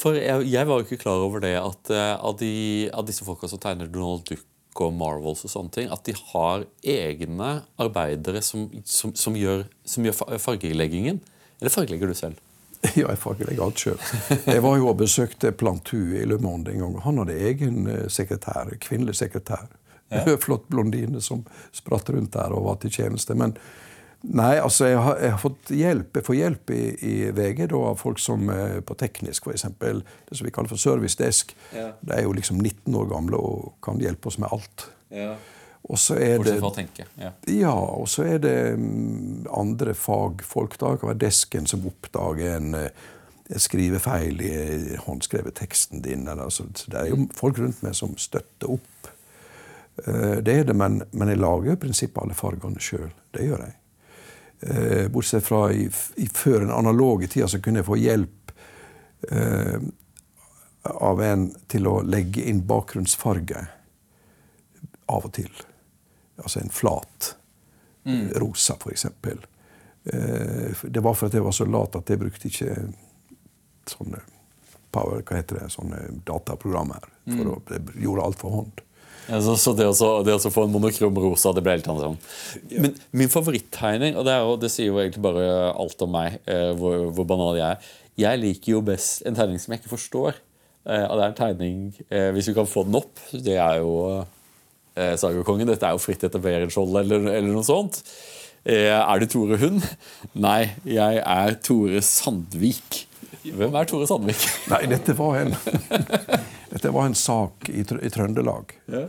For 0.00 0.16
jeg, 0.16 0.46
jeg 0.48 0.68
var 0.68 0.80
jo 0.80 0.86
ikke 0.86 1.02
klar 1.02 1.22
over 1.22 1.42
det 1.44 1.56
at 1.60 1.90
uh, 1.92 2.16
av, 2.16 2.36
de, 2.40 2.88
av 2.96 3.06
disse 3.08 3.26
folka 3.26 3.50
som 3.50 3.60
tegner 3.60 3.90
Donald 3.90 4.24
Duck 4.28 4.46
og 4.80 4.94
Marvels 4.96 5.42
og 5.44 5.52
sånne 5.52 5.74
ting, 5.74 5.88
at 5.92 6.06
de 6.06 6.14
har 6.32 6.64
egne 6.86 7.50
arbeidere 7.80 8.40
som, 8.44 8.68
som, 8.86 9.12
som 9.18 9.36
gjør, 9.36 9.66
som 9.84 10.06
gjør 10.06 10.38
fargeleggingen. 10.40 11.18
Eller 11.60 11.74
fargelegger 11.74 12.10
du 12.10 12.16
selv? 12.16 12.38
Ja, 12.96 13.10
jeg 13.10 13.20
fargelegger 13.20 13.66
alt 13.66 13.82
sjøl. 13.82 13.98
Jeg 14.46 14.62
var 14.64 14.78
jo 14.80 14.86
og 14.88 14.96
besøkte 15.02 15.52
Plantu 15.52 15.98
i 16.16 16.24
Le 16.24 16.38
Monde 16.40 16.72
en 16.72 16.80
gang. 16.80 16.94
Han 17.04 17.20
hadde 17.20 17.36
egen 17.50 17.84
eh, 17.90 18.06
sekretær, 18.08 18.70
kvinnelig 18.80 19.18
sekretær. 19.20 19.66
Flott 20.44 20.68
blondine 20.68 21.22
som 21.24 21.44
spratt 21.72 22.10
rundt 22.10 22.34
der 22.36 22.56
og 22.56 22.66
var 22.66 22.80
til 22.82 22.94
tjeneste. 22.94 23.36
Men 23.38 23.54
nei, 24.22 24.56
altså, 24.58 24.88
jeg 24.90 24.98
har, 25.04 25.20
jeg 25.22 25.34
har 25.36 25.42
fått 25.42 25.72
hjelp. 25.74 26.18
Jeg 26.20 26.26
får 26.26 26.38
hjelp 26.40 26.74
i, 26.76 26.82
i 27.12 27.14
VG 27.36 27.66
da, 27.72 27.84
av 27.92 28.00
folk 28.00 28.20
som 28.22 28.50
eh, 28.52 28.80
på 28.84 28.96
teknisk, 29.00 29.46
f.eks. 29.46 29.68
Det 29.80 30.38
som 30.38 30.48
vi 30.48 30.54
kaller 30.54 30.72
for 30.72 30.82
servicedesk. 30.82 31.54
Ja. 31.76 31.92
De 32.00 32.18
er 32.18 32.26
jo 32.26 32.36
liksom 32.36 32.60
19 32.60 32.98
år 33.00 33.08
gamle 33.14 33.40
og 33.40 33.72
kan 33.84 34.02
hjelpe 34.02 34.32
oss 34.32 34.40
med 34.42 34.52
alt. 34.52 34.90
Ja. 35.14 35.34
Og 35.90 35.98
så 35.98 36.18
er 36.20 36.36
det 36.38 36.58
Bortsett 36.60 36.66
å 36.66 36.74
tenke. 36.74 37.06
Ja. 37.18 37.30
ja, 37.48 37.72
og 37.72 38.08
så 38.12 38.26
er 38.28 38.42
det 38.42 38.56
mm, 38.78 39.48
andre 39.56 39.94
fagfolk. 39.96 40.76
da. 40.78 40.92
Det 40.92 41.02
kan 41.02 41.12
være 41.14 41.24
desken 41.24 41.66
som 41.70 41.86
oppdager 41.88 42.58
en, 42.58 42.74
eh, 42.78 43.08
skrivefeil 43.56 44.42
i 44.44 44.52
eh, 44.60 45.00
håndskrevet 45.06 45.56
teksten 45.58 46.04
din. 46.04 46.28
Altså, 46.30 46.68
det 46.86 47.00
er 47.00 47.10
jo 47.10 47.24
folk 47.34 47.58
rundt 47.58 47.82
meg 47.86 47.96
som 47.98 48.14
støtter 48.20 48.76
opp. 48.76 48.99
Eh, 50.06 50.36
Det 50.42 50.54
er 50.60 50.64
det, 50.64 50.76
men, 50.76 51.02
men 51.12 51.28
jeg 51.28 51.38
lager 51.40 51.72
i 51.72 51.80
prinsippet 51.80 52.22
alle 52.22 52.34
fargene 52.38 52.80
sjøl. 52.80 53.10
Det 53.34 53.46
gjør 53.46 53.64
jeg. 53.66 53.74
Eh, 54.60 55.08
Bortsett 55.12 55.44
fra 55.46 55.66
i, 55.72 55.86
i 56.20 56.26
før 56.28 56.60
den 56.66 56.70
analoge 56.74 57.28
tida 57.32 57.48
så 57.48 57.60
kunne 57.64 57.80
jeg 57.80 57.88
få 57.88 57.96
hjelp 58.00 58.52
eh, 59.30 59.78
av 60.84 61.20
en 61.24 61.46
til 61.68 61.86
å 61.88 62.00
legge 62.02 62.44
inn 62.48 62.62
bakgrunnsfarge 62.68 63.66
av 65.10 65.24
og 65.26 65.32
til. 65.36 65.50
Altså 66.40 66.60
en 66.62 66.70
flat 66.72 67.34
rosa, 68.40 68.76
for 68.80 68.90
eksempel. 68.92 69.38
Eh, 70.04 70.72
det 70.88 71.00
var 71.04 71.14
for 71.14 71.28
at 71.28 71.34
jeg 71.36 71.44
var 71.44 71.52
så 71.52 71.66
lat 71.68 71.96
at 71.98 72.08
jeg 72.08 72.18
brukte 72.22 72.48
ikke 72.48 72.76
sånne 73.90 74.20
power, 74.90 75.20
hva 75.22 75.36
heter 75.36 75.58
det, 75.60 75.68
sånne 75.74 75.98
dataprogrammer. 76.26 77.04
For 77.28 77.50
å, 77.52 77.58
jeg 77.70 78.02
gjorde 78.06 78.24
alt 78.24 78.40
for 78.40 78.50
hånd. 78.56 78.80
Så, 79.30 79.54
så 79.62 79.72
det, 79.78 79.86
også, 79.86 80.10
det 80.26 80.34
også 80.34 80.50
få 80.50 80.64
en 80.66 80.72
monokrom 80.74 81.18
rosa, 81.22 81.52
det 81.54 81.62
ble 81.62 81.76
helt 81.76 81.88
annet 81.90 82.02
sånn. 82.02 82.20
Men 82.82 82.94
min 83.14 83.30
favorittegning, 83.30 84.18
og 84.18 84.26
det, 84.26 84.36
jo, 84.42 84.56
det 84.58 84.70
sier 84.74 84.90
jo 84.90 84.98
egentlig 85.02 85.22
bare 85.24 85.44
alt 85.70 86.02
om 86.06 86.14
meg, 86.16 86.40
eh, 86.50 86.70
hvor, 86.78 87.10
hvor 87.14 87.28
banal 87.30 87.58
jeg 87.60 87.68
er 87.70 87.90
Jeg 88.20 88.40
liker 88.42 88.72
jo 88.74 88.80
best 88.84 89.22
en 89.28 89.38
tegning 89.38 89.62
som 89.62 89.72
jeg 89.72 89.82
ikke 89.82 89.94
forstår. 89.94 90.40
Eh, 90.88 91.04
og 91.04 91.18
det 91.18 91.24
er 91.24 91.28
en 91.28 91.36
tegning 91.36 91.80
eh, 92.08 92.30
Hvis 92.32 92.46
vi 92.48 92.54
kan 92.56 92.68
få 92.68 92.86
den 92.86 92.96
opp, 92.96 93.20
det 93.32 93.58
er 93.60 93.80
jo 93.82 93.94
eh, 94.96 95.14
Sagokongen. 95.20 95.68
Dette 95.68 95.86
er 95.86 95.96
jo 95.96 96.02
fritt 96.02 96.24
etter 96.24 96.42
Berenskiold 96.42 96.96
eller, 97.02 97.26
eller 97.34 97.52
noe 97.52 97.66
sånt. 97.66 98.02
Er 98.60 99.16
du 99.20 99.24
Tore 99.30 99.56
Hund? 99.56 99.84
Nei, 100.36 100.74
jeg 100.84 101.22
er 101.24 101.54
Tore 101.64 102.02
Sandvik. 102.04 103.06
Hvem 103.42 103.74
er 103.80 103.88
Tore 103.88 104.06
Sandvik? 104.08 104.42
Nei, 104.72 104.82
dette 104.90 105.14
var 105.16 105.38
en, 105.40 105.54
dette 106.70 106.90
var 106.92 107.06
en 107.08 107.14
sak 107.16 107.70
i, 107.72 107.80
i 107.80 108.10
Trøndelag. 108.12 108.74
Ja. 108.92 109.06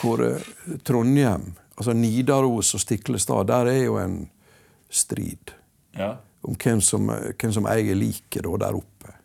Hvor 0.00 0.20
eh, 0.26 0.50
Trondheim, 0.86 1.50
altså 1.76 1.94
Nidaros 1.96 2.74
og 2.76 2.82
Stiklestad, 2.84 3.46
der 3.48 3.70
er 3.72 3.82
jo 3.86 3.96
en 4.02 4.18
strid 4.90 5.54
Ja. 5.96 6.16
om 6.42 6.54
hvem 6.60 6.80
som, 6.84 7.08
hvem 7.10 7.52
som 7.52 7.66
eier 7.70 7.96
liket 7.98 8.44
der 8.44 8.76
oppe. 8.76 9.16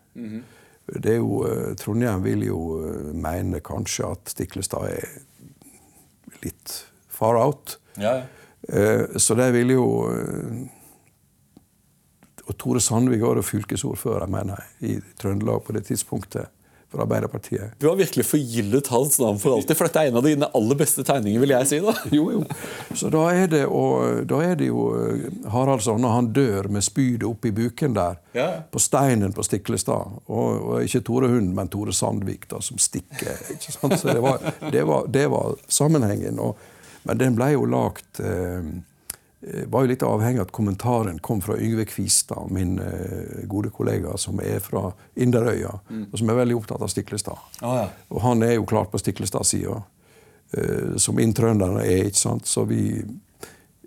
Det 0.86 1.16
er 1.16 1.20
jo, 1.20 1.42
eh, 1.50 1.74
Trondheim 1.80 2.24
vil 2.24 2.48
jo 2.48 2.60
eh, 2.86 3.12
mene 3.14 3.60
kanskje 3.66 4.08
at 4.14 4.32
Stiklestad 4.36 4.88
er 4.94 5.20
litt 6.46 6.80
far 7.10 7.40
out. 7.42 7.78
Ja, 8.00 8.22
ja. 8.22 8.26
Så 9.22 9.36
de 9.38 9.46
vil 9.54 9.76
jo 9.76 9.84
Og 12.46 12.58
Tore 12.62 12.82
Sandvik 12.84 13.22
var 13.26 13.40
jo 13.40 13.46
fylkesordfører, 13.46 14.28
mener 14.30 14.60
jeg, 14.62 14.92
i 14.92 15.18
Trøndelag 15.22 15.64
på 15.66 15.74
det 15.78 15.86
tidspunktet. 15.88 16.52
For 16.96 17.02
Arbeiderpartiet. 17.02 17.72
Du 17.82 17.88
har 17.90 17.96
virkelig 17.98 18.24
forgyllet 18.30 18.88
hans 18.94 19.16
navn 19.20 19.40
for 19.42 19.56
alltid, 19.56 19.74
for 19.76 19.88
dette 19.90 20.04
er 20.06 20.12
en 20.12 20.20
av 20.20 20.24
dine 20.24 20.48
aller 20.56 20.78
beste 20.78 21.02
tegninger, 21.04 21.42
vil 21.42 21.50
jeg 21.56 21.68
si. 21.68 21.80
da. 21.84 21.96
Jo, 22.14 22.28
jo. 22.32 22.44
Så 22.96 23.10
da 23.12 23.24
er 23.34 23.50
det, 23.52 23.64
og, 23.66 24.22
da 24.30 24.38
er 24.46 24.54
det 24.62 24.68
jo 24.70 24.84
eh, 24.94 25.26
Haraldsson 25.52 26.00
når 26.06 26.14
han 26.14 26.30
dør 26.38 26.70
med 26.72 26.86
spydet 26.86 27.26
oppi 27.28 27.52
buken 27.58 27.98
der, 27.98 28.22
Ja. 28.38 28.48
på 28.72 28.80
steinen 28.80 29.34
på 29.36 29.44
Stiklestad. 29.44 30.14
Og, 30.30 30.62
og 30.62 30.86
ikke 30.86 31.02
Tore 31.10 31.34
Hund, 31.34 31.50
men 31.58 31.74
Tore 31.74 31.92
Sandvik 31.92 32.46
da, 32.54 32.62
som 32.64 32.78
stikker. 32.80 33.34
ikke 33.58 33.74
sant? 33.76 33.98
Så 34.00 34.14
det 34.14 34.22
var, 34.24 34.46
det 34.72 34.86
var, 34.88 35.10
det 35.10 35.26
var 35.34 35.58
sammenhengen. 35.68 36.38
Og, 36.40 36.56
men 37.10 37.18
den 37.20 37.36
ble 37.36 37.50
jo 37.58 37.66
lagt 37.66 38.22
eh, 38.22 38.62
var 39.42 39.84
jo 39.84 39.90
litt 39.92 40.04
avhengig 40.04 40.40
av 40.40 40.48
at 40.48 40.54
kommentaren 40.56 41.20
kom 41.20 41.42
fra 41.44 41.58
Yngve 41.62 41.86
Kvistad, 41.86 42.48
min 42.50 42.80
eh, 42.80 43.44
gode 43.52 43.70
kollega 43.70 44.16
som 44.18 44.40
er 44.42 44.62
fra 44.64 44.90
Inderøya, 45.22 45.74
og 46.12 46.16
som 46.18 46.32
er 46.32 46.40
veldig 46.40 46.56
opptatt 46.58 46.82
av 46.82 46.90
Stiklestad. 46.90 47.44
Oh, 47.62 47.76
ja. 47.78 47.90
Og 48.10 48.24
han 48.24 48.42
er 48.46 48.56
jo 48.56 48.66
klart 48.70 48.94
på 48.94 49.02
Stiklestad-sida, 49.02 49.82
eh, 50.58 50.96
som 51.02 51.20
inntrønderne 51.22 51.84
er. 51.84 52.08
ikke 52.10 52.24
sant? 52.24 52.50
Så 52.50 52.66
vi, 52.70 53.04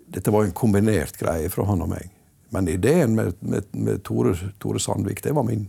Dette 0.09 0.31
var 0.31 0.47
en 0.47 0.55
kombinert 0.55 1.19
greie 1.19 1.49
fra 1.53 1.67
han 1.69 1.83
og 1.85 1.91
meg. 1.91 2.07
Men 2.49 2.69
ideen 2.71 3.15
med, 3.15 3.35
med, 3.39 3.67
med 3.73 4.01
Tore, 4.03 4.33
Tore, 4.61 4.79
Sandvik, 4.79 5.21
det 5.23 5.35
var 5.35 5.45
min. 5.45 5.67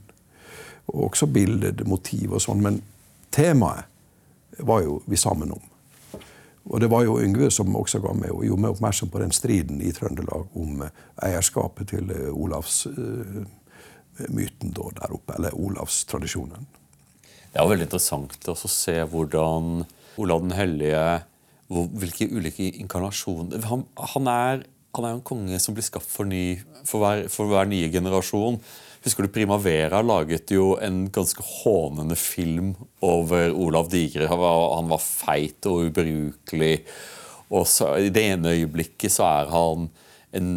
Og 0.87 1.11
også 1.11 1.27
bildet, 1.27 1.83
motiv 1.89 2.39
og 2.39 2.45
sånn. 2.45 2.63
Men 2.65 2.81
temaet 3.35 3.85
var 4.65 4.85
jo 4.87 5.01
vi 5.07 5.19
sammen 5.21 5.53
om. 5.53 5.70
Og 6.69 6.83
det 6.83 6.91
var 6.93 7.07
jo 7.07 7.21
Yngve 7.23 7.49
som 7.53 7.77
også 7.77 8.03
ga 8.05 8.13
meg, 8.17 8.33
og 8.35 8.45
gjorde 8.45 8.65
meg 8.65 8.75
oppmerksom 8.75 9.11
på 9.13 9.23
den 9.23 9.33
striden 9.35 9.81
i 9.81 9.93
Trøndelag 9.97 10.59
om 10.59 10.83
eh, 10.85 10.93
eierskapet 11.31 11.95
til 11.95 12.13
eh, 12.13 12.35
Olavsmyten 12.35 14.75
uh, 14.77 14.91
der 15.01 15.17
oppe, 15.17 15.39
eller 15.39 15.57
Olavstradisjonen. 15.57 16.69
Det 17.51 17.59
er 17.59 17.65
jo 17.65 17.73
veldig 17.73 17.89
interessant 17.89 18.51
å 18.53 18.55
se 18.55 18.97
hvordan 19.11 19.87
Olav 20.21 20.45
den 20.45 20.55
hellige 20.55 21.25
Hvilke 21.71 22.27
ulike 22.27 22.67
inkarnasjoner 22.83 23.63
han, 23.71 23.85
han, 23.95 24.27
er, 24.27 24.65
han 24.97 25.05
er 25.07 25.13
en 25.15 25.23
konge 25.23 25.55
som 25.63 25.77
blir 25.77 25.87
skapt 25.87 26.09
for, 26.11 26.27
ny, 26.27 26.59
for, 26.83 26.99
hver, 26.99 27.29
for 27.31 27.47
hver 27.47 27.69
nye 27.71 27.87
generasjon. 27.95 28.59
Husker 29.01 29.25
du 29.25 29.33
Primavera 29.33 30.03
laget 30.05 30.51
jo 30.53 30.75
en 30.83 31.07
ganske 31.13 31.41
hånende 31.41 32.17
film 32.21 32.75
over 33.01 33.55
Olav 33.57 33.89
Digre. 33.93 34.29
Han 34.29 34.43
var, 34.43 34.75
han 34.77 34.91
var 34.91 35.01
feit 35.01 35.69
og 35.71 35.87
ubrukelig. 35.89 36.75
Og 37.49 37.65
så, 37.67 37.95
I 37.97 38.13
det 38.13 38.27
ene 38.35 38.53
øyeblikket 38.59 39.15
så 39.15 39.25
er 39.25 39.55
han 39.55 39.89
en, 40.37 40.51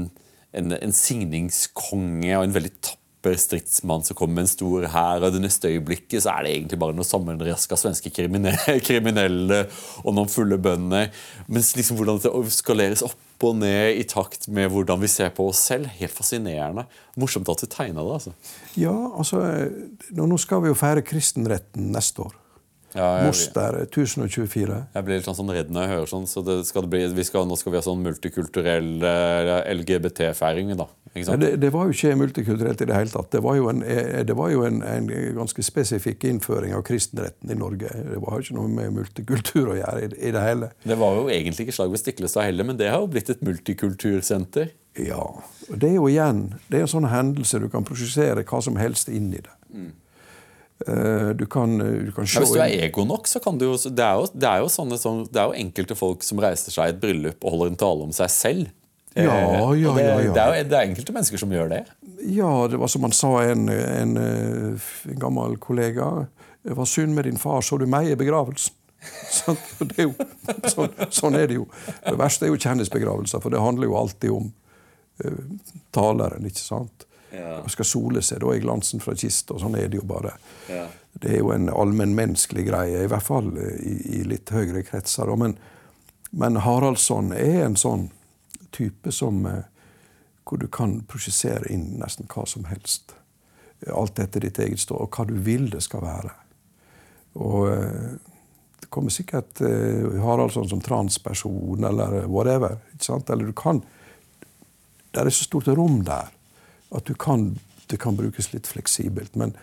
en, 0.51 0.75
en 0.75 0.95
signingskonge 0.95 2.35
og 2.35 2.43
en 2.43 2.57
veldig 2.57 2.73
tapper 2.81 3.02
stridsmann 3.39 4.03
som 4.03 4.17
kommer 4.19 4.41
med 4.41 4.47
en 4.47 4.51
stor 4.51 4.87
hær. 4.93 5.23
Og 5.23 5.33
det 5.35 5.41
neste 5.43 5.71
øyeblikket 5.71 6.25
så 6.25 6.35
er 6.35 6.45
det 6.45 6.55
egentlig 6.57 6.79
bare 6.83 6.95
noen 6.97 7.07
sammenraska 7.07 7.79
svenske 7.79 8.11
kriminelle 8.87 9.61
og 10.03 10.11
noen 10.13 10.31
fulle 10.31 10.59
bønder. 10.61 11.09
Mens 11.47 11.73
liksom 11.77 11.99
hvordan 11.99 12.21
det 12.23 12.33
skaleres 12.55 13.05
opp 13.05 13.19
og 13.43 13.57
ned 13.59 13.97
i 13.99 14.05
takt 14.07 14.47
med 14.47 14.69
hvordan 14.71 15.01
vi 15.01 15.09
ser 15.11 15.33
på 15.35 15.49
oss 15.51 15.63
selv. 15.67 15.89
Helt 15.97 16.15
fascinerende. 16.15 16.85
Morsomt 17.19 17.49
at 17.51 17.63
du 17.63 17.67
tegna 17.67 18.05
det. 18.05 18.19
altså. 18.19 18.31
Ja, 18.79 18.95
altså, 19.17 19.41
nå 20.15 20.39
skal 20.39 20.63
vi 20.63 20.71
jo 20.71 20.79
feire 20.79 21.03
kristenretten 21.05 21.91
neste 21.95 22.27
år. 22.27 22.39
Ja, 22.93 23.07
jeg, 23.17 23.31
Moster 23.31 23.79
1024. 23.87 24.75
Jeg 24.93 25.05
blir 25.05 25.17
litt 25.17 25.25
sånn, 25.25 25.37
sånn 25.39 25.51
redd 25.53 25.71
når 25.73 25.85
jeg 25.85 25.93
hører 25.95 26.11
sånn. 26.11 26.27
så 26.29 26.43
skal 26.67 26.85
bli, 26.89 27.07
skal, 27.25 27.47
Nå 27.49 27.57
skal 27.57 27.73
vi 27.73 27.79
ha 27.79 27.85
sånn 27.85 28.03
multikulturell 28.05 28.91
uh, 29.01 29.63
LGBT-feiring. 29.73 30.75
da. 30.77 30.87
Det, 31.13 31.61
det, 31.61 31.69
var 31.69 31.85
jo 31.85 31.93
ikke 31.93 32.15
multikulturelt 32.17 32.81
i 32.81 32.85
det 32.89 32.95
hele 32.97 33.11
tatt. 33.13 33.27
Det 33.35 33.41
var 33.45 33.57
jo, 33.59 33.67
en, 33.69 33.83
eh, 33.85 34.23
det 34.25 34.33
var 34.33 34.49
jo 34.49 34.63
en, 34.65 34.79
en, 34.81 35.09
ganske 35.37 35.63
spesifikk 35.63 36.25
innføring 36.25 36.73
av 36.73 36.81
kristenretten 36.87 37.53
i 37.53 37.57
Norge. 37.57 37.91
Det 38.09 38.21
var 38.23 38.39
jo 38.39 38.47
ikke 38.47 38.57
noe 38.57 38.71
med 38.73 38.95
multikultur 38.95 39.75
å 39.75 39.77
gjøre 39.77 40.07
i, 40.07 40.09
i 40.17 40.33
det 40.33 40.41
hele. 40.41 40.71
Det 40.81 40.97
var 40.97 41.19
jo 41.19 41.27
egentlig 41.29 41.67
ikke 41.67 41.77
slag 41.77 41.93
ved 41.93 42.01
Stiklestad 42.01 42.49
heller, 42.49 42.65
men 42.65 42.81
det 42.81 42.89
har 42.89 43.03
jo 43.05 43.11
blitt 43.13 43.29
et 43.29 43.45
multikultursenter. 43.45 44.73
Ja. 44.97 45.21
og 45.21 45.77
Det 45.77 45.91
er 45.91 45.95
jo 45.97 46.09
igjen 46.09 46.47
det 46.69 46.77
er 46.79 46.87
en 46.87 46.91
sånn 46.91 47.09
hendelse 47.09 47.61
du 47.61 47.69
kan 47.73 47.85
prosjisere 47.85 48.45
hva 48.45 48.59
som 48.65 48.81
helst 48.81 49.09
inn 49.13 49.29
i 49.33 49.41
det. 49.41 49.53
Mm. 49.69 49.91
Eh, 50.87 51.29
du 51.37 51.45
kan, 51.45 51.77
du 51.77 52.11
kan 52.11 52.25
ja, 52.25 52.41
hvis 52.41 52.57
du 52.57 52.61
er 52.61 52.73
ego 52.87 53.05
nok, 53.07 53.29
så 53.29 53.39
kan 53.39 53.57
du 53.57 53.69
jo 53.69 53.77
Det 53.77 54.03
er 54.03 54.17
jo, 54.17 54.29
det 54.33 54.49
er 54.49 54.63
jo, 54.65 54.69
sånne, 54.73 54.97
sånn, 54.97 55.27
det 55.29 55.39
er 55.39 55.51
jo 55.51 55.61
enkelte 55.61 55.97
folk 55.97 56.25
som 56.25 56.41
reiser 56.41 56.73
seg 56.73 56.89
i 56.89 56.95
et 56.95 57.03
bryllup 57.05 57.45
og 57.45 57.53
holder 57.53 57.71
en 57.71 57.83
tale 57.85 58.09
om 58.09 58.15
seg 58.15 58.33
selv. 58.33 58.73
Ja, 59.13 59.75
ja, 59.75 59.93
det, 59.95 60.03
ja, 60.03 60.21
ja. 60.21 60.33
Det, 60.33 60.41
er, 60.41 60.63
det 60.69 60.77
er 60.77 60.87
enkelte 60.87 61.13
mennesker 61.13 61.41
som 61.41 61.51
gjør 61.53 61.69
det. 61.69 61.83
Ja, 62.33 62.51
det 62.71 62.79
var 62.81 62.89
som 62.89 63.05
han 63.05 63.13
sa, 63.13 63.33
en, 63.45 63.67
en, 63.69 64.15
eh, 64.17 64.87
en 65.11 65.19
gammel 65.21 65.57
kollega. 65.61 66.25
Det 66.63 66.77
var 66.77 66.89
synd 66.89 67.13
med 67.15 67.27
din 67.29 67.37
far, 67.37 67.61
så 67.61 67.77
du 67.77 67.85
meg 67.89 68.09
i 68.09 68.17
begravelsen. 68.17 68.75
Sånn, 69.33 69.57
er 69.97 70.05
jo, 70.05 70.13
sånn, 70.71 70.93
sånn, 71.11 71.35
er 71.35 71.49
det 71.51 71.57
jo. 71.57 71.65
Det 72.05 72.13
verste 72.15 72.47
er 72.47 72.53
jo 72.53 72.59
kjendisbegravelser, 72.61 73.41
for 73.43 73.51
det 73.51 73.59
handler 73.59 73.89
jo 73.89 73.97
alltid 73.99 74.31
om 74.31 74.45
uh, 75.25 75.41
taleren. 75.91 76.45
ikke 76.47 76.61
sant? 76.61 77.03
Ja. 77.33 77.57
Og 77.59 77.71
skal 77.73 77.87
sole 77.89 78.23
seg 78.23 78.39
da 78.43 78.53
i 78.55 78.61
glansen 78.63 79.03
fra 79.03 79.15
kista. 79.17 79.57
Sånn 79.59 79.75
er 79.75 79.89
det 79.91 79.99
jo 79.99 80.05
bare. 80.07 80.37
Ja. 80.71 80.85
Det 81.19 81.33
er 81.35 81.41
jo 81.41 81.51
en 81.53 81.69
allmennmenneskelig 81.69 82.67
greie, 82.69 83.03
i 83.03 83.09
hvert 83.11 83.25
fall 83.25 83.51
eh, 83.57 83.77
i, 83.83 83.95
i 84.19 84.23
litt 84.27 84.53
høyere 84.53 84.85
kretser. 84.85 85.29
Men, 85.39 85.57
men, 86.31 86.61
Haraldsson 86.65 87.33
er 87.35 87.65
en 87.67 87.77
sånn 87.79 88.07
type 88.73 89.11
som 89.11 89.45
eh, 89.45 89.63
hvor 90.43 90.59
du 90.59 90.67
kan 90.67 90.99
prosjisere 91.07 91.71
inn 91.71 91.93
nesten 92.01 92.27
hva 92.31 92.45
som 92.49 92.67
helst. 92.67 93.15
Alt 93.87 94.19
etter 94.19 94.43
ditt 94.43 94.59
eget 94.59 94.83
stå, 94.83 94.97
og 95.05 95.15
hva 95.15 95.25
du 95.27 95.35
vil 95.43 95.69
det 95.71 95.83
skal 95.85 96.03
være. 96.03 96.33
Og 97.39 97.67
eh, 97.71 98.13
det 98.83 98.91
kommer 98.93 99.13
sikkert 99.15 99.61
Haraldsson 100.21 100.67
som 100.69 100.81
transperson 100.83 101.85
eller 101.87 102.25
whatever. 102.27 102.81
ikke 102.93 103.07
sant? 103.07 103.29
Eller 103.29 103.47
du 103.49 103.53
kan 103.57 103.81
Det 105.13 105.21
er 105.21 105.29
så 105.29 105.45
stort 105.45 105.67
rom 105.67 106.03
der 106.03 106.29
at 106.93 107.09
kan, 107.17 107.59
det 107.89 107.99
kan 107.99 108.17
brukes 108.17 108.51
litt 108.53 108.67
fleksibelt. 108.67 109.35
Men 109.35 109.55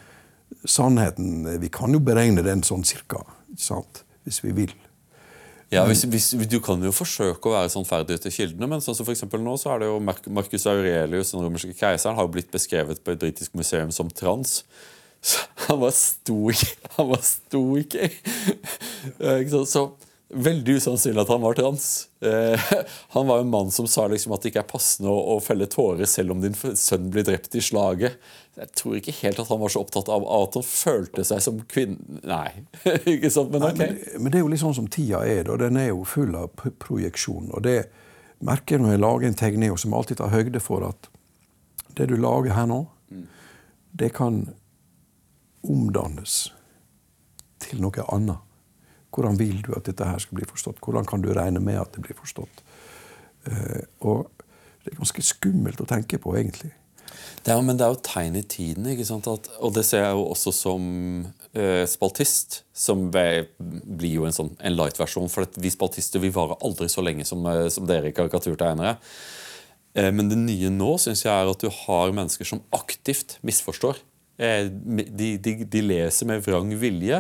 sannheten 0.65 1.61
Vi 1.61 1.69
kan 1.69 1.93
jo 1.93 2.01
beregne 2.01 2.43
den 2.43 2.63
sånn 2.63 2.85
cirka, 2.85 3.23
hvis 4.25 4.45
vi 4.45 4.53
vil. 4.53 4.75
Ja, 5.71 5.85
hvis, 5.87 6.03
hvis, 6.03 6.35
Du 6.51 6.59
kan 6.59 6.83
jo 6.83 6.91
forsøke 6.91 7.47
å 7.47 7.55
være 7.55 7.71
sannferdig 7.71 8.19
til 8.25 8.35
kildene, 8.35 8.67
men 8.67 8.83
sånn 8.83 8.97
som 8.99 9.07
for 9.07 9.43
nå 9.43 9.55
så 9.61 9.75
er 9.75 9.85
det 9.85 9.91
jo 9.91 10.01
Marcus 10.03 10.67
Aurelius, 10.67 11.31
den 11.31 11.45
romerske 11.45 11.77
keiseren, 11.79 12.17
har 12.19 12.27
jo 12.27 12.33
blitt 12.35 12.51
beskrevet 12.51 13.03
på 13.05 13.15
et 13.15 13.23
britisk 13.23 13.55
museum 13.55 13.93
som 13.95 14.11
trans. 14.11 14.65
Så 15.23 15.45
han 15.69 15.79
var 15.83 15.93
stoiker. 15.95 16.75
Han 16.97 17.11
var 17.13 17.23
stoiker. 17.23 18.11
så 19.75 19.85
Veldig 20.31 20.77
usannsynlig 20.79 21.25
at 21.25 21.31
han 21.33 21.43
var 21.43 21.57
trans. 21.59 22.09
Eh, 22.23 22.67
han 23.17 23.27
var 23.27 23.41
en 23.43 23.51
mann 23.51 23.71
som 23.75 23.89
sa 23.91 24.05
liksom 24.07 24.35
at 24.35 24.45
det 24.45 24.53
ikke 24.53 24.63
er 24.63 24.69
passende 24.71 25.11
å, 25.11 25.17
å, 25.35 25.39
felle 25.43 25.67
tårer 25.67 26.07
selv 26.07 26.37
om 26.37 26.43
din 26.45 26.55
sønn 26.55 27.09
blir 27.11 27.27
drept 27.27 27.57
i 27.59 27.63
slaget. 27.65 28.21
Jeg 28.61 28.71
tror 28.79 28.99
ikke 28.99 29.15
helt 29.23 29.41
at 29.43 29.51
han 29.51 29.59
var 29.63 29.73
så 29.75 29.83
opptatt 29.83 30.11
av, 30.13 30.27
at 30.31 30.59
han 30.59 30.67
følte 30.67 31.25
seg 31.27 31.43
som 31.43 31.59
kvinne 31.71 32.21
Nei. 32.27 32.63
ikke 33.17 33.31
sant, 33.33 33.51
men 33.51 33.65
ok. 33.67 33.81
Nei, 33.81 33.89
men, 33.89 34.05
men, 34.21 34.31
det 34.31 34.39
er 34.39 34.45
jo 34.45 34.53
litt 34.53 34.63
sånn 34.63 34.77
som 34.79 34.91
tida 34.93 35.25
er. 35.27 35.51
og 35.51 35.59
Den 35.63 35.81
er 35.81 35.91
jo 35.91 36.05
full 36.07 36.37
av 36.39 36.53
projeksjon. 36.55 37.51
og 37.51 37.65
det 37.67 37.81
merker 38.47 38.77
jeg 38.77 38.85
når 38.85 38.95
jeg 38.95 39.03
lager 39.03 39.29
en 39.29 39.41
tegning 39.43 39.75
som 39.81 39.97
alltid 39.97 40.21
tar 40.21 40.31
høyde 40.33 40.63
for 40.63 40.87
at 40.87 41.11
det 41.99 42.07
du 42.13 42.15
lager 42.21 42.55
her 42.55 42.71
nå, 42.71 42.85
mm. 43.11 43.27
det 43.99 44.13
kan 44.17 44.45
omdannes 45.67 46.37
til 47.61 47.83
noe 47.83 48.07
annet. 48.15 48.47
Hvordan 49.11 49.39
vil 49.41 49.63
du 49.67 49.73
at 49.75 49.89
dette 49.89 50.07
her 50.07 50.21
skal 50.23 50.39
bli 50.39 50.49
forstått? 50.49 50.81
Hvordan 50.85 51.09
kan 51.09 51.23
du 51.23 51.33
regne 51.35 51.63
med 51.63 51.81
at 51.81 51.97
det 51.97 52.05
blir 52.05 52.19
forstått? 52.19 52.63
Uh, 53.49 53.83
og 54.07 54.29
det 54.85 54.93
er 54.93 55.01
ganske 55.01 55.25
skummelt 55.25 55.83
å 55.83 55.89
tenke 55.89 56.21
på, 56.23 56.37
egentlig. 56.39 56.73
Det 57.43 57.53
er, 57.53 57.61
men 57.65 57.79
det 57.79 57.87
er 57.87 57.95
jo 57.95 58.03
tegn 58.07 58.39
i 58.39 58.45
tiden. 58.47 58.87
ikke 58.93 59.07
sant? 59.09 59.27
At, 59.31 59.49
og 59.59 59.75
det 59.75 59.85
ser 59.89 60.05
jeg 60.05 60.17
jo 60.17 60.29
også 60.31 60.55
som 60.55 60.87
uh, 61.57 61.85
spaltist, 61.91 62.63
som 62.77 63.09
blir 63.11 64.13
jo 64.13 64.29
en, 64.29 64.37
sånn, 64.37 64.55
en 64.61 64.77
light-versjon. 64.79 65.31
For 65.33 65.51
vi 65.59 65.75
spaltister 65.75 66.23
vi 66.23 66.33
varer 66.35 66.61
aldri 66.63 66.89
så 66.93 67.05
lenge 67.05 67.27
som, 67.29 67.43
uh, 67.49 67.67
som 67.73 67.89
dere 67.91 68.15
karikaturtegnere. 68.17 68.99
men 70.15 70.29
det 70.31 70.37
nye 70.39 70.69
nå 70.71 70.93
synes 71.03 71.25
jeg 71.25 71.33
er 71.35 71.49
at 71.51 71.63
du 71.65 71.67
har 71.75 72.13
mennesker 72.15 72.47
som 72.47 72.61
aktivt 72.71 73.41
misforstår. 73.43 73.97
De, 74.39 75.33
de, 75.43 75.55
de 75.67 75.81
leser 75.83 76.29
med 76.31 76.45
vrang 76.47 76.71
vilje 76.79 77.19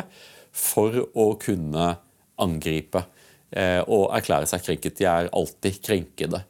for 0.53 0.97
å 1.15 1.33
kunne 1.41 1.95
angripe 2.41 3.05
eh, 3.51 3.81
og 3.87 4.11
erklære 4.17 4.49
seg 4.51 4.65
krenket. 4.67 4.99
De 4.99 5.09
er 5.09 5.31
alltid 5.37 5.81
krenkede. 5.85 6.45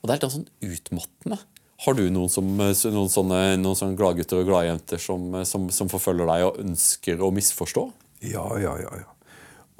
Og 0.00 0.08
det 0.08 0.14
er 0.14 0.22
litt 0.22 0.36
sånn 0.36 0.72
utmattende. 0.72 1.38
Har 1.82 1.96
du 1.98 2.04
noen, 2.14 2.30
som, 2.30 2.46
noen 2.54 3.10
sånne, 3.10 3.40
noen 3.58 3.78
sånne 3.78 3.98
gladgutter 3.98 4.38
og 4.38 4.50
gladjenter 4.52 5.00
som, 5.02 5.32
som, 5.48 5.66
som, 5.74 5.88
forfølger 5.90 6.28
deg 6.30 6.44
og 6.46 6.60
ønsker 6.62 7.22
å 7.22 7.32
misforstå? 7.34 7.88
Ja, 8.30 8.44
ja, 8.62 8.76
ja. 8.78 8.92
ja. 9.02 9.08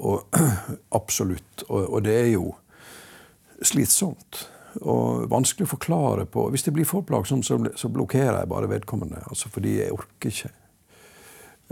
Og, 0.03 0.41
absolutt. 0.99 1.63
Og, 1.69 1.85
og, 1.85 2.01
det 2.03 2.17
er 2.25 2.33
jo 2.33 2.49
slitsomt. 3.63 4.47
Og 4.81 5.29
vanskelig 5.31 5.69
å 5.69 5.73
forklare 5.75 6.27
på. 6.27 6.49
Hvis 6.51 6.67
det 6.67 6.73
blir 6.75 6.87
for 6.89 7.07
plagsomt, 7.07 7.47
så, 7.47 7.59
så 7.79 7.91
blokkerer 7.93 8.41
jeg 8.41 8.51
bare 8.51 8.71
vedkommende. 8.71 9.23
Altså, 9.29 9.51
fordi 9.53 9.77
jeg 9.79 9.95
orker 9.95 10.33
ikke. 10.33 10.51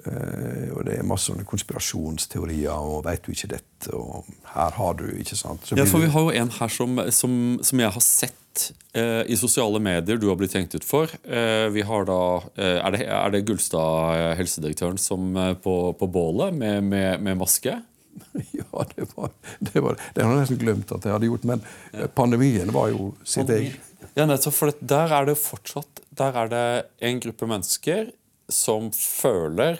Uh, 0.01 0.71
og 0.73 0.85
det 0.87 0.95
er 0.97 1.05
masse 1.05 1.27
sånne 1.29 1.43
konspirasjonsteorier 1.45 2.73
og 2.73 3.03
'veit 3.05 3.21
du 3.21 3.33
ikke 3.35 3.51
dette', 3.51 3.91
og 3.93 4.25
'her 4.49 4.71
har 4.73 4.93
du', 4.97 5.19
ikke 5.19 5.35
sant? 5.35 5.67
ja, 5.77 5.83
for 5.85 5.99
vi 5.99 6.09
har 6.09 6.21
jo 6.21 6.31
en 6.31 6.49
her 6.49 6.67
som, 6.67 7.01
som, 7.11 7.59
som 7.61 7.79
jeg 7.79 7.91
har 7.91 8.01
sett 8.01 8.71
uh, 8.97 9.21
i 9.27 9.35
sosiale 9.35 9.79
medier 9.79 10.17
du 10.17 10.29
har 10.29 10.39
blitt 10.39 10.55
hengt 10.57 10.73
ut 10.73 10.87
for. 10.87 11.11
Uh, 11.27 11.69
vi 11.75 11.83
har 11.85 12.07
da 12.09 12.41
Er 12.55 12.91
det, 12.91 13.01
er 13.05 13.29
det 13.29 13.45
Gullstad, 13.45 14.35
helsedirektøren, 14.39 14.97
som 14.97 15.35
på, 15.61 15.93
på 15.93 16.07
bålet 16.07 16.53
med, 16.53 16.83
med, 16.83 17.21
med, 17.21 17.37
maske? 17.37 17.77
Ja, 18.57 18.85
det 18.95 19.05
var, 19.15 19.29
det 19.59 19.83
var 19.83 19.99
Det 20.15 20.23
har 20.23 20.31
jeg 20.31 20.39
nesten 20.39 20.57
glemt 20.57 20.91
at 20.91 21.05
jeg 21.05 21.13
hadde 21.13 21.29
gjort, 21.29 21.43
men 21.43 21.61
ja. 21.93 22.07
pandemien 22.07 22.73
var 22.73 22.89
jo 22.89 23.13
sitt 23.23 23.49
eget. 23.49 23.77
Ja, 24.15 24.25
nettopp, 24.25 24.55
for 24.55 24.73
der 24.81 25.13
er 25.13 25.25
det 25.29 25.37
fortsatt 25.37 26.01
Der 26.09 26.35
er 26.35 26.49
det 26.51 26.65
en 26.99 27.21
gruppe 27.21 27.47
mennesker 27.47 28.09
som 28.53 28.89
føler, 28.95 29.79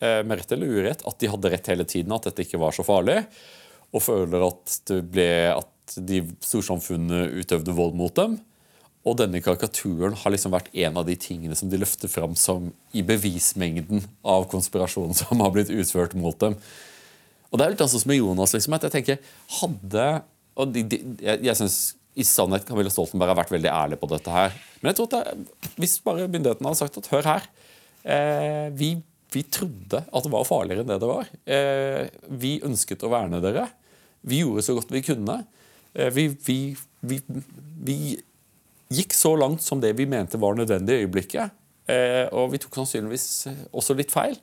eh, 0.00 0.20
med 0.24 0.40
rett 0.40 0.52
eller 0.52 0.76
urett, 0.78 1.06
at 1.06 1.18
de 1.20 1.30
hadde 1.32 1.50
rett 1.52 1.72
hele 1.72 1.86
tiden, 1.88 2.12
at 2.16 2.28
dette 2.28 2.44
ikke 2.44 2.60
var 2.60 2.76
så 2.76 2.86
farlig, 2.86 3.22
og 3.90 4.04
føler 4.04 4.46
at, 4.46 4.76
det 4.86 5.00
ble, 5.10 5.30
at 5.56 5.98
de 5.98 6.22
storsamfunnet 6.44 7.34
utøvde 7.42 7.74
vold 7.74 7.96
mot 7.98 8.14
dem. 8.14 8.38
Og 9.08 9.16
denne 9.16 9.40
karikaturen 9.40 10.14
har 10.20 10.32
liksom 10.34 10.52
vært 10.52 10.68
en 10.76 10.98
av 11.00 11.06
de 11.08 11.16
tingene 11.18 11.56
som 11.56 11.70
de 11.72 11.78
løfter 11.80 12.10
fram 12.12 12.34
som 12.36 12.68
i 12.92 13.02
bevismengden 13.06 14.04
av 14.28 14.44
konspirasjonen 14.52 15.16
som 15.16 15.40
har 15.40 15.54
blitt 15.54 15.72
utført 15.72 16.14
mot 16.18 16.36
dem. 16.42 16.58
Og 17.50 17.58
det 17.58 17.64
er 17.64 17.72
litt 17.72 17.80
sånn 17.82 18.04
som 18.04 18.12
med 18.12 18.20
Jonas. 18.20 18.52
liksom, 18.54 18.76
at 18.76 18.84
jeg 18.86 18.94
tenker, 18.98 19.32
hadde, 19.60 20.10
og 20.54 20.74
de, 20.74 20.84
de, 20.84 21.00
Jeg, 21.24 21.42
jeg 21.48 21.56
synes 21.58 21.78
i 22.18 22.26
sannhet 22.26 22.66
Camilla 22.66 22.90
Stoltenberg 22.92 23.32
har 23.32 23.38
vært 23.38 23.54
veldig 23.54 23.70
ærlig 23.70 23.98
på 24.00 24.08
dette 24.10 24.34
her. 24.34 24.54
Men 24.80 24.90
jeg 24.90 24.98
tror 24.98 25.08
at 25.08 25.16
det, 25.16 25.72
hvis 25.80 25.98
bare 26.04 26.28
myndighetene 26.28 26.68
hadde 26.68 26.80
sagt 26.82 26.98
at 27.00 27.10
hør 27.12 27.28
her 27.28 27.48
vi, 28.02 28.88
vi, 29.32 29.42
trodde 29.52 30.00
at 30.00 30.24
det 30.24 30.32
var 30.32 30.46
farligere 30.48 30.84
enn 30.84 30.90
det 30.90 30.98
det 31.02 31.10
var. 31.10 31.30
Eh, 31.44 32.06
vi 32.40 32.54
ønsket 32.66 33.04
å 33.04 33.12
verne 33.12 33.42
dere. 33.44 33.66
Vi 34.26 34.42
gjorde 34.42 34.64
så 34.64 34.76
godt 34.76 34.92
vi 34.94 35.04
kunne. 35.04 35.40
Eh, 35.94 36.10
vi, 36.14 36.28
vi, 37.00 37.20
vi 37.84 37.98
gikk 38.90 39.14
så 39.14 39.34
langt 39.38 39.62
som 39.62 39.82
det 39.82 39.92
vi 39.98 40.08
mente 40.10 40.40
var 40.40 40.58
nødvendig 40.58 40.96
i 40.96 41.04
øyeblikket. 41.04 41.56
Eh, 41.90 42.26
og 42.32 42.52
vi 42.54 42.60
tok 42.62 42.80
sannsynligvis 42.80 43.28
også 43.70 43.96
litt 43.98 44.14
feil. 44.14 44.38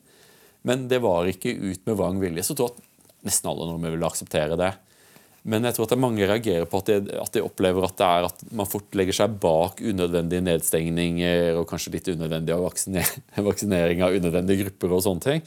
Men 0.68 0.88
det 0.92 1.02
var 1.04 1.30
ikke 1.30 1.54
ut 1.54 1.86
med 1.88 1.98
vrang 2.00 2.20
vilje. 2.22 2.46
Så 2.46 2.58
jeg 2.58 2.72
at 2.72 2.84
nesten 3.28 3.50
alle 3.52 3.68
nordmenn 3.68 3.96
ville 3.96 4.10
akseptere 4.10 4.60
det. 4.60 4.74
Men 5.48 5.64
jeg 5.64 5.78
tror 5.78 5.88
at 5.88 6.00
mange 6.04 6.28
reagerer 6.28 6.68
på 6.68 6.82
at 6.82 6.92
de, 6.92 7.16
at 7.22 7.34
de, 7.34 7.44
opplever 7.46 7.88
at, 7.88 7.96
det 8.00 8.08
er 8.08 8.28
at 8.28 8.46
man 8.52 8.68
fort 8.68 8.98
legger 9.00 9.16
seg 9.16 9.40
bak 9.42 9.80
unødvendige 9.80 10.44
nedstengninger 10.44 11.56
og 11.56 11.68
kanskje 11.70 11.94
litt 11.96 12.12
unødvendig 12.12 12.58
vaksinering 13.50 14.04
av 14.04 14.18
unødvendige 14.20 14.66
grupper 14.66 14.98
og 14.98 15.04
sånne 15.08 15.24
ting. 15.24 15.46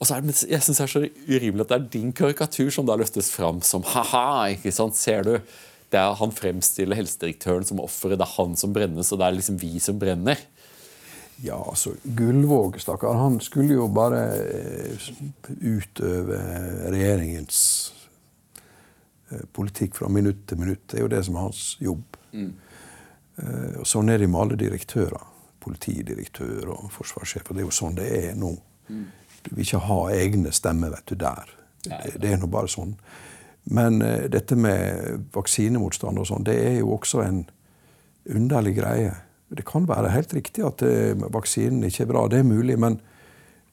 Og 0.00 0.08
så 0.08 0.16
er 0.16 0.24
det, 0.24 0.34
jeg 0.48 0.64
synes 0.64 0.80
det 0.80 0.84
er 0.86 0.94
så 0.94 1.04
urimelig 1.28 1.66
at 1.66 1.72
det 1.72 1.78
er 1.78 1.90
din 1.94 2.14
karikatur 2.16 2.70
som 2.74 2.88
da 2.88 2.96
løftes 2.98 3.30
fram 3.34 3.60
som 3.62 3.84
ha-ha. 3.92 4.48
ikke 4.56 4.72
sant, 4.74 4.98
ser 4.98 5.26
du? 5.28 5.34
det 5.90 5.98
er 5.98 6.16
Han 6.20 6.32
fremstiller 6.34 6.98
helsedirektøren 6.98 7.66
som 7.66 7.82
offeret. 7.82 8.18
Det 8.20 8.26
er 8.26 8.36
han 8.36 8.56
som 8.58 8.74
brennes, 8.74 9.12
og 9.12 9.20
det 9.20 9.26
er 9.26 9.38
liksom 9.38 9.60
vi 9.60 9.78
som 9.82 9.98
brenner. 9.98 10.38
Ja, 11.42 11.56
altså, 11.56 11.94
Gullvåg, 12.04 12.76
stakkar, 12.82 13.16
han 13.16 13.38
skulle 13.40 13.78
jo 13.78 13.86
bare 13.88 14.20
eh, 14.44 15.08
utøve 15.56 16.36
regjeringens 16.92 17.62
politikk 19.52 19.94
fra 19.98 20.08
minutt 20.08 20.46
til 20.48 20.58
minutt. 20.58 20.86
Det 20.90 20.98
er 20.98 21.04
jo 21.04 21.12
det 21.12 21.22
som 21.26 21.36
er 21.36 21.46
hans 21.46 21.62
jobb. 21.80 22.18
Mm. 22.32 22.50
Og 23.80 23.86
Sånn 23.88 24.10
er 24.12 24.20
det 24.20 24.28
med 24.28 24.40
alle 24.42 24.58
direktører. 24.60 25.22
Politidirektør 25.60 26.72
og 26.74 26.90
forsvarssjef. 26.92 27.46
og 27.48 27.56
Det 27.56 27.62
er 27.62 27.68
jo 27.68 27.74
sånn 27.74 27.96
det 27.98 28.08
er 28.16 28.36
nå. 28.38 28.50
Mm. 28.88 29.06
Du 29.44 29.54
vil 29.54 29.64
ikke 29.64 29.82
ha 29.86 29.98
egne 30.12 30.52
stemmer 30.52 30.92
vet 30.92 31.06
du, 31.08 31.16
der. 31.20 31.52
Det, 31.84 32.16
det 32.20 32.32
er 32.32 32.40
nå 32.40 32.48
bare 32.52 32.68
sånn. 32.68 32.94
Men 33.70 34.00
uh, 34.02 34.26
dette 34.32 34.56
med 34.56 35.26
vaksinemotstand 35.34 36.20
og 36.20 36.28
sånn, 36.28 36.46
det 36.48 36.56
er 36.58 36.78
jo 36.80 36.94
også 36.96 37.22
en 37.24 37.44
underlig 38.30 38.76
greie. 38.80 39.14
Det 39.50 39.64
kan 39.68 39.88
være 39.88 40.12
helt 40.14 40.34
riktig 40.36 40.64
at 40.66 40.84
uh, 40.84 41.28
vaksinen 41.32 41.84
ikke 41.88 42.06
er 42.06 42.12
bra, 42.12 42.26
det 42.30 42.42
er 42.42 42.48
mulig, 42.48 42.78
men 42.80 43.00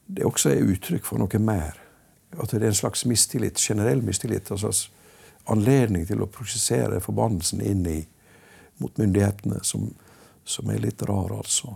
det 0.08 0.24
også 0.24 0.54
er 0.54 0.70
uttrykk 0.72 1.04
for 1.04 1.20
noe 1.20 1.42
mer. 1.42 1.76
At 2.36 2.52
det 2.52 2.62
er 2.62 2.70
en 2.70 2.80
slags 2.80 3.04
mistillit, 3.08 3.60
generell 3.60 4.00
mistillit. 4.04 4.48
Slags 4.48 4.88
anledning 5.52 6.06
til 6.08 6.22
å 6.22 6.30
prosessere 6.30 7.02
forbannelsen 7.04 7.62
inn 7.64 7.84
i, 7.88 7.98
mot 8.78 8.94
myndighetene, 9.00 9.60
som, 9.66 9.88
som, 10.46 10.70
er 10.70 10.82
litt 10.84 11.02
rar, 11.08 11.32
altså. 11.34 11.74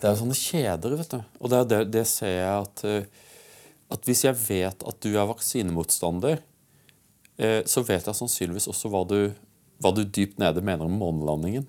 Det 0.00 0.08
er 0.08 0.16
sånne 0.18 0.36
kjeder, 0.36 0.96
vet 0.98 1.12
du. 1.12 1.20
Og 1.38 1.52
det, 1.52 1.64
det, 1.70 1.80
det 1.94 2.06
ser 2.08 2.32
jeg 2.34 2.54
at, 2.64 2.84
eh, 2.88 3.26
at 3.92 4.06
hvis 4.08 4.24
jeg 4.26 4.38
vet 4.48 4.86
at 4.86 5.02
du 5.04 5.12
er 5.12 5.28
vaksinemotstander, 5.30 6.40
Eh, 7.40 7.62
så 7.64 7.82
vet 7.86 8.04
jeg 8.04 8.16
sannsynligvis 8.16 8.68
også 8.68 8.90
hva 8.92 9.04
du, 9.08 9.18
hva 9.80 9.92
du 9.96 10.02
dypt 10.04 10.40
nede 10.42 10.64
mener 10.64 10.88
om 10.88 10.98
månelandingen. 11.00 11.66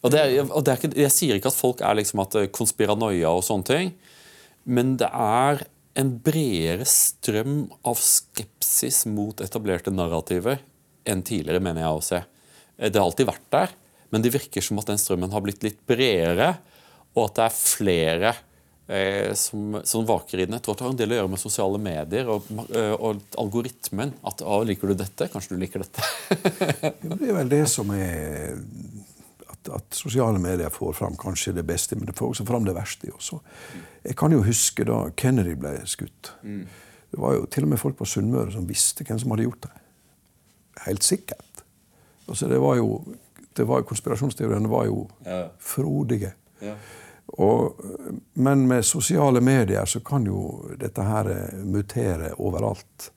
Og 0.00 0.12
det 0.12 0.22
og 0.46 0.64
det 0.64 0.78
ikke, 0.78 0.92
jeg 0.96 1.12
sier 1.12 1.36
ikke 1.36 1.52
at 1.52 1.56
folk 1.56 1.82
er 1.84 1.96
liksom 1.96 2.22
at 2.24 2.36
eh, 2.36 2.50
konspiranoia 2.52 3.32
og 3.32 3.44
sånne 3.46 3.68
ting, 3.68 3.92
men 4.68 4.98
det 5.00 5.08
er 5.08 5.64
en 6.00 6.12
bredere 6.22 6.84
strøm 6.86 7.62
av 7.88 8.00
skepsis 8.00 9.02
mot 9.10 9.40
etablerte 9.42 9.92
narrativer 9.92 10.60
enn 11.08 11.24
tidligere, 11.26 11.62
mener 11.64 11.84
jeg 11.84 11.96
å 11.96 12.04
se. 12.04 12.20
Eh, 12.76 12.90
det 12.90 12.98
har 12.98 13.06
alltid 13.06 13.30
vært 13.30 13.48
der, 13.54 13.74
men 14.10 14.24
det 14.24 14.34
virker 14.34 14.64
som 14.64 14.80
at 14.82 14.90
den 14.90 15.00
strømmen 15.00 15.32
har 15.32 15.44
blitt 15.44 15.64
litt 15.66 15.80
bredere, 15.88 16.54
og 17.16 17.26
at 17.26 17.36
det 17.38 17.44
er 17.46 17.58
flere 17.58 18.32
eh, 18.90 19.32
som, 19.38 19.80
som, 19.84 20.06
vaker 20.06 20.42
i 20.42 20.46
den. 20.46 20.56
Jeg 20.58 20.66
tror 20.66 20.78
det 20.78 20.86
har 20.86 20.94
en 20.94 21.00
del 21.00 21.14
å 21.14 21.20
gjøre 21.20 21.32
med 21.32 21.42
sosiale 21.42 21.80
medier 21.82 22.30
og, 22.30 22.50
eh, 22.70 22.94
og 22.94 23.22
algoritmen. 23.40 24.14
At 24.26 24.44
ah, 24.46 24.62
'liker 24.66 24.90
du 24.90 24.98
dette', 24.98 25.30
kanskje 25.32 25.56
du 25.56 25.62
liker 25.62 25.84
dette. 25.84 26.04
det 27.06 27.30
er 27.30 27.38
vel 27.40 27.50
det 27.52 27.64
som 27.70 27.90
er 27.94 28.58
at, 29.50 29.72
at, 29.76 29.88
sosiale 29.94 30.38
medier 30.42 30.72
får 30.72 30.94
fram 30.98 31.18
kanskje 31.20 31.54
det 31.58 31.66
beste, 31.68 31.98
men 31.98 32.08
det 32.10 32.16
får 32.18 32.34
også 32.34 32.46
fram 32.48 32.66
det 32.66 32.76
verste. 32.76 33.10
Også. 33.14 33.40
Jeg 34.06 34.16
kan 34.18 34.32
jo 34.32 34.44
huske 34.46 34.86
da 34.88 35.02
Kennedy 35.16 35.56
ble 35.58 35.76
skutt. 35.90 36.34
Mm. 36.42 36.64
Det 37.10 37.18
var 37.18 37.34
jo 37.34 37.46
til 37.50 37.66
og 37.66 37.72
med 37.72 37.80
folk 37.82 37.98
på 37.98 38.06
Sunnmøre 38.06 38.54
som 38.54 38.68
visste 38.68 39.04
hvem 39.04 39.18
som 39.18 39.34
hadde 39.34 39.48
gjort 39.48 39.66
det. 39.66 39.79
Helt 40.86 41.04
sikkert. 41.04 41.64
Altså, 42.28 42.48
det 42.48 42.58
var 42.62 42.76
jo, 42.78 43.04
det 43.56 43.66
var, 43.68 43.82
Konspirasjonsteoriene 43.88 44.70
var 44.70 44.86
jo 44.88 45.04
ja. 45.26 45.44
frodige. 45.58 46.32
Ja. 46.60 46.74
Og, 47.40 47.80
men 48.34 48.66
med 48.68 48.82
sosiale 48.84 49.40
medier 49.40 49.86
så 49.86 50.00
kan 50.02 50.26
jo 50.26 50.70
dette 50.80 51.04
her 51.06 51.30
eh, 51.30 51.64
mutere 51.64 52.34
overalt. 52.38 53.10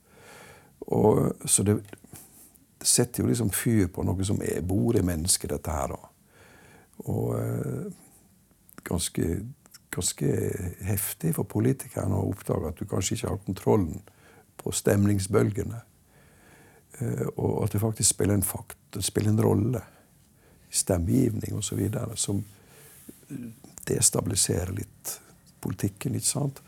Og, 0.94 1.32
så 1.46 1.64
det, 1.64 1.80
det, 1.82 2.88
setter 2.88 3.24
jo 3.24 3.30
liksom 3.30 3.50
fyr 3.56 3.88
på 3.94 4.04
noe 4.06 4.26
som 4.28 4.42
er, 4.44 4.62
bor 4.62 4.98
i 5.00 5.06
mennesket, 5.06 5.50
dette 5.56 5.72
her. 5.72 5.96
Og 5.96 6.10
og 6.98 7.40
ganske, 8.84 9.46
ganske 9.92 10.28
heftig 10.86 11.34
for 11.38 11.48
politikerne 11.50 12.16
å 12.16 12.30
oppdage 12.32 12.70
at 12.70 12.80
du 12.80 12.86
kanskje 12.90 13.18
ikke 13.18 13.32
har 13.32 13.42
kontrollen 13.46 14.04
på 14.62 14.72
stemningsbølgene. 14.72 15.82
Eh, 17.00 17.28
og 17.36 17.64
at 17.66 17.76
det 17.76 17.82
faktisk 17.82 18.10
spiller 18.16 18.38
en, 18.38 18.46
fakt, 18.46 18.78
spiller 19.00 19.34
en 19.34 19.44
rolle 19.44 19.82
i 20.70 20.76
stemmegivning 20.76 21.58
osv. 21.58 21.82
som 22.16 22.44
destabiliserer 23.88 24.74
litt 24.76 25.18
politikken. 25.64 26.16
ikke 26.16 26.28
sant? 26.28 26.62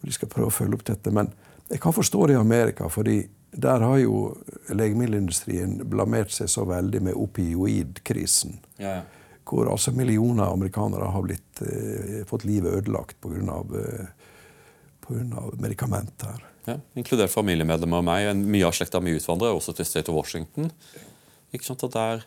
Og 0.00 0.06
De 0.08 0.14
skal 0.14 0.30
prøve 0.30 0.50
å 0.50 0.54
følge 0.54 0.78
opp 0.78 0.86
dette. 0.86 1.12
Men 1.14 1.32
jeg 1.68 1.80
kan 1.82 1.94
forstå 1.96 2.26
det 2.26 2.36
i 2.36 2.40
Amerika, 2.40 2.88
fordi 2.88 3.20
der 3.56 3.80
har 3.80 3.98
jo 3.98 4.36
legemiddelindustrien 4.68 5.78
blamert 5.88 6.34
seg 6.34 6.50
så 6.52 6.66
veldig 6.68 7.00
med 7.08 7.16
opioidkrisen. 7.16 8.58
Ja, 8.78 8.98
ja. 8.98 9.04
Hvor 9.46 9.68
altså 9.70 9.92
millioner 9.94 10.50
amerikanere 10.50 11.06
har 11.14 11.22
blitt, 11.22 11.60
eh, 11.62 12.24
fått 12.26 12.44
livet 12.44 12.72
ødelagt 12.72 13.20
pga. 13.20 13.60
Eh, 13.78 14.06
medikamenter. 15.62 16.42
Ja, 16.66 16.80
inkludert 16.98 17.30
familiemedlemmer 17.30 18.02
og 18.02 18.08
meg. 18.08 18.30
Mye 18.42 18.66
av 18.66 18.74
slekta 18.74 18.98
mi 19.02 19.14
utvandrer 19.14 19.54
også 19.54 19.74
til 19.76 19.86
State 19.86 20.10
of 20.10 20.18
Washington. 20.18 20.72
Ikke 21.54 21.68
sant, 21.68 21.84
at 21.86 21.94
der 21.94 22.24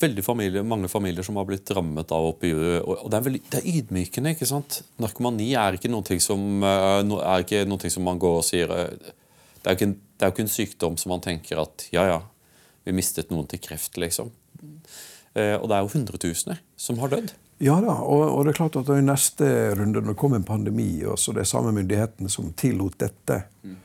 veldig 0.00 0.24
familie, 0.24 0.62
mange 0.64 0.88
familier 0.88 1.24
som 1.26 1.36
har 1.40 1.46
blitt 1.48 1.70
rammet 1.76 2.12
av 2.14 2.30
opioider. 2.30 2.80
Og 2.86 3.10
det 3.12 3.18
er, 3.18 3.38
det 3.52 3.60
er 3.60 3.68
ydmykende. 3.74 4.34
ikke 4.34 4.48
sant? 4.48 4.80
Narkomani 5.02 5.50
er 5.58 5.76
ikke 5.76 5.90
noe 5.92 6.20
som, 6.22 6.64
eh, 6.64 7.02
er 7.02 7.90
som 7.90 8.06
man 8.06 8.20
går 8.22 8.38
og 8.40 8.46
sier 8.46 8.70
eh, 8.70 9.12
Det 9.60 9.68
er 9.68 9.76
jo 9.76 9.90
ikke, 10.30 10.40
en 10.40 10.48
sykdom 10.48 10.96
som 10.96 11.10
man 11.12 11.20
tenker 11.20 11.60
at 11.60 11.88
ja, 11.92 12.06
ja, 12.08 12.20
vi 12.86 12.94
mistet 12.96 13.30
noen 13.30 13.46
til 13.46 13.60
kreft, 13.60 13.98
liksom. 14.00 14.30
Eh, 15.34 15.56
og 15.58 15.68
det 15.68 15.76
er 15.76 15.84
jo 15.84 15.92
hundretusener 15.92 16.62
som 16.80 16.98
har 17.02 17.12
dødd. 17.12 17.34
Ja 17.60 17.76
da, 17.84 17.92
og, 18.00 18.22
og, 18.24 18.44
det 18.46 18.54
er 18.54 18.56
klart 18.62 18.78
at 18.80 18.88
i 18.94 19.02
neste 19.04 19.46
runde, 19.76 20.00
når 20.00 20.14
det 20.14 20.20
kom 20.20 20.34
en 20.36 20.46
pandemi, 20.48 21.04
og 21.04 21.18
så 21.20 21.34
det 21.36 21.42
er 21.44 21.50
samme 21.50 21.74
myndighetene 21.76 22.32
som 22.32 22.54
tillot 22.56 22.96
dette, 23.02 23.36
mm. 23.62 23.76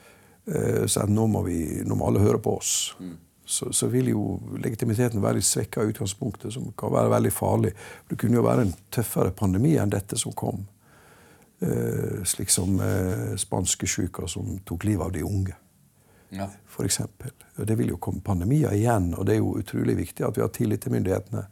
så 0.87 1.03
nå 1.11 1.25
må, 1.27 1.41
vi, 1.43 1.59
nå 1.83 1.97
må 1.99 2.07
alle 2.07 2.23
høre 2.23 2.39
på 2.39 2.53
oss. 2.55 2.71
Mm 3.01 3.17
så, 3.45 3.73
så, 3.73 3.87
vil 3.87 4.09
jo 4.09 4.39
legitimiteten 4.57 5.21
være 5.21 5.39
litt 5.39 5.47
svekka 5.47 5.83
i 5.83 5.91
utgangspunktet, 5.93 6.53
som 6.53 6.71
kan 6.77 6.93
være 6.93 7.11
veldig 7.13 7.33
farlig. 7.33 7.73
Det 8.09 8.17
kunne 8.19 8.39
jo 8.39 8.45
være 8.45 8.65
en 8.65 8.73
tøffere 8.93 9.33
pandemi 9.37 9.75
enn 9.77 9.93
dette 9.93 10.17
som 10.17 10.33
kom. 10.33 10.65
Eh, 11.61 12.23
slik 12.25 12.49
som 12.51 12.79
eh, 12.81 13.35
spanskesjuka 13.39 14.27
som 14.31 14.57
tok 14.65 14.87
livet 14.89 15.05
av 15.05 15.13
de 15.13 15.23
unge. 15.23 15.57
Ja. 16.33 16.49
Eksempel. 16.83 17.31
det 17.55 17.75
vil 17.79 17.93
jo 17.93 17.97
komme 18.01 18.19
pandemier 18.19 18.73
igjen, 18.75 19.13
og 19.15 19.27
det 19.29 19.37
er 19.37 19.39
jo 19.39 19.53
utrolig 19.61 19.93
viktig 19.95 20.25
at 20.27 20.35
vi 20.35 20.41
har 20.43 20.49
tillit 20.51 20.81
til 20.83 20.91
myndighetene. 20.91 21.45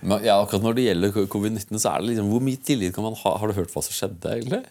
Men, 0.00 0.24
ja, 0.24 0.38
akkurat 0.40 0.64
Når 0.64 0.76
det 0.76 0.84
gjelder 0.86 1.16
covid-19, 1.30 1.78
så 1.78 1.92
er 1.92 2.02
det 2.02 2.12
liksom, 2.12 2.28
hvor 2.32 2.44
mye 2.44 2.60
tillit 2.64 2.94
kan 2.96 3.04
man 3.06 3.16
ha? 3.20 3.32
Har 3.40 3.50
du 3.50 3.56
hørt 3.58 3.72
hva 3.74 3.82
som 3.84 3.96
skjedde? 3.96 4.34
egentlig? 4.36 4.62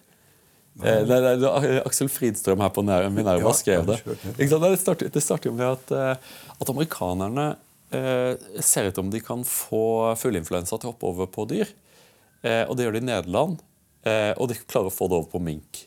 Eh, 0.82 1.02
det, 1.06 1.18
det, 1.24 1.34
det, 1.42 1.80
Aksel 1.84 2.10
Fridstrøm 2.12 2.62
her 2.64 2.72
på 2.74 2.84
Minerva 2.86 3.42
ja, 3.42 3.56
skrev 3.56 3.88
det. 3.88 3.98
Det 4.38 4.48
starter, 4.80 5.10
det 5.12 5.22
starter 5.24 5.54
med 5.54 5.66
at, 5.74 5.92
eh, 5.94 6.30
at 6.56 6.72
amerikanerne 6.72 7.50
eh, 7.94 8.34
ser 8.64 8.90
ut 8.90 8.98
om 8.98 9.10
de 9.12 9.20
kan 9.24 9.44
få 9.46 10.14
fugleinfluensa 10.18 10.78
til 10.78 10.90
å 10.90 10.94
hoppe 10.94 11.10
over 11.10 11.30
på 11.30 11.46
dyr. 11.50 11.70
Eh, 12.42 12.64
og 12.66 12.76
Det 12.76 12.86
gjør 12.86 12.96
de 12.96 13.04
i 13.04 13.08
Nederland, 13.10 13.62
eh, 14.06 14.32
og 14.36 14.50
de 14.50 14.58
klarer 14.64 14.90
å 14.90 14.94
få 14.94 15.10
det 15.10 15.18
over 15.20 15.30
på 15.32 15.42
mink. 15.42 15.84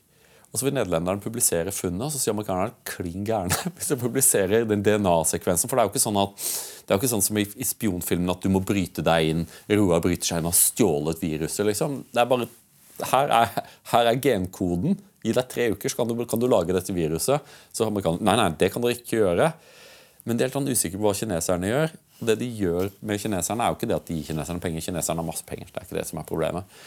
Og 0.53 0.59
så 0.59 0.67
vil 0.67 0.75
nederlenderen 0.75 1.21
publisere 1.23 1.73
funnet, 1.73 2.05
og 2.05 2.13
så 2.13 2.19
sier 2.21 2.35
amerikanerne 2.35 2.75
klin 2.85 3.25
gærne 3.25 3.57
hvis 3.73 3.89
de 3.89 3.97
publiserer 3.97 4.67
den 4.69 4.85
DNA-sekvensen. 4.85 5.69
For 5.69 5.75
det 5.75 5.81
er 5.83 5.89
jo 5.89 5.93
ikke 5.95 6.03
sånn 6.03 6.21
at 6.21 6.49
det 6.83 6.91
er 6.91 6.97
jo 6.97 7.01
ikke 7.01 7.13
sånn 7.13 7.23
som 7.23 7.39
i, 7.39 7.45
i 7.47 7.65
spionfilmen 7.67 8.33
at 8.33 8.43
du 8.43 8.51
må 8.51 8.59
bryte 8.65 9.03
deg 9.05 9.29
inn. 9.31 9.43
Roar 9.71 10.03
bryter 10.03 10.27
seg 10.27 10.41
inn 10.41 10.49
og 10.49 10.51
har 10.51 10.59
stjålet 10.59 11.23
viruset. 11.23 11.63
liksom. 11.69 12.01
Det 12.11 12.19
er 12.19 12.29
bare, 12.29 12.49
her 13.13 13.35
er, 13.39 13.53
her 13.93 14.09
er 14.11 14.19
genkoden. 14.23 14.97
Gi 15.23 15.31
deg 15.31 15.47
tre 15.47 15.69
uker, 15.71 15.91
så 15.91 16.01
kan 16.01 16.09
du, 16.11 16.25
kan 16.27 16.41
du 16.41 16.49
lage 16.51 16.75
dette 16.75 16.95
viruset. 16.95 17.53
Så 17.71 17.87
amerikanerne 17.87 18.27
Nei, 18.27 18.35
nei, 18.41 18.49
det 18.59 18.73
kan 18.73 18.83
dere 18.83 18.97
ikke 18.97 19.21
gjøre. 19.21 19.53
Men 20.27 20.39
de 20.39 20.45
er 20.45 20.51
helt 20.51 20.59
usikker 20.59 20.75
usikre 20.75 20.99
på 20.99 21.07
hva 21.07 21.15
kineserne 21.15 21.71
gjør. 21.71 21.95
Og 22.19 22.27
det 22.29 22.37
de 22.39 22.51
gjør 22.59 22.91
med 23.03 23.19
kineserne, 23.19 23.63
er 23.63 23.71
jo 23.71 23.79
ikke 23.79 23.89
det 23.91 23.97
at 23.97 24.09
de 24.09 24.19
gir 24.19 24.27
kineserne 24.29 24.63
penger. 24.63 24.85
Kineserne 24.85 25.23
har 25.23 25.27
masse 25.27 25.47
penger. 25.47 25.71
Det 25.71 25.79
er 25.79 25.87
ikke 25.87 25.99
det 25.99 26.05
som 26.11 26.19
er 26.19 26.27
problemet. 26.27 26.77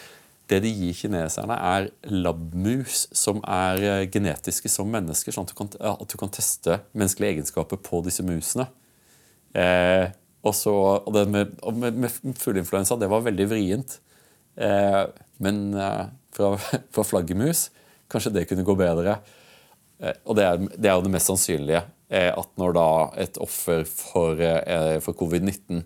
Det 0.46 0.60
de 0.62 0.70
gir 0.70 0.94
kineserne, 0.94 1.56
er 1.56 1.88
labmus 2.12 3.06
som 3.16 3.40
er 3.42 3.82
eh, 3.82 4.04
genetiske 4.12 4.70
som 4.70 4.88
mennesker, 4.92 5.34
sånn 5.34 5.48
at 5.48 5.52
du 5.52 5.58
kan, 5.58 5.72
at 5.90 6.06
du 6.06 6.16
kan 6.20 6.30
teste 6.32 6.78
menneskelige 6.94 7.38
egenskaper 7.38 7.80
på 7.82 8.04
disse 8.06 8.24
musene. 8.24 8.68
Eh, 9.56 10.10
og, 10.46 10.52
så, 10.54 10.74
og 11.00 11.14
det 11.16 11.24
med, 11.32 11.56
og 11.66 11.80
med, 11.80 11.96
med 12.04 12.36
fugleinfluensa, 12.38 12.98
det 13.00 13.08
var 13.10 13.24
veldig 13.24 13.48
vrient. 13.50 13.98
Eh, 14.56 15.02
men 15.42 15.64
eh, 15.74 16.04
fra, 16.36 16.52
fra, 16.92 17.04
flaggermus 17.04 17.70
kanskje 18.12 18.34
det 18.36 18.46
kunne 18.50 18.66
gå 18.66 18.76
bedre. 18.78 19.18
Eh, 20.02 20.16
og 20.24 20.36
det 20.38 20.46
er, 20.46 20.62
det 20.76 20.90
er 20.90 20.98
jo 20.98 21.06
det 21.06 21.12
mest 21.14 21.30
sannsynlige. 21.30 21.82
Eh, 22.08 22.30
at 22.30 22.52
når 22.60 22.76
da 22.76 22.88
et 23.24 23.40
offer 23.42 23.86
for, 23.88 24.38
eh, 24.40 24.98
for 25.04 25.16
covid-19 25.18 25.84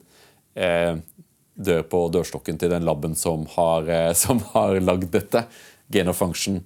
dør 1.61 1.83
på 1.93 1.99
dørstokken 2.13 2.59
til 2.59 2.73
den 2.73 2.85
laben 2.85 3.15
som 3.17 3.45
har, 3.55 3.87
som 4.23 4.41
har 4.53 4.79
lagd 4.83 5.11
dette, 5.13 5.45
gain 5.93 6.09
of 6.11 6.19
function, 6.19 6.59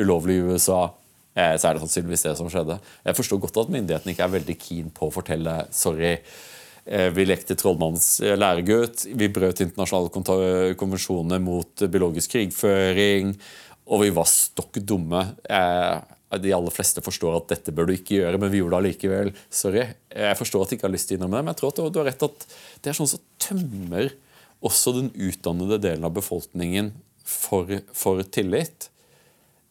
ulovlig 0.00 0.38
i 0.38 0.44
USA, 0.52 0.92
så 1.34 1.68
er 1.68 1.74
det 1.74 1.82
sannsynligvis 1.82 2.24
det 2.26 2.34
som 2.36 2.48
skjedde. 2.52 2.76
Jeg 3.06 3.16
forstår 3.16 3.40
godt 3.40 3.60
at 3.64 3.72
myndighetene 3.72 4.12
ikke 4.12 4.26
er 4.26 4.34
veldig 4.34 4.56
keen 4.60 4.90
på 4.94 5.08
å 5.08 5.14
fortelle 5.14 5.54
sorry, 5.74 6.14
vi 6.84 7.26
lekte 7.26 7.54
trollmannens 7.58 8.20
eh, 8.24 8.34
læregutt. 8.38 9.04
Vi 9.14 9.28
brøt 9.30 9.62
internasjonale 9.62 10.74
konvensjoner 10.78 11.42
mot 11.42 11.84
biologisk 11.86 12.34
krigføring. 12.34 13.36
Og 13.86 14.02
vi 14.02 14.10
var 14.14 14.26
stokk 14.30 14.80
dumme. 14.82 15.22
Eh, 15.46 15.94
de 16.42 16.54
aller 16.56 16.74
fleste 16.74 17.04
forstår 17.04 17.36
at 17.38 17.50
dette 17.52 17.74
bør 17.76 17.90
du 17.90 17.94
ikke 17.94 18.16
gjøre, 18.16 18.40
men 18.40 18.50
vi 18.50 18.62
gjorde 18.62 18.74
det 18.74 18.80
allikevel. 18.80 19.32
Sorry. 19.52 19.84
Jeg 20.10 20.38
forstår 20.38 20.64
at 20.64 20.72
de 20.72 20.78
ikke 20.78 20.88
har 20.88 20.94
lyst 20.94 21.10
til 21.10 21.18
å 21.18 21.20
innrømme 21.20 21.38
det, 21.38 21.46
men 21.46 21.52
jeg 21.52 21.60
tror 21.60 21.72
at 21.72 21.82
du 21.92 22.00
har 22.00 22.08
rett 22.08 22.24
at 22.26 22.46
det 22.82 22.90
er 22.90 22.98
sånn 22.98 23.10
som 23.12 23.26
tømmer 23.42 24.14
også 24.62 24.94
den 24.96 25.10
utdannede 25.12 25.78
delen 25.82 26.06
av 26.06 26.14
befolkningen 26.16 26.92
for, 27.26 27.68
for 27.92 28.22
tillit. 28.32 28.88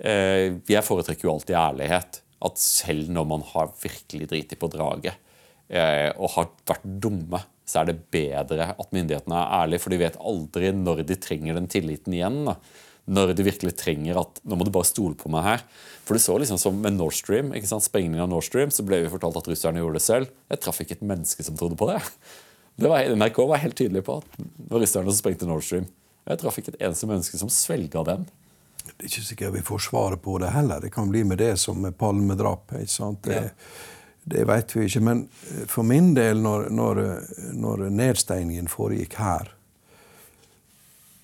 Jeg 0.01 0.83
foretrekker 0.85 1.27
jo 1.27 1.33
alltid 1.33 1.57
ærlighet. 1.57 2.21
At 2.45 2.61
selv 2.61 3.09
når 3.13 3.27
man 3.31 3.43
har 3.53 3.73
virkelig 3.81 4.29
driti 4.29 4.57
på 4.59 4.69
draget, 4.73 5.15
Eh, 5.15 5.30
og 5.71 6.33
har 6.35 6.49
vært 6.67 6.85
dumme, 7.03 7.39
så 7.71 7.81
er 7.81 7.91
det 7.91 8.01
bedre 8.11 8.73
at 8.73 8.93
myndighetene 8.95 9.37
er 9.37 9.51
ærlige. 9.61 9.83
For 9.83 9.93
de 9.93 9.99
vet 10.01 10.17
aldri 10.19 10.71
når 10.75 11.03
de 11.07 11.17
trenger 11.21 11.55
den 11.55 11.69
tilliten 11.71 12.15
igjen. 12.17 12.41
Da. 12.49 12.57
Når 13.11 13.31
de 13.37 13.45
virkelig 13.47 13.73
trenger 13.79 14.19
at 14.21 14.41
nå 14.43 14.57
må 14.59 14.67
du 14.67 14.73
bare 14.73 14.89
stole 14.89 15.15
på 15.17 15.31
meg 15.31 15.45
her. 15.47 15.63
For 16.03 16.17
du 16.17 16.23
så 16.23 16.35
liksom 16.41 16.59
som 16.61 16.81
med 16.83 16.97
Nord 16.97 17.15
Stream, 17.15 17.53
ikke 17.55 17.69
sant? 17.69 17.85
sprengningen 17.87 18.25
av 18.25 18.31
Nord 18.33 18.45
Stream, 18.47 18.73
så 18.73 18.83
ble 18.87 19.01
vi 19.05 19.13
fortalt 19.13 19.39
at 19.39 19.47
russerne 19.47 19.79
gjorde 19.81 19.99
det 19.99 20.05
selv. 20.05 20.33
Jeg 20.51 20.63
traff 20.65 20.83
ikke 20.83 20.97
et 20.99 21.07
menneske 21.13 21.45
som 21.47 21.55
trodde 21.59 21.79
på 21.79 21.87
det. 21.89 22.01
det 22.81 22.91
var, 22.91 23.07
NRK 23.15 23.41
var 23.53 23.63
helt 23.63 23.79
tydelig 23.79 24.03
på 24.07 24.19
at 24.19 24.37
det 24.41 24.67
var 24.73 24.83
russerne 24.83 25.07
som 25.07 25.21
sprengte 25.21 25.49
Nord 25.49 25.65
Stream. 25.65 25.87
Jeg 26.27 26.43
traff 26.43 26.59
ikke 26.59 26.75
et 26.75 26.83
eneste 26.83 27.09
menneske 27.09 27.39
som 27.39 27.49
svelga 27.53 28.03
den. 28.11 28.27
Det 28.81 29.05
er 29.05 29.09
ikke 29.09 29.23
sikkert 29.23 29.55
vi 29.55 29.65
får 29.65 29.87
svaret 29.87 30.21
på 30.25 30.35
det 30.41 30.51
heller. 30.51 30.83
Det 30.83 30.91
kan 30.93 31.09
bli 31.09 31.23
med 31.25 31.39
det 31.41 31.55
som 31.61 31.79
med 31.79 31.95
palmedrapet. 31.97 32.83
ikke 32.83 32.97
sant? 32.99 33.23
Det, 33.25 33.39
ja 33.47 33.97
det 34.23 34.45
vet 34.47 34.75
vi 34.75 34.85
ikke. 34.85 35.01
Men 35.05 35.23
eh, 35.49 35.65
for 35.69 35.87
min 35.87 36.13
del, 36.15 36.41
når, 36.41 36.69
når, 36.69 37.01
når 37.57 37.87
nedstengningen 37.89 38.69
foregikk 38.71 39.17
her, 39.21 39.53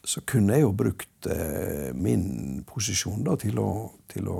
så 0.07 0.23
kunne 0.23 0.55
jeg 0.55 0.63
jo 0.63 0.71
brukt 0.71 1.27
eh, 1.27 1.91
min 1.95 2.63
posisjon 2.67 3.25
da, 3.27 3.35
til, 3.39 3.59
å, 3.59 3.71
til, 4.07 4.29
å, 4.31 4.39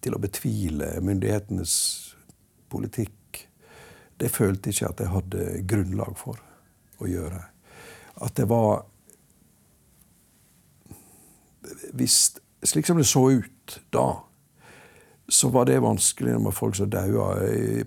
til 0.00 0.16
å 0.16 0.20
betvile 0.22 0.94
myndighetenes 1.04 1.74
politikk. 2.72 3.42
Det 4.18 4.30
følte 4.32 4.70
jeg 4.70 4.78
ikke 4.78 4.92
at 4.92 5.02
jeg 5.04 5.14
hadde 5.14 5.48
grunnlag 5.68 6.16
for 6.18 6.40
å 6.98 7.10
gjøre. 7.10 7.42
At 8.24 8.34
det 8.40 8.48
var 8.50 8.86
hvis, 11.92 12.38
Slik 12.64 12.88
som 12.88 12.98
det 12.98 13.06
så 13.06 13.20
ut 13.30 13.74
da, 13.94 14.06
så 15.28 15.48
var 15.52 15.64
det 15.68 15.80
vanskelig 15.84 16.38
med 16.40 16.54
folk 16.56 16.76
som 16.76 16.90
daua 16.90 17.34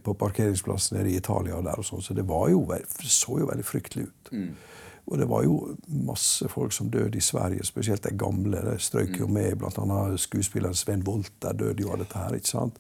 på 0.03 0.13
parkeringsplassen 0.13 0.97
nede 0.97 1.09
i 1.09 1.17
Italia. 1.17 1.55
og 1.57 1.63
der 1.65 1.79
og 1.79 1.85
sånn, 1.85 2.01
Så 2.01 2.13
det, 2.13 2.25
jo, 2.27 2.65
det 2.69 3.09
så 3.09 3.39
jo 3.39 3.49
veldig 3.49 3.65
fryktelig 3.65 4.03
ut. 4.07 4.31
Mm. 4.31 4.55
Og 5.07 5.17
det 5.17 5.27
var 5.29 5.43
jo 5.43 5.75
masse 5.87 6.47
folk 6.49 6.73
som 6.73 6.89
døde 6.91 7.17
i 7.17 7.21
Sverige, 7.21 7.63
spesielt 7.63 8.03
de 8.03 8.13
gamle. 8.17 8.61
De 8.61 8.77
strøk 8.79 9.19
jo 9.19 9.27
med 9.27 9.55
med, 9.55 9.57
bl.a. 9.57 10.17
skuespilleren 10.17 10.75
Sven 10.75 11.03
Wolter 11.07 11.53
døde 11.53 11.81
jo 11.81 11.91
av 11.91 11.99
dette 11.99 12.17
her. 12.17 12.35
ikke 12.35 12.47
sant? 12.47 12.77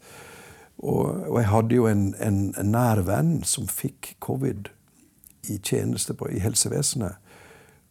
Og, 0.77 1.27
og, 1.29 1.39
jeg 1.39 1.49
hadde 1.49 1.75
jo 1.75 1.87
en, 1.87 2.15
en, 2.19 2.55
en 2.57 2.71
nær 2.71 3.01
venn 3.05 3.43
som 3.43 3.67
fikk 3.67 4.15
covid 4.19 4.69
i 5.49 5.57
tjeneste 5.57 6.13
på, 6.13 6.29
i 6.29 6.39
helsevesenet. 6.39 7.17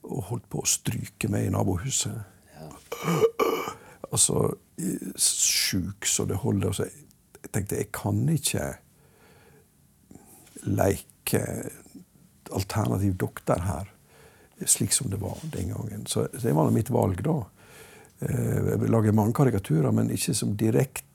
Og 0.03 0.23
holdt 0.31 0.49
på 0.49 0.63
å 0.63 0.67
stryke 0.67 1.29
meg 1.29 1.47
i 1.47 1.55
nabohuset. 1.55 2.23
Ja. 2.57 2.71
Altså 4.11 4.55
sjuk 5.21 6.07
så 6.09 6.27
det 6.27 6.41
holder. 6.43 6.75
Så 6.75 6.89
jeg 6.89 7.53
tenkte 7.55 7.79
jeg 7.79 7.91
kan 7.95 8.25
ikke 8.33 8.67
leke 10.67 11.45
alternativ 12.51 13.15
doktor 13.21 13.63
her, 13.63 13.91
slik 14.67 14.93
som 14.93 15.11
det 15.11 15.21
var 15.23 15.39
den 15.55 15.71
gangen. 15.75 16.07
Så 16.07 16.27
det 16.33 16.55
var 16.57 16.71
mitt 16.75 16.91
valg 16.91 17.23
da. 17.25 17.39
Eh, 18.21 18.73
jeg 18.73 18.91
lager 18.91 19.17
mange 19.17 19.35
karikaturer, 19.37 19.91
men 19.95 20.11
ikke 20.11 20.35
som 20.37 20.57
direkte 20.57 21.07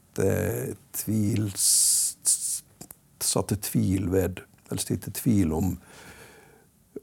tvil 0.96 1.52
Satte 3.26 3.56
tvil 3.58 4.12
ved, 4.14 4.44
eller 4.70 4.82
stilte 4.84 5.10
tvil 5.16 5.54
om, 5.56 5.72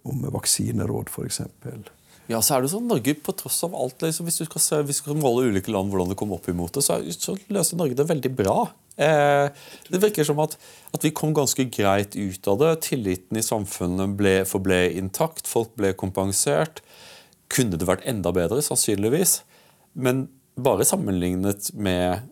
om 0.06 0.20
vaksineråd, 0.30 1.08
f.eks. 1.10 1.40
Ja, 2.32 2.40
så 2.44 2.56
er 2.56 2.64
det 2.64 2.70
sånn, 2.72 2.88
Norge, 2.88 3.14
på 3.20 3.34
tross 3.36 3.58
av 3.66 3.74
alt, 3.76 4.00
liksom, 4.04 4.28
Hvis 4.28 4.40
du 4.40 4.46
skal, 4.46 4.62
se, 4.64 4.78
hvis 4.86 5.00
du 5.00 5.04
skal 5.04 5.18
måle 5.20 5.50
ulike 5.50 5.72
land 5.72 5.92
hvordan 5.92 6.12
det 6.12 6.18
kommer 6.20 6.38
opp 6.38 6.48
imot 6.48 6.72
det, 6.76 6.84
så, 6.86 6.98
så 7.12 7.36
løser 7.52 7.80
Norge 7.80 7.98
det 7.98 8.08
veldig 8.08 8.32
bra. 8.38 8.56
Eh, 8.96 9.46
det 9.88 10.00
virker 10.02 10.26
som 10.28 10.40
at, 10.44 10.56
at, 10.92 11.04
vi 11.04 11.12
kom 11.16 11.34
ganske 11.36 11.66
greit 11.72 12.16
ut 12.16 12.48
av 12.48 12.60
det. 12.62 12.72
Tilliten 12.88 13.40
i 13.40 13.44
samfunnet 13.44 14.16
ble, 14.18 14.36
forble 14.48 14.84
intakt. 14.98 15.48
Folk 15.50 15.74
ble 15.80 15.92
kompensert. 15.98 16.82
Kunne 17.52 17.76
det 17.80 17.88
vært 17.88 18.06
enda 18.08 18.32
bedre? 18.34 18.62
Sannsynligvis. 18.64 19.40
Men 19.92 20.26
bare 20.56 20.86
sammenlignet 20.88 21.72
med 21.74 22.28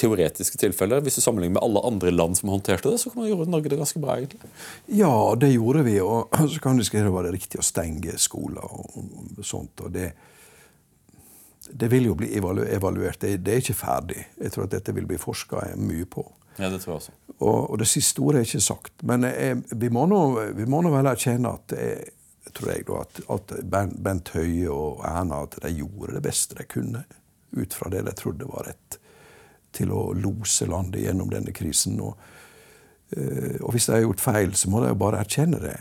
teoretiske 0.00 0.58
tilfeller. 0.60 1.02
Hvis 1.04 1.20
du 1.20 1.24
sammenligner 1.24 1.58
med 1.58 1.64
alle 1.66 1.82
andre 1.86 2.12
land 2.14 2.38
som 2.38 2.52
håndterte 2.52 2.92
det, 2.92 2.98
så 3.02 3.12
kan 3.12 3.22
man 3.22 3.30
gjøre 3.30 3.48
Norge 3.50 3.72
det 3.72 3.78
ganske 3.80 4.02
bra. 4.02 4.16
egentlig. 4.18 4.50
Ja, 4.86 5.14
det 5.40 5.52
gjorde 5.52 5.84
vi. 5.86 6.00
Og 6.00 6.34
så 6.54 6.60
kan 6.62 6.80
du 6.80 6.84
var 7.10 7.28
det 7.28 7.36
riktig 7.36 7.60
å 7.60 7.66
stenge 7.66 8.16
skoler 8.18 8.66
og 8.66 9.44
sånt. 9.44 9.80
og 9.84 9.92
det 9.94 10.12
det 11.72 11.86
vil 11.88 12.08
jo 12.08 12.14
bli 12.18 12.32
evaluert. 12.34 13.20
Det, 13.20 13.36
det, 13.36 13.52
er 13.52 13.62
ikke 13.62 13.78
ferdig. 13.78 14.24
Jeg 14.40 14.52
tror 14.54 14.66
at 14.66 14.72
dette 14.74 14.94
vil 14.96 15.06
bli 15.06 15.18
forska 15.20 15.68
mye 15.78 16.06
på. 16.10 16.24
Ja, 16.56 16.68
det 16.68 16.80
tror 16.82 16.96
jeg 16.96 17.00
også. 17.00 17.12
Og, 17.38 17.58
og 17.70 17.78
det 17.78 17.86
siste 17.88 18.22
ordet 18.24 18.40
er 18.40 18.48
ikke 18.48 18.64
sagt. 18.64 18.94
Men 19.06 19.26
jeg, 19.28 19.60
vi, 19.70 19.90
må 19.92 20.06
nå, 20.10 20.20
vi 20.56 20.66
må 20.66 20.82
nå 20.82 20.90
vel 20.92 21.10
erkjenne 21.12 21.54
at 21.60 21.76
jeg, 21.76 22.10
tror 22.56 22.72
jeg 22.72 22.86
da, 22.88 23.04
at, 23.04 23.22
at 23.36 23.54
Bent 24.02 24.32
Høie 24.34 24.66
og 24.72 25.04
Erna 25.06 25.44
at 25.46 25.60
de 25.62 25.70
gjorde 25.76 26.16
det 26.16 26.24
beste 26.26 26.58
de 26.58 26.66
kunne 26.66 27.04
ut 27.54 27.74
fra 27.74 27.90
det 27.92 28.02
de 28.06 28.14
trodde 28.18 28.46
var 28.50 28.68
rett 28.70 28.99
til 29.72 29.92
å 29.94 30.10
lose 30.16 30.66
landet 30.68 31.04
gjennom 31.04 31.30
denne 31.30 31.52
krisen. 31.56 32.00
Og, 32.00 32.18
eh, 33.16 33.56
og 33.60 33.72
hvis 33.74 33.86
de 33.86 33.96
har 33.96 34.04
gjort 34.04 34.20
feil, 34.20 34.54
så 34.54 34.70
må 34.70 34.82
de 34.82 34.92
jo 34.92 35.00
bare 35.00 35.22
erkjenne 35.22 35.60
det. 35.62 35.78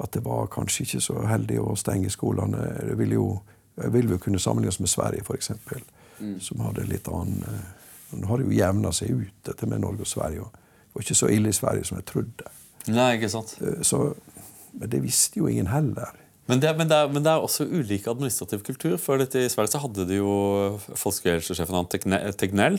At 0.00 0.12
det 0.12 0.24
var 0.24 0.50
kanskje 0.52 0.84
ikke 0.84 1.00
så 1.00 1.22
heldig 1.24 1.60
å 1.62 1.76
stenge 1.76 2.12
skolene. 2.12 2.68
Det 2.90 2.98
vil 2.98 3.16
jo, 3.16 3.26
vil 3.92 4.12
jo 4.12 4.20
kunne 4.20 4.40
sammenlignes 4.42 4.80
med 4.80 4.92
Sverige, 4.92 5.24
f.eks., 5.24 5.52
mm. 6.18 6.36
som 6.40 6.60
hadde 6.66 6.88
litt 6.88 7.08
annen 7.08 7.42
eh, 7.48 7.72
Nå 8.16 8.28
har 8.30 8.38
det 8.38 8.44
jo 8.46 8.54
jevna 8.54 8.92
seg 8.94 9.16
ut, 9.18 9.32
dette 9.44 9.66
med 9.66 9.80
Norge 9.82 10.04
og 10.04 10.08
Sverige. 10.08 10.44
Det 10.46 10.94
var 10.94 11.02
ikke 11.02 11.16
så 11.18 11.28
ille 11.34 11.50
i 11.50 11.56
Sverige 11.56 11.88
som 11.88 11.96
jeg 11.98 12.06
trodde. 12.06 12.52
Nei, 12.86 13.08
ikke 13.16 13.30
sant? 13.32 13.56
Eh, 13.58 13.80
så, 13.82 13.98
men 14.78 14.92
det 14.92 15.00
visste 15.02 15.40
jo 15.40 15.48
ingen 15.50 15.66
heller. 15.66 16.14
Men 16.46 16.60
det, 16.62 16.72
men, 16.78 16.88
det 16.90 16.96
er, 16.96 17.08
men 17.10 17.24
det, 17.24 17.30
er, 17.32 17.42
også 17.42 17.66
ulik 17.66 18.06
administrativ 18.06 18.62
kultur. 18.66 18.96
for 19.02 19.18
I 19.18 19.48
Sverige 19.50 19.72
så 19.72 19.82
hadde 19.82 20.06
de 20.06 20.20
jo 20.20 20.34
folkehelsesjefen 20.94 21.88
Tegnell. 22.38 22.78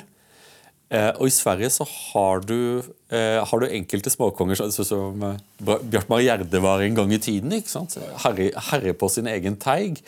Eh, 0.88 1.09
og 1.20 1.28
i 1.28 1.36
Sverige 1.36 1.68
så 1.76 1.84
har 1.84 2.45
du, 2.47 2.80
eh, 3.11 3.43
har 3.43 3.59
du 3.59 3.68
enkelte 3.68 4.11
småkonger 4.13 4.55
sånn 4.55 4.72
som 4.72 5.24
eh, 5.28 5.41
Bjartmar 5.59 6.24
Gjerde 6.24 6.61
var 6.63 6.80
en 6.80 6.95
gang 6.95 7.11
i 7.11 7.20
tiden. 7.20 7.51
ikke 7.51 7.74
sant? 7.74 7.97
Herre, 8.24 8.53
herre, 8.70 8.93
på 8.95 9.09
sin 9.11 9.28
egen 9.28 9.59
teig. 9.59 9.99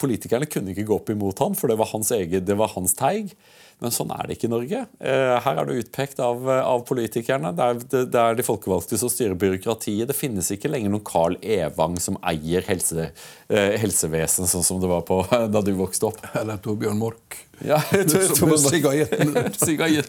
Politikerne 0.00 0.48
kunne 0.50 0.74
ikke 0.74 0.86
gå 0.88 0.98
opp 0.98 1.12
imot 1.12 1.40
han, 1.40 1.54
for 1.56 1.72
det 1.72 1.78
var 1.80 1.92
hans 1.92 2.10
eget, 2.12 2.44
det 2.48 2.58
var 2.58 2.74
hans 2.74 2.96
teig. 2.98 3.32
Men 3.76 3.92
sånn 3.92 4.08
er 4.14 4.24
det 4.24 4.38
ikke 4.38 4.48
i 4.48 4.52
Norge. 4.54 4.78
Eh, 5.04 5.34
her 5.44 5.58
er 5.60 5.66
du 5.68 5.74
utpekt 5.76 6.20
av, 6.24 6.46
av 6.48 6.80
politikerne. 6.88 7.50
Det 7.56 7.64
er, 7.64 7.80
det 8.08 8.20
er, 8.22 8.38
de 8.38 8.44
folkevalgte 8.46 8.96
som 8.96 9.10
styrer 9.12 9.36
byråkratiet. 9.36 10.08
Det 10.08 10.16
finnes 10.16 10.48
ikke 10.54 10.70
lenger 10.72 10.94
noen 10.94 11.04
Carl 11.04 11.36
Evang 11.44 11.98
som 12.00 12.16
eier 12.24 12.64
helse, 12.70 13.10
eh, 13.52 13.74
helsevesen, 13.82 14.48
sånn 14.48 14.64
som 14.64 14.80
det 14.80 14.88
var 14.88 15.04
på 15.08 15.20
da 15.52 15.60
du 15.64 15.74
vokste 15.76 16.08
opp. 16.08 16.24
Eller 16.40 16.56
Torbjørn 16.64 16.96
Mork. 17.02 17.36
Ja, 17.64 17.82
som 18.38 18.56
sigajetten. 18.64 19.36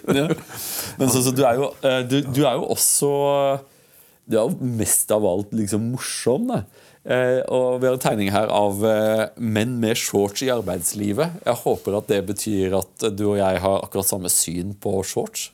ja. 0.16 0.30
Men 0.96 1.12
så, 1.12 1.26
så 1.26 1.36
du, 1.36 1.44
er 1.44 1.60
jo, 1.60 1.72
eh, 1.84 2.02
du, 2.08 2.22
du, 2.24 2.42
er 2.48 2.56
jo 2.60 2.70
også 2.72 3.12
Du 4.28 4.40
er 4.40 4.48
jo 4.48 4.72
mest 4.80 5.12
av 5.12 5.28
alt 5.28 5.52
liksom 5.56 5.92
morsom. 5.92 6.48
Da. 6.54 6.64
Eh, 7.08 7.40
og 7.48 7.80
Vi 7.82 7.88
har 7.88 7.96
en 7.96 8.04
tegning 8.04 8.34
her 8.36 8.52
av 8.52 8.82
eh, 8.84 9.24
menn 9.40 9.78
med 9.80 9.96
shorts 9.96 10.44
i 10.44 10.52
arbeidslivet. 10.52 11.40
Jeg 11.46 11.62
håper 11.64 12.00
at 12.02 12.10
det 12.12 12.20
betyr 12.28 12.76
at 12.82 13.08
du 13.16 13.30
og 13.30 13.38
jeg 13.40 13.62
har 13.64 13.84
akkurat 13.86 14.10
samme 14.10 14.32
syn 14.32 14.74
på 14.76 15.00
shorts. 15.08 15.52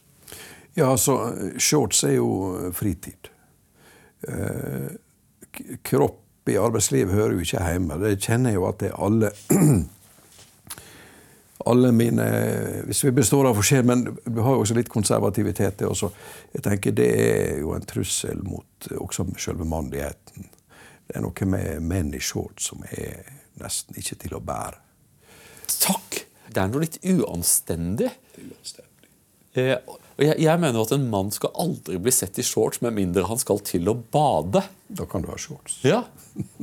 Ja, 0.73 0.89
altså, 0.89 1.19
shorts 1.61 2.01
er 2.07 2.17
jo 2.17 2.71
fritid. 2.73 3.29
kropp 5.83 6.49
i 6.49 6.55
arbeidslivet 6.57 7.13
hører 7.13 7.35
jo 7.35 7.43
ikke 7.43 7.61
hjemme. 7.61 7.99
Det 8.01 8.15
kjenner 8.23 8.49
jeg 8.49 8.57
jo 8.57 8.65
at 8.71 8.79
det 8.81 8.89
er 8.89 9.03
alle 9.05 9.29
alle 11.69 11.91
mine 11.95 12.25
Hvis 12.87 13.03
vi 13.05 13.11
består 13.11 13.47
av 13.47 13.55
forskjell, 13.55 13.85
men 13.85 14.03
vi 14.25 14.41
har 14.41 14.55
jo 14.55 14.63
også 14.65 14.75
litt 14.77 14.89
konservativitet. 14.91 15.77
Det, 15.79 15.87
også. 15.87 16.09
Jeg 16.55 16.65
tenker 16.65 16.97
det 16.97 17.11
er 17.19 17.61
jo 17.61 17.75
en 17.75 17.85
trussel 17.87 18.41
mot 18.43 18.89
også 18.97 19.27
selve 19.37 19.67
mannligheten. 19.69 20.49
Det 21.07 21.17
er 21.19 21.25
noe 21.25 21.49
med 21.49 21.83
menn 21.83 22.13
i 22.15 22.21
shorts 22.23 22.71
som 22.71 22.83
er 22.91 23.25
nesten 23.61 23.99
ikke 23.99 24.17
til 24.23 24.37
å 24.37 24.43
bære. 24.43 24.79
Takk! 25.83 26.23
Det 26.53 26.61
er 26.61 26.69
noe 26.69 26.83
litt 26.83 26.99
uanstendig. 27.01 28.11
uanstendig. 28.37 28.89
Eh, 29.53 29.75
jeg, 30.17 30.37
jeg, 30.41 30.59
mener 30.61 30.81
at 30.81 30.93
en 30.93 31.05
mann 31.09 31.29
skal 31.33 31.53
aldri 31.61 31.97
bli 32.01 32.11
sett 32.13 32.37
i 32.41 32.45
shorts 32.45 32.81
med 32.85 32.93
mindre 32.95 33.25
han 33.29 33.39
skal 33.41 33.61
til 33.65 33.89
å 33.89 33.95
bade. 33.97 34.61
Da 34.93 35.05
kan 35.09 35.25
du 35.25 35.29
ha 35.31 35.37
shorts. 35.41 35.79
Ja. 35.85 36.03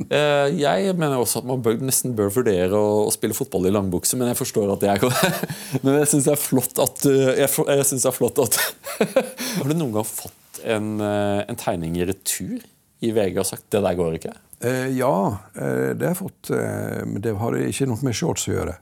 Eh, 0.07 0.47
jeg 0.59 0.95
mener 0.99 1.19
også 1.19 1.41
at 1.41 1.47
man 1.47 1.63
bør, 1.63 1.77
nesten 1.83 2.15
bør 2.15 2.31
vurdere 2.35 2.75
å, 2.75 3.05
å, 3.05 3.13
spille 3.13 3.35
fotball 3.35 3.69
i 3.69 3.73
langbukse, 3.73 4.19
men 4.19 4.31
jeg 4.31 4.39
forstår 4.39 4.73
at 4.73 4.83
det 4.83 4.91
er 4.91 5.03
Men 5.83 6.01
jeg 6.01 6.11
syns 6.11 6.27
det 6.27 6.33
er 6.35 6.41
flott 6.41 6.81
at 6.83 7.05
Jeg, 7.07 7.47
jeg 7.47 7.87
synes 7.87 8.03
det 8.03 8.09
er 8.11 8.17
flott 8.17 8.41
at 8.43 8.59
Har 9.55 9.71
du 9.71 9.75
noen 9.75 9.95
gang 9.95 10.07
fått 10.07 10.61
en, 10.67 10.93
eh, 11.03 11.43
en 11.47 11.59
tegning 11.59 11.95
i 11.99 12.07
retur? 12.07 12.59
I 13.01 13.11
VG 13.11 13.39
og 13.41 13.47
sagt 13.49 13.69
det 13.73 13.81
der 13.81 13.97
går 13.97 14.17
ikke? 14.19 14.33
Eh, 14.61 14.87
ja, 14.93 15.37
eh, 15.55 15.91
det 15.97 16.05
har 16.05 16.13
jeg 16.13 16.19
fått. 16.21 16.51
Eh, 16.53 17.01
men 17.07 17.21
det 17.23 17.33
har 17.37 17.57
ikke 17.57 17.87
noe 17.89 18.05
med 18.05 18.17
shorts 18.17 18.47
å 18.49 18.53
gjøre. 18.53 18.75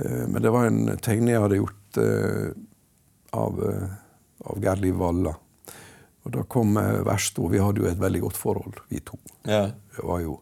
Eh, 0.00 0.22
men 0.24 0.40
det 0.42 0.52
var 0.54 0.68
en 0.68 0.96
tegning 1.04 1.34
jeg 1.34 1.42
hadde 1.44 1.60
gjort 1.60 1.98
av, 3.36 3.60
av, 3.60 4.64
eh, 4.64 4.80
Liv 4.80 4.96
Valla. 5.00 5.34
Og 6.26 6.32
da 6.34 6.42
kom 6.50 6.74
verst 7.06 7.38
Vi 7.38 7.60
hadde 7.62 7.84
jo 7.84 7.86
et 7.86 8.00
veldig 8.00 8.20
godt 8.24 8.36
forhold, 8.36 8.80
vi 8.88 8.98
to. 8.98 9.18
Ja. 9.44 9.68
Det 9.94 10.02
var 10.02 10.20
jo, 10.24 10.40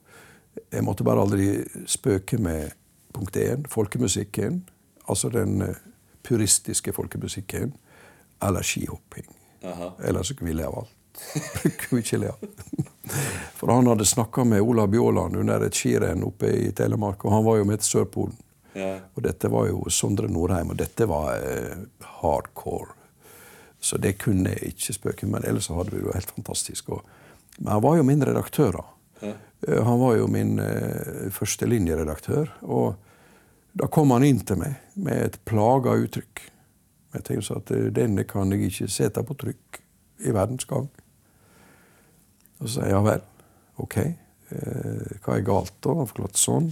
jeg 0.72 0.84
måtte 0.86 1.05
bare 1.05 1.20
aldri 1.20 1.49
spøke 1.86 2.38
med 2.38 2.72
punkt 3.12 3.36
én, 3.36 3.66
folkemusikken. 3.68 4.62
Altså 5.09 5.28
den 5.28 5.74
puristiske 6.22 6.92
folkemusikken. 6.92 7.74
Eller 8.42 8.62
skihopping. 8.62 9.28
Ellers 10.01 10.32
ville 10.40 10.62
jeg 10.62 10.72
valgt 10.72 11.04
For 13.59 13.73
han 13.73 13.87
hadde 13.87 14.09
snakka 14.09 14.45
med 14.45 14.62
Olav 14.62 14.89
Bjåland 14.89 15.37
under 15.37 15.67
et 15.67 15.77
skirenn 15.77 16.25
oppe 16.27 16.51
i 16.51 16.73
Telemark, 16.77 17.25
og 17.25 17.33
han 17.33 17.45
var 17.47 17.61
jo 17.61 17.69
med 17.69 17.83
til 17.83 17.91
Sørpolen. 17.91 18.37
Ja. 18.75 18.97
Og 19.15 19.23
dette 19.23 19.51
var 19.53 19.69
jo 19.69 19.85
Sondre 19.93 20.29
Nordheim, 20.29 20.73
og 20.75 20.81
dette 20.81 21.07
var 21.07 21.37
eh, 21.39 21.77
hardcore. 22.21 22.97
Så 23.85 24.01
det 24.01 24.17
kunne 24.19 24.55
jeg 24.55 24.73
ikke 24.73 24.97
spøke 24.97 25.27
men 25.29 25.45
ellers 25.45 25.69
hadde 25.69 25.93
vi 25.93 26.01
det 26.01 26.09
jo 26.09 26.17
helt 26.17 26.33
fantastisk. 26.33 26.89
Men 27.59 27.73
han 27.77 27.85
var 27.85 27.99
jo 27.99 28.07
min 28.09 28.25
redaktør. 28.25 28.81
Ja. 29.21 29.35
Eh, 29.69 29.85
han 29.85 30.01
var 30.01 30.17
jo 30.17 30.27
min 30.27 30.59
eh, 30.59 31.31
førstelinjeredaktør. 31.31 32.51
Og 32.62 32.95
da 33.73 33.89
kom 33.93 34.15
han 34.15 34.25
inn 34.25 34.43
til 34.47 34.61
meg 34.61 34.81
med 34.95 35.29
et 35.29 35.41
plaga 35.45 35.97
uttrykk. 36.01 36.47
Jeg 37.15 37.27
tenkte 37.29 37.59
at 37.61 37.73
eh, 37.75 37.91
denne 37.95 38.27
kan 38.29 38.55
jeg 38.55 38.71
ikke 38.71 38.91
sette 38.91 39.25
på 39.27 39.37
trykk 39.45 39.81
i 40.25 40.35
verdens 40.35 40.69
gang. 40.71 40.89
Og 42.65 42.71
så 42.71 42.79
sier 42.79 42.89
jeg 42.89 42.97
ja 42.97 43.03
vel, 43.05 43.25
ok, 43.85 43.97
eh, 44.01 45.17
hva 45.21 45.37
er 45.37 45.45
galt 45.45 45.75
da? 45.85 45.99
Han 45.99 46.09
forklarte 46.09 46.41
sånn. 46.41 46.71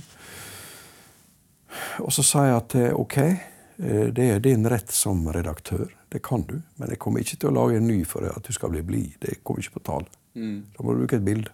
Og 2.00 2.12
så 2.16 2.24
sa 2.24 2.46
jeg 2.46 2.54
at 2.56 2.76
eh, 2.80 2.94
ok, 2.96 3.18
eh, 3.20 4.06
det 4.16 4.28
er 4.32 4.40
din 4.44 4.64
rett 4.72 4.92
som 4.96 5.20
redaktør. 5.36 5.90
Det 6.08 6.22
kan 6.24 6.46
du. 6.48 6.56
Men 6.80 6.94
jeg 6.94 7.00
kommer 7.02 7.20
ikke 7.20 7.42
til 7.42 7.52
å 7.52 7.56
lage 7.58 7.76
en 7.76 7.88
ny 7.88 7.98
for 8.08 8.24
at 8.28 8.48
du 8.48 8.56
skal 8.56 8.72
bli 8.72 8.80
blid. 8.88 9.20
Det 9.20 9.42
kommer 9.44 9.60
ikke 9.60 9.76
på 9.76 9.84
tale. 9.90 10.08
Mm. 10.32 10.56
Da 10.72 10.84
må 10.84 10.94
du 10.94 11.04
bruke 11.04 11.20
et 11.20 11.28
bilde. 11.28 11.52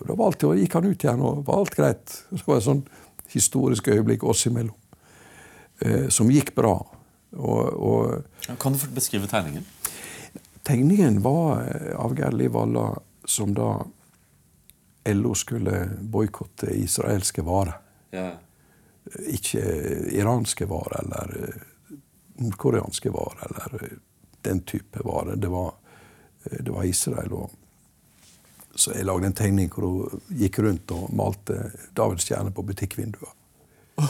Og 0.00 0.08
Da 0.08 0.18
valgte, 0.18 0.48
og 0.48 0.58
gikk 0.58 0.80
han 0.80 0.88
ut 0.88 1.04
igjen, 1.04 1.22
og 1.28 1.44
var 1.44 1.60
alt 1.60 1.76
greit. 1.76 2.18
Det 2.32 2.44
var 2.48 2.60
et 2.62 2.68
sånn 2.70 2.84
historisk 3.36 3.92
øyeblikk 3.92 4.24
oss 4.24 4.48
imellom. 4.48 4.76
Eh, 5.84 6.08
som 6.08 6.32
gikk 6.32 6.54
bra. 6.56 6.78
Og, 7.34 7.62
og, 7.76 8.52
kan 8.62 8.72
du 8.72 8.88
beskrive 8.94 9.28
tegningen? 9.28 9.68
Tegningen 10.64 11.18
var 11.20 11.66
av 12.00 12.14
Geir 12.16 12.32
Liv 12.32 12.54
Valla 12.56 12.94
som 13.24 13.54
da 13.54 13.86
LO 15.04 15.34
skulle 15.34 15.90
boikotte 16.00 16.66
israelske 16.66 17.42
varer. 17.42 17.76
Ja. 18.10 18.30
Ikke 19.28 19.60
iranske 20.16 20.64
varer 20.68 21.04
eller 21.04 21.36
eh, 21.42 21.54
nordkoreanske 22.40 23.10
varer 23.12 23.46
eller 23.46 23.84
eh, 23.84 23.88
den 24.42 24.60
type 24.60 25.00
varer. 25.04 25.36
Det 25.36 25.48
var, 25.48 25.74
eh, 26.44 26.58
det 26.60 26.70
var 26.70 26.84
Israel. 26.84 27.32
Og, 27.32 27.50
så 28.74 28.92
jeg 28.96 29.04
lagde 29.04 29.26
en 29.26 29.36
tegning 29.36 29.68
hvor 29.72 29.82
hun 29.84 30.20
gikk 30.40 30.58
rundt 30.64 30.90
og 30.96 31.14
malte 31.14 31.70
Davids 31.96 32.24
stjerne 32.24 32.50
på 32.54 32.62
butikkvinduer. 32.62 33.32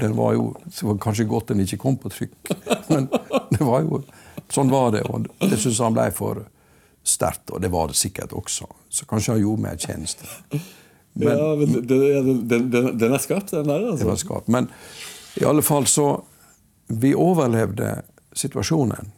den 0.00 0.16
var 0.16 0.32
jo, 0.34 0.54
det 0.66 0.82
var 0.82 0.98
kanskje 0.98 1.24
godt 1.30 1.48
den 1.52 1.60
ikke 1.62 1.78
kom 1.84 1.96
på 2.00 2.08
trykk, 2.10 2.34
men 2.90 3.06
det 3.52 3.62
var 3.62 3.84
jo 3.84 4.02
Sånn 4.52 4.70
var 4.72 4.92
det, 4.94 5.04
og 5.08 5.28
det 5.40 5.56
syntes 5.56 5.80
han 5.82 5.96
ble 5.96 6.08
for 6.14 6.44
sterkt, 7.04 7.50
og 7.52 7.60
det 7.60 7.70
var 7.72 7.90
det 7.90 7.98
sikkert 7.98 8.32
også. 8.32 8.68
Så 8.88 9.06
kanskje 9.08 9.34
han 9.34 9.42
gjorde 9.42 9.64
meg 9.64 9.76
en 9.76 9.84
tjeneste. 9.84 10.60
Men, 11.14 11.28
ja, 11.28 11.54
men 11.54 11.72
den, 11.72 12.48
den, 12.48 12.70
den, 12.70 12.86
den, 12.98 13.12
er 13.12 13.22
skarp, 13.22 13.50
den 13.50 13.68
der. 13.68 13.84
altså. 13.90 14.02
Den 14.02 14.10
var 14.10 14.20
skarp. 14.20 14.48
Men 14.48 14.68
i 15.40 15.44
alle 15.44 15.62
fall 15.62 15.86
så 15.86 16.24
Vi 16.86 17.14
overlevde 17.16 18.02
situasjonen. 18.36 19.12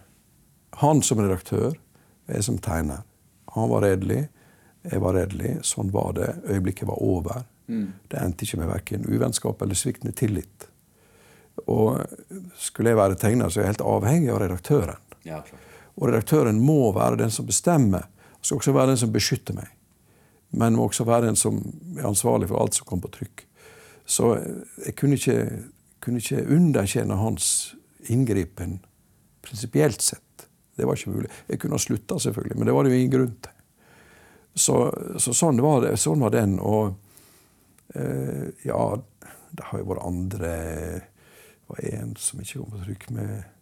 Han 0.70 1.00
som 1.02 1.18
redaktør, 1.18 1.72
jeg 2.30 2.44
som 2.46 2.60
tegner. 2.62 3.00
Han 3.56 3.72
var 3.72 3.82
redelig, 3.82 4.28
jeg 4.86 5.02
var 5.02 5.16
redelig. 5.18 5.56
Sånn 5.66 5.90
var 5.90 6.12
det. 6.14 6.28
Øyeblikket 6.46 6.86
var 6.86 7.02
over. 7.02 7.42
Mm. 7.66 7.88
Det 8.06 8.20
endte 8.22 8.46
ikke 8.46 8.60
med 8.60 8.70
verken 8.70 9.08
uvennskap 9.08 9.62
eller 9.66 9.74
sviktende 9.74 10.14
tillit. 10.14 10.68
Og 11.66 11.98
skulle 12.60 12.92
jeg 12.92 13.00
være 13.00 13.18
tegner, 13.18 13.50
så 13.50 13.60
er 13.60 13.66
jeg 13.66 13.74
helt 13.74 13.88
avhengig 13.96 14.30
av 14.30 14.40
redaktøren. 14.44 15.02
Ja, 15.26 15.42
og 15.96 16.10
redaktøren 16.10 16.60
må 16.60 16.92
være 16.94 17.22
den 17.22 17.32
som 17.32 17.46
bestemmer. 17.48 18.06
og 18.38 18.44
skal 18.46 18.56
også 18.56 18.72
være 18.72 18.92
den 18.92 19.00
som 19.00 19.12
beskytter 19.12 19.54
meg. 19.54 19.68
Men 20.50 20.76
må 20.76 20.86
også 20.86 21.04
være 21.04 21.26
den 21.26 21.36
som 21.36 21.58
er 21.98 22.06
ansvarlig 22.06 22.48
for 22.48 22.60
alt 22.60 22.74
som 22.74 22.86
kommer 22.86 23.08
på 23.08 23.18
trykk. 23.18 23.46
Så 24.06 24.36
jeg 24.86 24.94
kunne 24.96 25.14
ikke, 25.18 25.62
kunne 26.00 26.22
ikke 26.22 26.46
underkjenne 26.46 27.16
hans 27.16 27.74
inngripen 28.08 28.78
prinsipielt 29.42 30.02
sett. 30.02 30.46
Det 30.76 30.86
var 30.86 30.94
ikke 30.94 31.10
mulig. 31.10 31.30
Jeg 31.48 31.60
kunne 31.60 31.74
ha 31.74 31.82
slutta, 31.82 32.18
selvfølgelig, 32.18 32.58
men 32.58 32.66
det 32.66 32.74
var 32.74 32.84
det 32.84 32.92
jo 32.92 33.00
ingen 33.00 33.12
grunn 33.12 33.34
til. 33.42 33.52
Så, 34.56 34.76
så 35.18 35.34
sånn, 35.36 35.60
var 35.60 35.82
det, 35.84 35.96
sånn 36.00 36.22
var 36.22 36.32
den. 36.32 36.58
Og 36.60 36.94
eh, 37.96 38.46
ja, 38.64 38.80
det 39.50 39.68
har 39.70 39.82
jo 39.82 39.90
vært 39.90 40.06
andre 40.06 40.54
Det 41.66 41.72
var 41.72 41.84
en 41.98 42.16
som 42.20 42.40
ikke 42.40 42.60
kom 42.60 42.72
på 42.76 42.84
trykk 42.84 43.08
med 43.16 43.55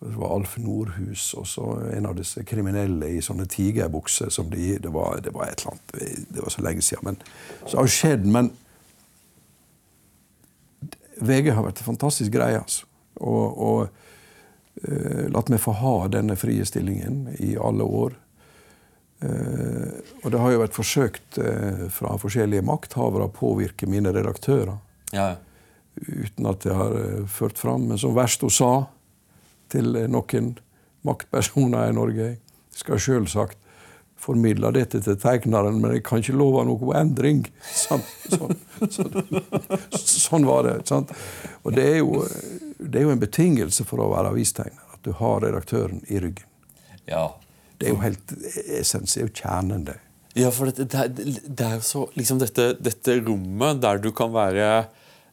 det 0.00 0.16
var 0.16 0.32
Alf 0.32 0.56
Nordhus 0.56 1.34
og 1.36 1.44
så 1.48 1.66
en 1.92 2.06
av 2.08 2.14
disse 2.16 2.40
kriminelle 2.48 3.10
i 3.12 3.20
sånne 3.20 3.44
tigerbukser. 3.50 4.30
som 4.32 4.48
de, 4.50 4.78
det 4.80 4.88
var, 4.88 5.20
det 5.20 5.32
var 5.34 5.50
et 5.50 5.60
eller 5.60 5.74
annet, 5.74 6.28
det 6.32 6.40
var 6.40 6.54
så 6.54 6.62
lenge 6.64 6.82
siden. 6.82 7.04
Men, 7.04 7.18
så 7.66 7.76
har 7.76 7.88
det 7.88 7.92
skjedd. 7.92 8.24
Men 8.24 8.48
VG 11.20 11.50
har 11.52 11.66
vært 11.66 11.82
en 11.82 11.90
fantastisk 11.90 12.32
greie. 12.32 12.62
altså. 12.62 12.86
Og, 13.20 13.60
og 13.60 14.88
uh, 14.88 15.26
latt 15.28 15.52
meg 15.52 15.60
få 15.60 15.74
ha 15.76 15.94
denne 16.08 16.36
frie 16.40 16.64
stillingen 16.64 17.34
i 17.36 17.52
alle 17.60 17.84
år. 17.84 18.16
Uh, 19.20 20.00
og 20.22 20.30
det 20.32 20.40
har 20.40 20.54
jo 20.54 20.62
vært 20.62 20.78
forsøkt 20.78 21.40
uh, 21.44 21.84
fra 21.92 22.14
forskjellige 22.22 22.64
makthavere 22.64 23.28
å 23.28 23.34
påvirke 23.36 23.84
mine 23.90 24.14
redaktører. 24.16 24.78
Ja. 25.12 25.34
Uten 26.00 26.48
at 26.48 26.64
det 26.64 26.72
har 26.72 26.96
ført 27.28 27.60
fram. 27.60 27.84
Men 27.92 28.00
som 28.00 28.16
Versto 28.16 28.48
sa 28.48 28.88
til 29.72 29.96
noen 30.10 30.52
maktpersoner 31.06 31.90
i 31.90 31.96
Norge. 31.96 32.28
Jeg 32.36 32.82
skal 32.82 33.02
selvsagt 33.02 33.58
formidle 34.20 34.68
dette 34.76 35.00
til 35.00 35.16
tegneren, 35.20 35.78
men 35.80 35.96
jeg 35.96 36.04
kan 36.04 36.20
ikke 36.20 36.36
love 36.36 36.64
noen 36.68 36.96
endring. 36.98 37.44
Sånn, 37.64 38.02
sånn, 38.28 38.56
sånn, 38.84 39.16
sånn 39.96 40.48
var 40.48 40.68
det. 40.68 40.76
Sant? 40.90 41.14
Og 41.64 41.72
det 41.76 41.86
er, 41.94 41.98
jo, 42.02 42.26
det 42.78 43.00
er, 43.00 43.06
jo, 43.06 43.14
en 43.14 43.22
betingelse 43.22 43.86
for 43.88 44.04
å 44.04 44.10
være 44.12 44.34
avistegner, 44.34 44.84
at 44.92 45.00
du 45.06 45.14
har 45.16 45.40
redaktøren 45.46 46.04
i 46.12 46.20
ryggen. 46.20 46.48
Ja. 47.08 47.30
Det 47.80 47.88
er 47.88 47.94
jo 47.94 48.02
helt 48.04 48.36
essens, 48.76 49.16
det 49.16 49.24
jo 49.24 49.32
kjernen, 49.40 49.88
det. 49.88 49.96
Ja, 50.38 50.52
for 50.54 50.70
det, 50.70 50.86
det, 50.92 51.40
det 51.48 51.66
er 51.66 51.78
jo 51.80 51.82
så 51.82 52.04
liksom 52.14 52.38
dette, 52.38 52.74
dette, 52.78 53.16
rommet 53.24 53.80
der 53.82 53.98
du 54.02 54.12
kan 54.14 54.30
være 54.34 54.68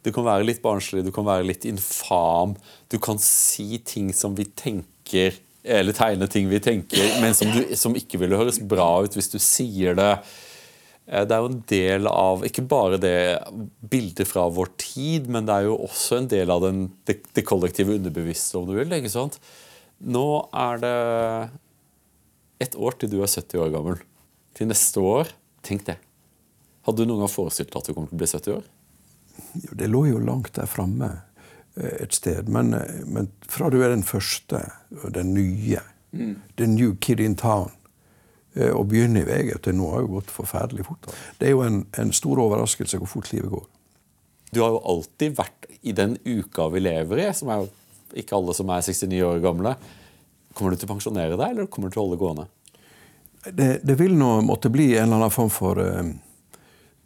du 0.07 0.13
kan 0.15 0.23
være 0.23 0.47
litt 0.47 0.63
barnslig, 0.63 1.03
du 1.03 1.11
kan 1.11 1.27
være 1.27 1.49
litt 1.49 1.67
infam. 1.67 2.55
Du 2.87 2.95
kan 3.03 3.19
si 3.19 3.81
ting 3.83 4.13
som 4.15 4.37
vi 4.37 4.47
tenker 4.47 5.35
eller 5.67 5.91
tegne 5.91 6.29
ting 6.31 6.47
vi 6.47 6.61
tenker, 6.63 7.17
men 7.19 7.33
som, 7.35 7.49
du, 7.51 7.73
som 7.75 7.95
ikke 7.99 8.21
ville 8.21 8.37
høres 8.39 8.61
bra 8.63 9.01
ut 9.03 9.17
hvis 9.17 9.27
du 9.33 9.35
sier 9.43 9.97
det. 9.97 10.13
Eh, 11.07 11.25
det 11.27 11.35
er 11.35 11.43
jo 11.43 11.51
en 11.51 11.61
del 11.71 12.09
av 12.11 12.45
ikke 12.47 12.63
bare 12.71 12.99
det 13.01 13.17
bildet 13.91 14.29
fra 14.29 14.47
vår 14.53 14.71
tid, 14.79 15.27
men 15.31 15.47
det 15.47 15.57
er 15.57 15.67
jo 15.67 15.77
også 15.89 16.21
en 16.21 16.29
del 16.31 16.53
av 16.53 16.63
den, 16.63 16.85
det, 17.09 17.19
det, 17.35 17.45
kollektive 17.47 17.97
underbevisste, 17.97 18.59
om 18.59 18.67
du 18.69 18.77
vil. 18.77 18.95
ikke 18.95 19.11
sant? 19.11 19.39
Nå 19.99 20.27
er 20.55 20.83
det 20.83 20.95
et 22.67 22.79
år 22.79 22.97
til 22.97 23.11
du 23.11 23.19
er 23.19 23.31
70 23.31 23.65
år 23.65 23.75
gammel. 23.75 24.01
Til 24.57 24.71
neste 24.71 25.03
år 25.03 25.35
Tenk 25.67 25.81
det. 25.83 25.97
Hadde 26.87 27.03
du 27.03 27.09
noen 27.09 27.25
gang 27.25 27.31
forestilt 27.33 27.73
deg 27.73 27.81
at 27.81 27.87
du 27.89 27.91
kommer 27.91 28.07
til 28.07 28.15
å 28.15 28.21
bli 28.21 28.27
70 28.29 28.53
år? 28.53 28.67
Det 29.53 29.87
lå 29.89 30.05
jo 30.09 30.19
langt 30.23 30.55
der 30.57 30.69
framme. 30.69 31.11
Eh, 31.77 32.03
et 32.03 32.13
sted. 32.13 32.49
Men, 32.49 32.73
eh, 32.73 33.05
men, 33.05 33.31
fra 33.47 33.69
du 33.69 33.81
er 33.83 33.89
den 33.89 34.03
første, 34.03 34.63
den 35.13 35.33
nye, 35.33 35.81
mm. 36.11 36.35
the 36.57 36.67
new 36.67 36.95
kid 36.95 37.19
in 37.19 37.35
town, 37.35 37.71
eh, 38.55 38.71
og 38.71 38.87
begynner 38.89 39.21
i 39.21 39.27
VG 39.27 39.61
til 39.63 39.77
nå 39.77 39.91
har 39.93 40.05
jo 40.05 40.15
gått 40.17 40.33
forferdelig 40.33 40.87
fort. 40.87 41.09
Det 41.37 41.49
er 41.49 41.53
jo 41.53 41.65
en, 41.65 41.83
en 41.99 42.13
stor 42.13 42.41
overraskelse 42.41 43.01
hvor 43.01 43.11
fort 43.17 43.31
livet 43.33 43.51
går. 43.53 43.65
Du 44.53 44.61
har 44.63 44.73
jo 44.73 44.83
alltid 44.89 45.37
vært 45.37 45.67
i 45.81 45.93
den 45.93 46.17
uka 46.25 46.69
vi 46.73 46.81
lever 46.81 47.27
i, 47.27 47.31
som 47.35 47.51
er 47.51 47.61
jo 47.61 47.69
ikke 48.17 48.37
alle 48.37 48.55
som 48.57 48.69
er 48.73 48.85
69 48.85 49.23
år 49.27 49.41
gamle. 49.43 49.75
Kommer 50.57 50.73
du 50.73 50.79
til 50.79 50.87
å 50.87 50.95
pensjonere 50.95 51.35
deg, 51.35 51.51
eller 51.51 51.67
kommer 51.69 51.91
du 51.91 51.97
til 51.97 52.01
å 52.01 52.07
holde 52.07 52.21
gående? 52.21 52.47
Det, 53.47 53.67
det 53.85 53.95
vil 53.99 54.15
nå 54.17 54.39
måtte 54.47 54.71
bli 54.73 54.95
en 54.95 55.05
eller 55.05 55.27
annen 55.27 55.35
form 55.35 55.51
for 55.53 55.77
uh, 55.77 56.07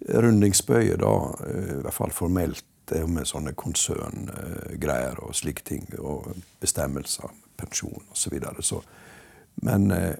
rundingsbøye, 0.10 0.98
da, 1.02 1.14
uh, 1.46 1.72
i 1.78 1.82
hvert 1.86 1.98
fall 1.98 2.14
formelt 2.16 2.66
det 2.92 3.06
med 3.08 3.28
sånne 3.30 3.54
konserngreier 3.56 5.22
og 5.24 5.36
slike 5.38 5.64
ting, 5.68 5.86
og 6.00 6.34
bestemmelser, 6.60 7.32
pensjon 7.60 8.02
osv. 8.10 8.18
Så 8.18 8.34
videre. 8.34 8.64
så, 8.66 8.82
men 9.64 9.92
eh, 9.92 10.16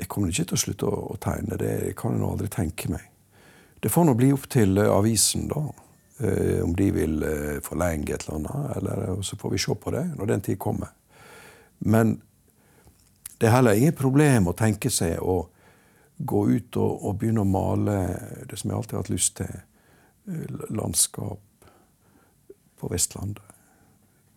jeg 0.00 0.08
kommer 0.08 0.32
ikke 0.32 0.46
til 0.48 0.56
å 0.56 0.60
slutte 0.64 0.88
å, 0.88 1.16
tegne. 1.20 1.58
Det 1.60 1.70
jeg 1.70 1.96
kan 1.98 2.16
jeg 2.16 2.26
aldri 2.26 2.48
tenke 2.52 2.90
meg. 2.92 3.06
Det 3.80 3.92
får 3.92 4.06
nå 4.06 4.16
bli 4.16 4.30
opp 4.32 4.48
til 4.52 4.78
eh, 4.80 4.90
avisen, 4.92 5.48
da. 5.50 5.64
Eh, 6.20 6.58
om 6.64 6.74
de 6.76 6.90
vil 6.94 7.22
eh, 7.24 7.60
forlenge 7.64 8.14
et 8.14 8.26
eller 8.26 8.38
annet. 8.40 8.76
Eller, 8.78 9.22
så 9.26 9.38
får 9.40 9.54
vi 9.54 9.62
se 9.62 9.76
på 9.76 9.94
det 9.94 10.06
når 10.16 10.32
den 10.34 10.44
tid 10.48 10.60
kommer. 10.60 10.92
Men 11.80 12.18
det 13.40 13.48
er 13.48 13.56
heller 13.56 13.78
ingen 13.78 13.96
problem 13.96 14.50
å 14.50 14.56
tenke 14.56 14.92
seg 14.92 15.20
å 15.20 15.42
gå 16.20 16.40
ut 16.50 16.76
og, 16.76 17.04
og 17.06 17.18
begynne 17.20 17.44
å 17.44 17.48
male 17.48 17.96
det 18.48 18.58
som 18.60 18.70
jeg 18.70 18.76
alltid 18.76 18.96
har 18.96 19.04
hatt 19.04 19.12
lyst 19.12 19.36
til 19.40 20.68
landskap 20.70 21.66
på 22.80 22.88
Vestlandet. 22.88 23.42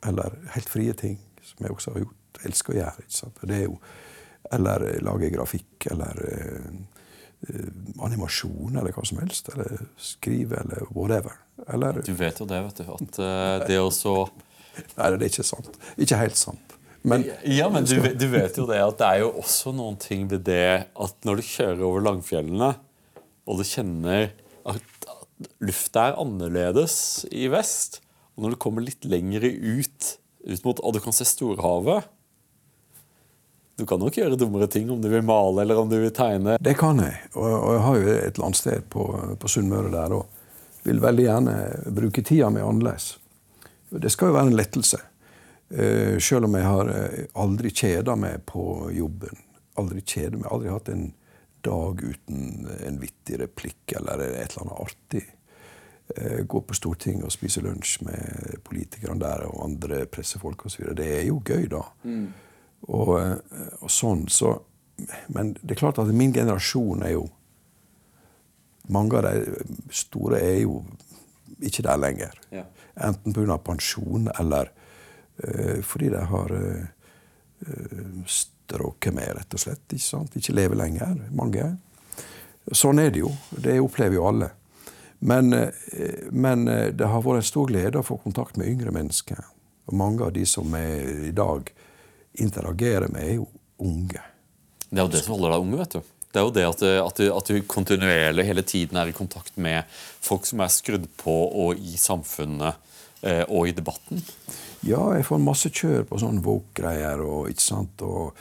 Eller 0.06 0.36
helt 0.56 0.70
frie 0.70 0.94
ting, 0.94 1.20
som 1.44 1.64
jeg 1.64 1.76
også 1.76 1.94
har 1.96 2.06
gjort. 2.06 2.20
Elsker 2.44 2.74
å 2.74 2.80
gjøre. 2.80 3.06
ikke 3.06 3.16
sant? 3.16 3.44
Det 3.48 3.60
jo, 3.62 3.78
eller 4.52 4.84
lage 5.06 5.30
grafikk, 5.32 5.88
eller 5.94 6.20
eh, 6.28 7.70
animasjon, 8.04 8.76
eller 8.76 8.96
hva 8.96 9.06
som 9.08 9.22
helst. 9.22 9.54
Eller 9.54 9.86
skrive, 10.02 10.60
eller 10.64 10.90
whatever. 10.92 11.38
Eller, 11.68 12.02
du 12.04 12.14
vet 12.18 12.42
jo 12.42 12.50
det, 12.50 12.60
vet 12.68 12.82
du. 12.82 12.92
At 12.98 13.22
uh, 13.22 13.68
det 13.68 13.80
å 13.80 13.92
så 13.94 14.18
Nei, 14.98 15.12
det 15.14 15.20
er 15.20 15.30
ikke 15.30 15.46
sant. 15.46 15.76
Ikke 16.02 16.18
helt 16.18 16.40
sant. 16.40 16.73
Men, 17.04 17.26
ja, 17.44 17.68
men 17.70 17.84
du, 17.84 17.98
du, 18.16 18.28
vet 18.32 18.58
jo 18.58 18.66
det 18.70 18.80
at 18.80 19.00
det 19.02 19.08
er 19.10 19.22
jo 19.26 19.34
også 19.42 19.74
noen 19.76 19.98
ting 20.00 20.24
ved 20.32 20.46
det 20.48 20.88
at 20.88 21.28
når 21.28 21.42
du 21.42 21.50
kjører 21.50 21.84
over 21.84 22.06
langfjellene, 22.06 22.70
og 23.44 23.60
du 23.60 23.66
kjenner 23.68 24.30
at 24.64 25.08
lufta 25.64 26.08
er 26.10 26.20
annerledes 26.22 26.96
i 27.32 27.50
vest. 27.52 28.00
Og 28.34 28.46
når 28.46 28.56
du 28.56 28.62
kommer 28.64 28.86
litt 28.86 29.04
lenger 29.06 29.44
ut, 29.46 30.14
ut 30.48 30.66
mot, 30.66 30.80
og 30.80 30.96
du 30.96 31.02
kan 31.04 31.16
se 31.16 31.28
storhavet 31.28 32.08
Du 33.78 33.86
kan 33.90 34.00
nok 34.02 34.16
gjøre 34.18 34.38
dummere 34.40 34.70
ting 34.72 34.90
om 34.94 35.02
du 35.02 35.10
vil 35.12 35.26
male 35.26 35.64
eller 35.66 35.82
om 35.82 35.90
du 35.90 35.98
vil 36.00 36.14
tegne. 36.14 36.58
Det 36.62 36.76
kan 36.80 37.02
jeg. 37.02 37.20
Og, 37.34 37.48
jeg 37.50 37.84
har 37.88 38.00
jo 38.00 38.16
et 38.16 38.40
landsted 38.42 38.88
på, 38.94 39.08
på 39.40 39.52
Sunnmøre 39.52 39.92
der 39.94 40.16
og 40.22 40.30
vil 40.88 41.00
veldig 41.04 41.26
gjerne 41.26 41.56
bruke 41.96 42.24
tida 42.26 42.52
mi 42.54 42.64
annerledes. 42.64 43.18
Det 43.94 44.12
skal 44.12 44.32
jo 44.32 44.38
være 44.38 44.52
en 44.52 44.58
lettelse. 44.58 45.00
Uh, 45.74 46.20
selv 46.22 46.46
om 46.46 46.56
jeg 46.58 46.70
har 46.70 46.90
eh, 46.94 47.20
aldri 47.42 47.72
kjeda 47.74 48.16
meg 48.20 48.44
på 48.50 48.92
jobben. 48.94 49.40
Aldri 49.82 50.04
kjeda 50.06 50.38
meg. 50.38 50.50
Aldri 50.54 50.74
hatt 50.74 50.92
en 50.94 51.08
dag 51.64 52.04
uten 52.04 52.68
en 52.84 53.00
vittig 53.02 53.40
replikk 53.42 53.96
eller 53.98 54.22
et 54.22 54.54
eller 54.54 54.68
annet 54.68 54.84
artig. 54.86 55.24
Uh, 56.14 56.44
gå 56.46 56.62
på 56.68 56.78
Stortinget 56.78 57.26
og 57.26 57.34
spise 57.34 57.64
lunsj 57.64 58.04
med 58.06 58.60
politikerne 58.68 59.18
der 59.24 59.48
og 59.50 59.64
andre 59.66 60.04
pressefolk 60.06 60.68
osv. 60.68 60.92
Det 60.98 61.10
er 61.20 61.28
jo 61.32 61.42
gøy, 61.42 61.66
da. 61.72 61.86
Mm. 62.04 62.28
Og, 62.92 63.14
eh, 63.20 63.38
og, 63.80 63.90
sånn, 63.92 64.28
så 64.28 64.58
Men 65.34 65.56
det 65.62 65.74
er 65.74 65.80
klart 65.80 65.98
at 66.00 66.12
min 66.14 66.34
generasjon 66.36 67.02
er 67.04 67.16
jo 67.16 67.24
Mange 68.94 69.18
av 69.18 69.26
de 69.26 69.64
store 69.96 70.42
er 70.44 70.60
jo 70.62 70.84
ikke 71.64 71.86
der 71.86 71.98
lenger. 71.98 72.34
Ja. 72.52 72.66
Enten 73.08 73.32
pga. 73.34 73.56
pensjon 73.58 74.28
eller 74.40 74.74
fordi 75.84 76.10
de 76.14 76.20
har 76.30 76.52
uh, 76.54 76.84
stråket 78.28 79.14
med, 79.14 79.34
rett 79.38 79.56
og 79.56 79.60
slett. 79.60 79.84
Ikke 79.92 80.06
sant? 80.06 80.36
Ikke 80.40 80.56
lever 80.56 80.80
lenger, 80.80 81.18
mange. 81.36 81.66
Sånn 82.72 83.02
er 83.04 83.12
det 83.12 83.24
jo. 83.24 83.32
Det 83.52 83.76
opplever 83.84 84.18
jo 84.18 84.28
alle. 84.30 84.50
Men, 85.24 85.54
eh, 85.54 85.70
men, 86.32 86.68
eh, 86.68 86.90
det 86.92 87.08
har 87.08 87.22
vært 87.24 87.44
en 87.44 87.48
stor 87.48 87.68
glede 87.68 88.00
å 88.00 88.04
få 88.04 88.18
kontakt 88.20 88.58
med 88.60 88.68
yngre 88.68 88.92
mennesker. 88.92 89.40
Og 89.88 89.96
mange 89.96 90.24
av 90.26 90.34
de 90.36 90.44
som 90.46 90.68
jeg 90.76 91.30
i 91.30 91.32
dag 91.32 91.72
interagerer 92.44 93.08
med, 93.12 93.24
er 93.24 93.38
jo 93.38 93.48
unge. 93.80 94.20
Det 94.90 95.00
er 95.00 95.06
jo 95.06 95.14
det 95.14 95.24
som 95.24 95.36
holder 95.36 95.54
deg 95.54 95.64
unge, 95.64 95.80
vet 95.80 95.96
du. 95.96 96.02
Det 96.34 96.42
er 96.42 96.44
jo 96.44 96.52
det 96.52 96.66
at, 96.68 96.84
at, 96.84 97.16
du, 97.16 97.30
at, 97.38 97.48
du, 97.48 97.62
kontinuerlig 97.62 98.46
hele 98.46 98.64
tiden 98.68 98.98
er 98.98 99.08
i 99.08 99.16
kontakt 99.16 99.56
med 99.56 99.86
folk 99.94 100.48
som 100.50 100.60
er 100.66 100.74
skrudd 100.74 101.08
på 101.18 101.36
og 101.64 101.80
i 101.80 101.96
samfunnet 101.96 102.76
eh, 103.22 103.46
og 103.48 103.70
i 103.70 103.76
debatten. 103.78 104.24
Ja, 104.84 105.02
jeg 105.16 105.26
får 105.28 105.40
masse 105.40 105.72
kjør 105.72 106.04
på 106.10 106.20
sånne 106.20 106.44
woke-greier 106.44 107.22
og, 107.24 107.48
ikke 107.52 107.64
sant, 107.64 108.04
og 108.04 108.36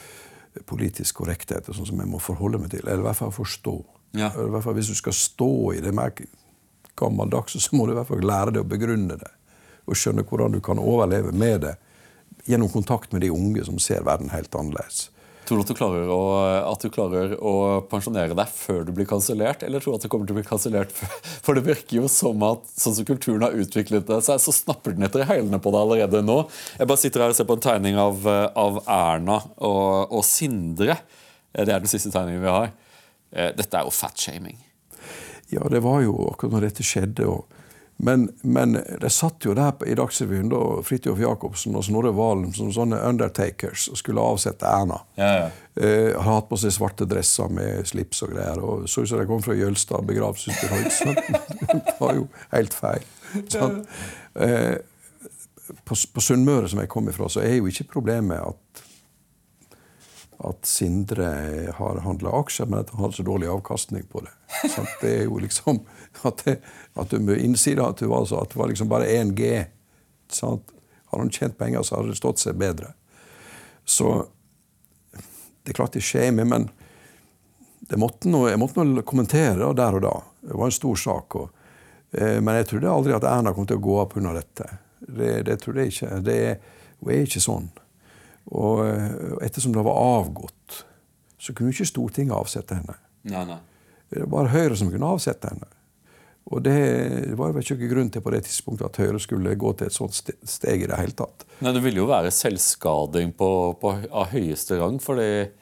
politisk 0.69 1.21
korrekthet 1.23 1.69
og 1.71 1.77
sånn 1.77 1.89
som 1.93 2.03
jeg 2.03 2.11
må 2.11 2.21
forholde 2.23 2.61
meg 2.61 2.73
til. 2.75 2.83
Eller 2.87 3.05
i 3.05 3.07
hvert 3.07 3.21
fall 3.21 3.35
forstå. 3.35 3.77
Ja. 4.19 4.33
Eller 4.35 4.51
i 4.51 4.55
hvert 4.57 4.67
fall 4.67 4.77
Hvis 4.77 4.91
du 4.93 4.99
skal 4.99 5.17
stå 5.17 5.53
i 5.77 5.81
det 5.85 5.95
mer 5.97 6.13
gammeldags, 6.99 7.57
så 7.57 7.77
må 7.77 7.87
du 7.87 7.95
i 7.95 7.97
hvert 8.01 8.11
fall 8.11 8.27
lære 8.27 8.57
deg 8.57 8.65
å 8.65 8.73
begrunne 8.75 9.17
det. 9.21 9.31
Og 9.87 9.99
skjønne 9.99 10.27
hvordan 10.27 10.59
du 10.59 10.61
kan 10.65 10.83
overleve 10.83 11.33
med 11.33 11.65
det 11.67 11.77
gjennom 12.51 12.71
kontakt 12.73 13.13
med 13.15 13.23
de 13.23 13.31
unge 13.31 13.65
som 13.65 13.79
ser 13.79 14.03
verden 14.07 14.33
helt 14.35 14.55
annerledes. 14.59 15.12
Tror 15.53 15.59
du 15.61 15.67
at 15.67 15.69
du 15.69 15.77
klarer 15.77 16.09
å, 16.09 16.21
at 16.65 16.81
du 16.81 16.89
klarer 16.89 17.33
å 17.37 17.55
pensjonere 17.85 18.33
deg 18.33 18.53
før 18.57 18.87
du 18.89 18.93
blir 18.97 19.05
kansellert, 19.05 19.61
eller 19.67 19.83
tror 19.85 19.93
du 19.93 19.99
at 19.99 20.07
du 20.07 20.09
kommer 20.09 20.25
til 20.25 20.33
å 20.33 20.39
bli 20.39 20.47
kansellert? 20.49 20.95
For 21.45 21.53
det 21.53 21.67
virker 21.67 21.99
jo 21.99 22.09
som 22.09 22.41
at 22.47 22.71
sånn 22.73 22.95
som 22.97 23.05
kulturen 23.05 23.45
har 23.45 23.59
utviklet 23.61 24.09
seg, 24.25 24.41
så 24.41 24.55
snapper 24.57 24.97
den 24.97 25.05
etter 25.05 25.27
hælene 25.29 25.61
på 25.61 25.75
deg 25.75 25.85
allerede 25.85 26.23
nå. 26.25 26.39
Jeg 26.79 26.89
bare 26.89 27.03
sitter 27.03 27.27
her 27.27 27.35
og 27.35 27.37
ser 27.37 27.51
på 27.51 27.59
en 27.59 27.67
tegning 27.69 28.01
av, 28.01 28.25
av 28.25 28.81
Erna 28.87 29.43
og, 29.59 30.09
og, 30.09 30.25
Sindre. 30.25 30.97
Det 31.53 31.69
er 31.69 31.85
den 31.85 31.93
siste 31.93 32.15
tegningen 32.15 32.47
vi 32.47 32.55
har. 32.57 32.73
Eh, 33.37 33.53
dette 33.59 33.77
er 33.77 33.85
jo 33.85 33.93
fatshaming. 33.93 34.57
Ja, 35.53 35.69
det 35.69 35.85
var 35.85 36.01
jo 36.01 36.17
akkurat 36.31 36.57
når 36.57 36.71
dette 36.71 36.89
skjedde. 36.95 37.29
og 37.29 37.62
men, 38.05 38.25
men 38.43 38.73
de 39.01 39.09
satt 39.11 39.45
jo 39.47 39.53
der 39.55 39.79
i 39.87 39.95
Dagsrevyen, 39.95 40.49
da, 40.51 40.59
Fridtjof 40.83 41.21
Jacobsen 41.23 41.77
og 41.79 41.85
Snorre 41.87 42.11
Valen, 42.17 42.51
som 42.57 42.73
sånne 42.75 42.99
undertakers 43.07 43.85
og 43.93 44.01
skulle 44.01 44.25
avsette 44.27 44.67
Erna. 44.67 44.99
Ja, 45.15 45.29
ja. 45.39 45.45
Eh, 45.79 46.11
har 46.17 46.41
hatt 46.41 46.49
på 46.51 46.59
seg 46.59 46.75
svarte 46.75 47.07
dresser 47.07 47.53
med 47.55 47.87
slips 47.87 48.25
og 48.27 48.35
greier. 48.35 48.59
og 48.59 48.89
Så 48.91 49.05
ut 49.05 49.13
som 49.13 49.23
de 49.23 49.29
kom 49.31 49.45
fra 49.45 49.55
Jølstad 49.55 50.03
begravelsesbyrå. 50.11 51.15
det 51.77 51.95
var 52.01 52.19
jo 52.19 52.27
helt 52.51 52.75
feil. 52.75 53.07
Sånn. 53.55 53.79
Eh, 54.35 54.75
på, 55.87 55.95
på 55.95 56.27
Sunnmøre, 56.27 56.73
som 56.75 56.83
jeg 56.83 56.91
kom 56.91 57.07
ifra, 57.13 57.31
så 57.31 57.47
er 57.47 57.61
jo 57.61 57.71
ikke 57.71 57.93
problemet 57.95 58.43
at 58.43 58.89
at 60.43 60.67
Sindre 60.67 61.29
har 61.77 62.01
handla 62.03 62.33
aksjer, 62.41 62.67
men 62.67 62.83
at 62.83 62.91
han 62.91 63.05
hadde 63.05 63.15
så 63.15 63.25
dårlig 63.27 63.47
avkastning 63.53 64.03
på 64.11 64.25
det. 64.25 64.33
Så 64.75 64.83
det 64.99 65.13
er 65.21 65.25
jo 65.29 65.39
liksom 65.39 65.85
At, 66.23 66.43
det, 66.45 66.59
at 66.95 67.11
du 67.11 67.19
med 67.25 67.41
innsida 67.41 67.87
at, 67.89 68.03
var, 68.07 68.27
at 68.27 68.53
det 68.53 68.59
var 68.61 68.69
liksom 68.71 68.91
bare 68.91 69.09
1 69.11 69.33
G. 69.39 69.65
Sant? 70.31 70.69
Hadde 71.11 71.23
han 71.25 71.33
tjent 71.33 71.57
penger, 71.59 71.83
så 71.83 71.97
hadde 71.97 72.13
det 72.13 72.19
stått 72.21 72.41
seg 72.41 72.59
bedre. 72.61 72.93
Så 73.85 74.13
det 75.63 75.73
er 75.73 75.79
klart 75.79 75.97
det 75.97 76.05
skjer 76.05 76.31
meg, 76.37 76.47
men 76.51 76.69
det 77.91 77.99
måtte 78.01 78.31
noe, 78.31 78.53
jeg 78.53 78.61
måtte 78.61 78.85
nå 78.87 79.03
kommentere 79.07 79.69
der 79.77 79.99
og 79.99 80.05
da. 80.05 80.15
Det 80.41 80.57
var 80.57 80.71
en 80.71 80.75
stor 80.75 81.01
sak. 81.01 81.37
Og, 81.37 81.67
eh, 82.17 82.39
men 82.41 82.61
jeg 82.61 82.71
trodde 82.71 82.95
aldri 82.95 83.17
at 83.17 83.27
Erna 83.29 83.53
kom 83.55 83.67
til 83.69 83.81
å 83.81 83.85
gå 83.85 83.99
opp 84.01 84.17
under 84.21 84.39
dette. 84.39 84.69
Det, 85.03 85.35
det 85.49 85.59
trodde 85.61 85.85
jeg 85.85 85.95
ikke. 85.95 86.23
Det, 86.25 86.39
hun 87.03 87.13
er 87.13 87.27
ikke 87.27 87.43
sånn. 87.43 87.69
Og 88.57 88.85
eh, 88.87 89.37
ettersom 89.49 89.75
det 89.77 89.85
var 89.85 90.01
avgått, 90.01 90.83
så 91.43 91.55
kunne 91.55 91.75
ikke 91.75 91.91
Stortinget 91.91 92.39
avsette 92.39 92.79
henne. 92.79 92.97
Nei, 93.29 93.45
nei. 93.51 93.61
Det 94.13 94.27
var 94.31 94.51
Høyre 94.53 94.77
som 94.79 94.91
kunne 94.93 95.13
avsette 95.15 95.51
henne. 95.51 95.69
Og 96.51 96.63
det 96.67 97.37
var 97.39 97.53
vel 97.55 97.63
ikke 97.63 97.89
grunn 97.91 98.11
til 98.13 98.23
på 98.25 98.33
det 98.35 98.43
tidspunktet 98.49 98.89
at 98.89 98.99
Høyre 98.99 99.21
skulle 99.23 99.55
gå 99.57 99.73
til 99.79 99.89
et 99.89 99.95
sånt 99.95 100.17
steg 100.17 100.83
i 100.83 100.89
det 100.91 100.99
hele 100.99 101.15
tatt. 101.17 101.47
Nei, 101.63 101.73
Det 101.77 101.83
ville 101.85 102.03
jo 102.03 102.09
være 102.11 102.33
selvskading 102.35 103.31
på, 103.39 103.51
på, 103.81 103.93
av 104.11 104.33
høyeste 104.35 104.81
rang. 104.81 104.99
For 105.03 105.21
det 105.23 105.53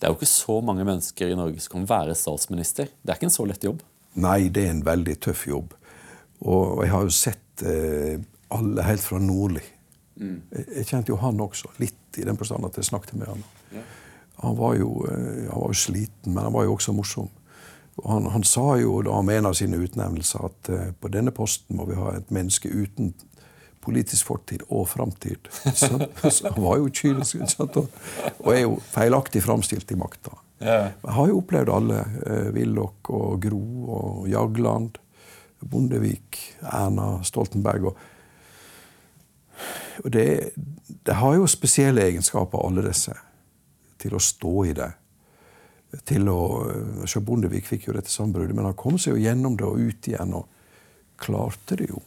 er 0.00 0.10
jo 0.10 0.16
ikke 0.16 0.30
så 0.30 0.60
mange 0.64 0.86
mennesker 0.88 1.30
i 1.30 1.36
Norge 1.38 1.60
som 1.62 1.76
kan 1.76 1.90
være 1.90 2.16
statsminister. 2.18 2.88
Det 3.02 3.12
er 3.12 3.20
ikke 3.20 3.28
en 3.28 3.36
så 3.36 3.46
lett 3.48 3.68
jobb. 3.68 3.84
Nei, 4.24 4.48
det 4.48 4.64
er 4.64 4.74
en 4.74 4.84
veldig 4.86 5.18
tøff 5.28 5.44
jobb. 5.50 5.76
Og 6.44 6.82
jeg 6.84 6.92
har 6.94 7.04
jo 7.06 7.14
sett 7.14 7.64
eh, 7.66 8.16
alle 8.54 8.88
helt 8.88 9.04
fra 9.04 9.20
Nordli. 9.22 9.62
Jeg, 10.18 10.66
jeg 10.80 10.88
kjente 10.88 11.12
jo 11.12 11.20
han 11.20 11.40
også, 11.42 11.72
litt 11.82 12.18
i 12.20 12.26
den 12.26 12.38
forstand 12.38 12.66
at 12.68 12.76
jeg 12.78 12.86
snakket 12.86 13.16
med 13.18 13.32
han. 13.32 13.46
Han 14.42 14.56
var, 14.58 14.76
jo, 14.78 14.90
eh, 15.10 15.46
han 15.50 15.60
var 15.62 15.72
jo 15.72 15.78
sliten, 15.78 16.32
men 16.32 16.46
han 16.46 16.54
var 16.54 16.66
jo 16.66 16.74
også 16.76 16.94
morsom. 16.96 17.30
Han, 18.02 18.26
han 18.34 18.42
sa 18.44 18.74
jo 18.80 18.98
da 19.06 19.20
om 19.20 19.28
en 19.30 19.46
av 19.46 19.54
sine 19.54 19.78
utnevnelser 19.78 20.48
at 20.48 20.70
uh, 20.72 20.88
på 20.98 21.10
denne 21.14 21.30
posten 21.34 21.78
må 21.78 21.86
vi 21.86 21.98
ha 21.98 22.16
et 22.16 22.32
menneske 22.34 22.68
uten 22.68 23.12
politisk 23.84 24.26
fortid 24.26 24.64
og 24.68 24.88
framtid. 24.88 25.50
Så, 25.80 26.08
så 26.30 26.48
han 26.54 26.62
var 26.64 26.80
jo 26.80 26.88
kynisk 26.88 27.60
og, 27.60 27.76
og 28.40 28.50
er 28.54 28.62
jo 28.64 28.78
feilaktig 28.94 29.42
framstilt 29.44 29.92
i 29.92 29.98
makta. 30.00 30.32
Jeg 30.64 31.12
har 31.16 31.28
jo 31.28 31.40
opplevd 31.42 31.72
alle. 31.72 32.00
Eh, 32.24 32.48
Willoch 32.54 33.10
og 33.12 33.42
Gro 33.42 33.64
og 33.98 34.28
Jagland. 34.30 35.00
Bondevik, 35.64 36.38
Erna 36.62 37.18
Stoltenberg. 37.24 37.90
Og, 37.90 37.96
og 40.04 40.12
det, 40.12 40.54
det 41.06 41.14
har 41.20 41.36
jo 41.36 41.46
spesielle 41.48 42.04
egenskaper, 42.04 42.64
alle 42.64 42.84
disse. 42.88 43.16
Til 44.00 44.16
å 44.16 44.22
stå 44.22 44.54
i 44.68 44.74
det. 44.76 44.90
Til 46.08 46.28
å, 46.32 46.38
Sjå, 47.06 47.22
Bondevik 47.24 47.68
fikk 47.68 47.88
jo 47.88 47.94
dette 47.96 48.10
sammenbruddet, 48.10 48.56
men 48.56 48.66
han 48.68 48.78
kom 48.78 48.98
seg 48.98 49.14
jo 49.14 49.22
gjennom 49.22 49.58
det 49.60 49.68
og 49.68 49.78
ut 49.78 50.08
igjen. 50.10 50.34
Og 50.34 50.48
klarte 51.20 51.78
det 51.78 51.90
jo. 51.92 52.02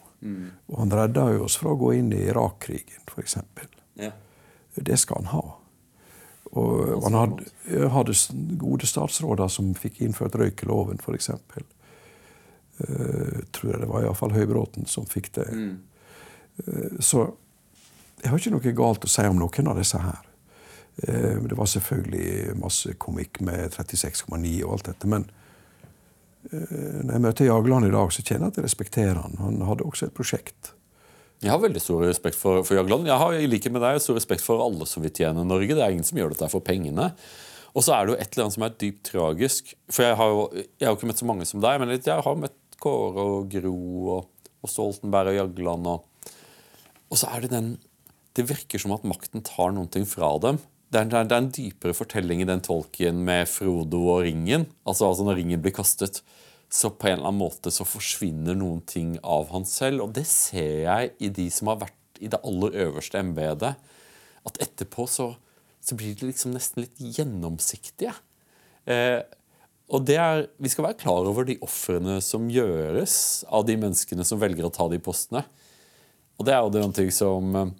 Og 0.67 0.79
han 0.81 0.91
redda 0.91 1.29
jo 1.35 1.45
oss 1.45 1.57
fra 1.61 1.71
å 1.71 1.79
gå 1.79 1.93
inn 1.99 2.11
i 2.15 2.25
Irak-krigen, 2.27 3.05
f.eks. 3.07 3.37
Ja. 4.01 4.11
Det 4.75 4.97
skal 4.99 5.23
han 5.23 5.31
ha. 5.31 5.43
Og 6.57 7.03
han 7.03 7.17
hadde, 7.17 7.49
hadde 7.93 8.15
gode 8.59 8.87
statsråder 8.89 9.49
som 9.51 9.73
fikk 9.77 10.01
innført 10.05 10.37
røykeloven, 10.39 11.01
f.eks. 11.03 11.31
Uh, 12.77 13.43
tror 13.55 13.71
jeg 13.71 13.81
det 13.81 13.89
var 13.89 14.05
iallfall 14.05 14.35
Høybråten 14.35 14.85
som 14.89 15.07
fikk 15.09 15.31
det. 15.37 15.47
Eh, 16.61 16.97
så 17.01 17.23
jeg 18.21 18.31
har 18.31 18.41
ikke 18.41 18.53
noe 18.53 18.73
galt 18.77 19.05
å 19.05 19.09
si 19.09 19.25
om 19.29 19.39
noen 19.39 19.71
av 19.71 19.81
disse 19.81 20.01
her. 20.01 20.23
Eh, 21.03 21.37
det 21.45 21.57
var 21.57 21.69
selvfølgelig 21.69 22.55
masse 22.57 22.95
komikk 22.97 23.41
med 23.45 23.75
36,9 23.75 24.55
og 24.65 24.77
alt 24.77 24.89
dette, 24.89 25.09
men 25.11 25.27
eh, 26.49 27.03
når 27.03 27.11
jeg 27.13 27.25
møter 27.27 27.49
Jagland 27.51 27.89
i 27.89 27.93
dag, 27.93 28.13
så 28.13 28.23
kjenner 28.23 28.47
jeg 28.47 28.55
at 28.55 28.59
jeg 28.61 28.67
respekterer 28.69 29.21
han. 29.21 29.37
Han 29.43 29.61
hadde 29.67 29.85
også 29.85 30.09
et 30.09 30.17
prosjekt. 30.17 30.73
Jeg 31.43 31.53
har 31.53 31.61
veldig 31.61 31.81
stor 31.83 32.01
respekt 32.07 32.37
for, 32.39 32.63
for 32.65 32.79
Jagland. 32.79 33.05
Jeg 33.05 33.21
har 33.21 33.35
i 33.37 33.49
like 33.49 33.69
med 33.69 33.83
deg 33.85 33.99
stor 34.01 34.17
respekt 34.17 34.41
for 34.41 34.63
alle 34.63 34.87
som 34.89 35.03
vil 35.05 35.13
tjene 35.13 35.45
Norge. 35.45 35.75
Det 35.77 35.83
er 35.85 35.93
ingen 35.93 36.07
som 36.07 36.17
gjør 36.17 36.33
dette 36.33 36.49
for 36.49 36.65
pengene. 36.65 37.11
Og 37.77 37.83
så 37.85 37.93
er 37.93 38.07
det 38.07 38.15
jo 38.15 38.17
et 38.17 38.31
eller 38.31 38.47
annet 38.47 38.55
som 38.55 38.65
er 38.65 38.79
dypt 38.81 39.03
tragisk. 39.11 39.75
For 39.93 40.07
jeg 40.07 40.17
har 40.17 40.31
jo, 40.33 40.47
jeg 40.57 40.87
har 40.87 40.97
ikke 40.97 41.09
møtt 41.11 41.21
så 41.21 41.27
mange 41.29 41.45
som 41.45 41.61
deg, 41.61 41.77
men 41.83 41.93
jeg 41.93 42.25
har 42.25 42.39
møtt 42.41 42.57
Kåre 42.81 43.25
og 43.37 43.51
Gro 43.53 43.75
og, 44.15 44.49
og 44.65 44.71
Stoltenberg 44.71 45.35
og 45.35 45.37
Jagland. 45.37 45.91
Og, 45.93 46.33
og 47.13 47.21
så 47.21 47.29
er 47.35 47.45
det 47.45 47.53
den 47.53 47.75
Det 48.37 48.45
virker 48.49 48.81
som 48.81 48.93
at 48.93 49.05
makten 49.05 49.45
tar 49.45 49.71
noen 49.73 49.89
ting 49.93 50.09
fra 50.09 50.31
dem. 50.41 50.57
Det 50.87 51.01
er, 51.01 51.09
det 51.11 51.19
er, 51.35 51.41
en 51.41 51.51
dypere 51.51 51.95
fortelling 51.95 52.41
i 52.41 52.47
den 52.47 52.61
tolken 52.63 53.19
med 53.27 53.49
Frodo 53.51 54.05
og 54.13 54.21
ringen. 54.23 54.69
Altså, 54.87 55.09
altså 55.09 55.25
når 55.27 55.41
ringen 55.41 55.63
blir 55.63 55.75
kastet, 55.75 56.21
så 56.71 56.91
på 56.91 57.09
en 57.09 57.17
eller 57.17 57.29
annen 57.29 57.41
måte 57.41 57.71
så 57.71 57.87
forsvinner 57.87 58.55
noen 58.55 58.79
ting 58.87 59.17
av 59.23 59.51
han 59.51 59.67
selv. 59.67 60.05
Og 60.05 60.15
det 60.15 60.23
ser 60.31 60.85
jeg 60.85 61.11
i 61.23 61.31
de 61.33 61.47
som 61.51 61.71
har 61.71 61.81
vært 61.83 62.21
i 62.23 62.31
det 62.31 62.39
aller 62.47 62.79
øverste 62.85 63.19
embetet. 63.19 63.75
At 64.47 64.61
etterpå 64.63 65.07
så, 65.11 65.33
så 65.83 65.97
blir 65.99 66.15
de 66.15 66.29
liksom 66.29 66.55
nesten 66.55 66.85
litt 66.85 67.03
gjennomsiktige. 67.19 68.15
Eh, 68.87 69.19
og 69.91 70.09
er, 70.11 70.47
Vi 70.59 70.71
skal 70.71 70.89
være 70.89 70.99
klar 70.99 71.27
over 71.27 71.47
de 71.47 71.59
ofrene 71.63 72.19
som 72.23 72.47
gjøres 72.51 73.43
av 73.47 73.67
de 73.67 73.75
menneskene 73.79 74.23
som 74.27 74.39
velger 74.39 74.67
å 74.67 74.73
ta 74.73 74.87
de 74.91 74.99
postene. 75.03 75.43
Og 76.37 76.47
det 76.47 76.55
er 76.55 76.63
jo 76.63 76.87
noe 76.87 77.11
som 77.15 77.55
eh, 77.55 77.75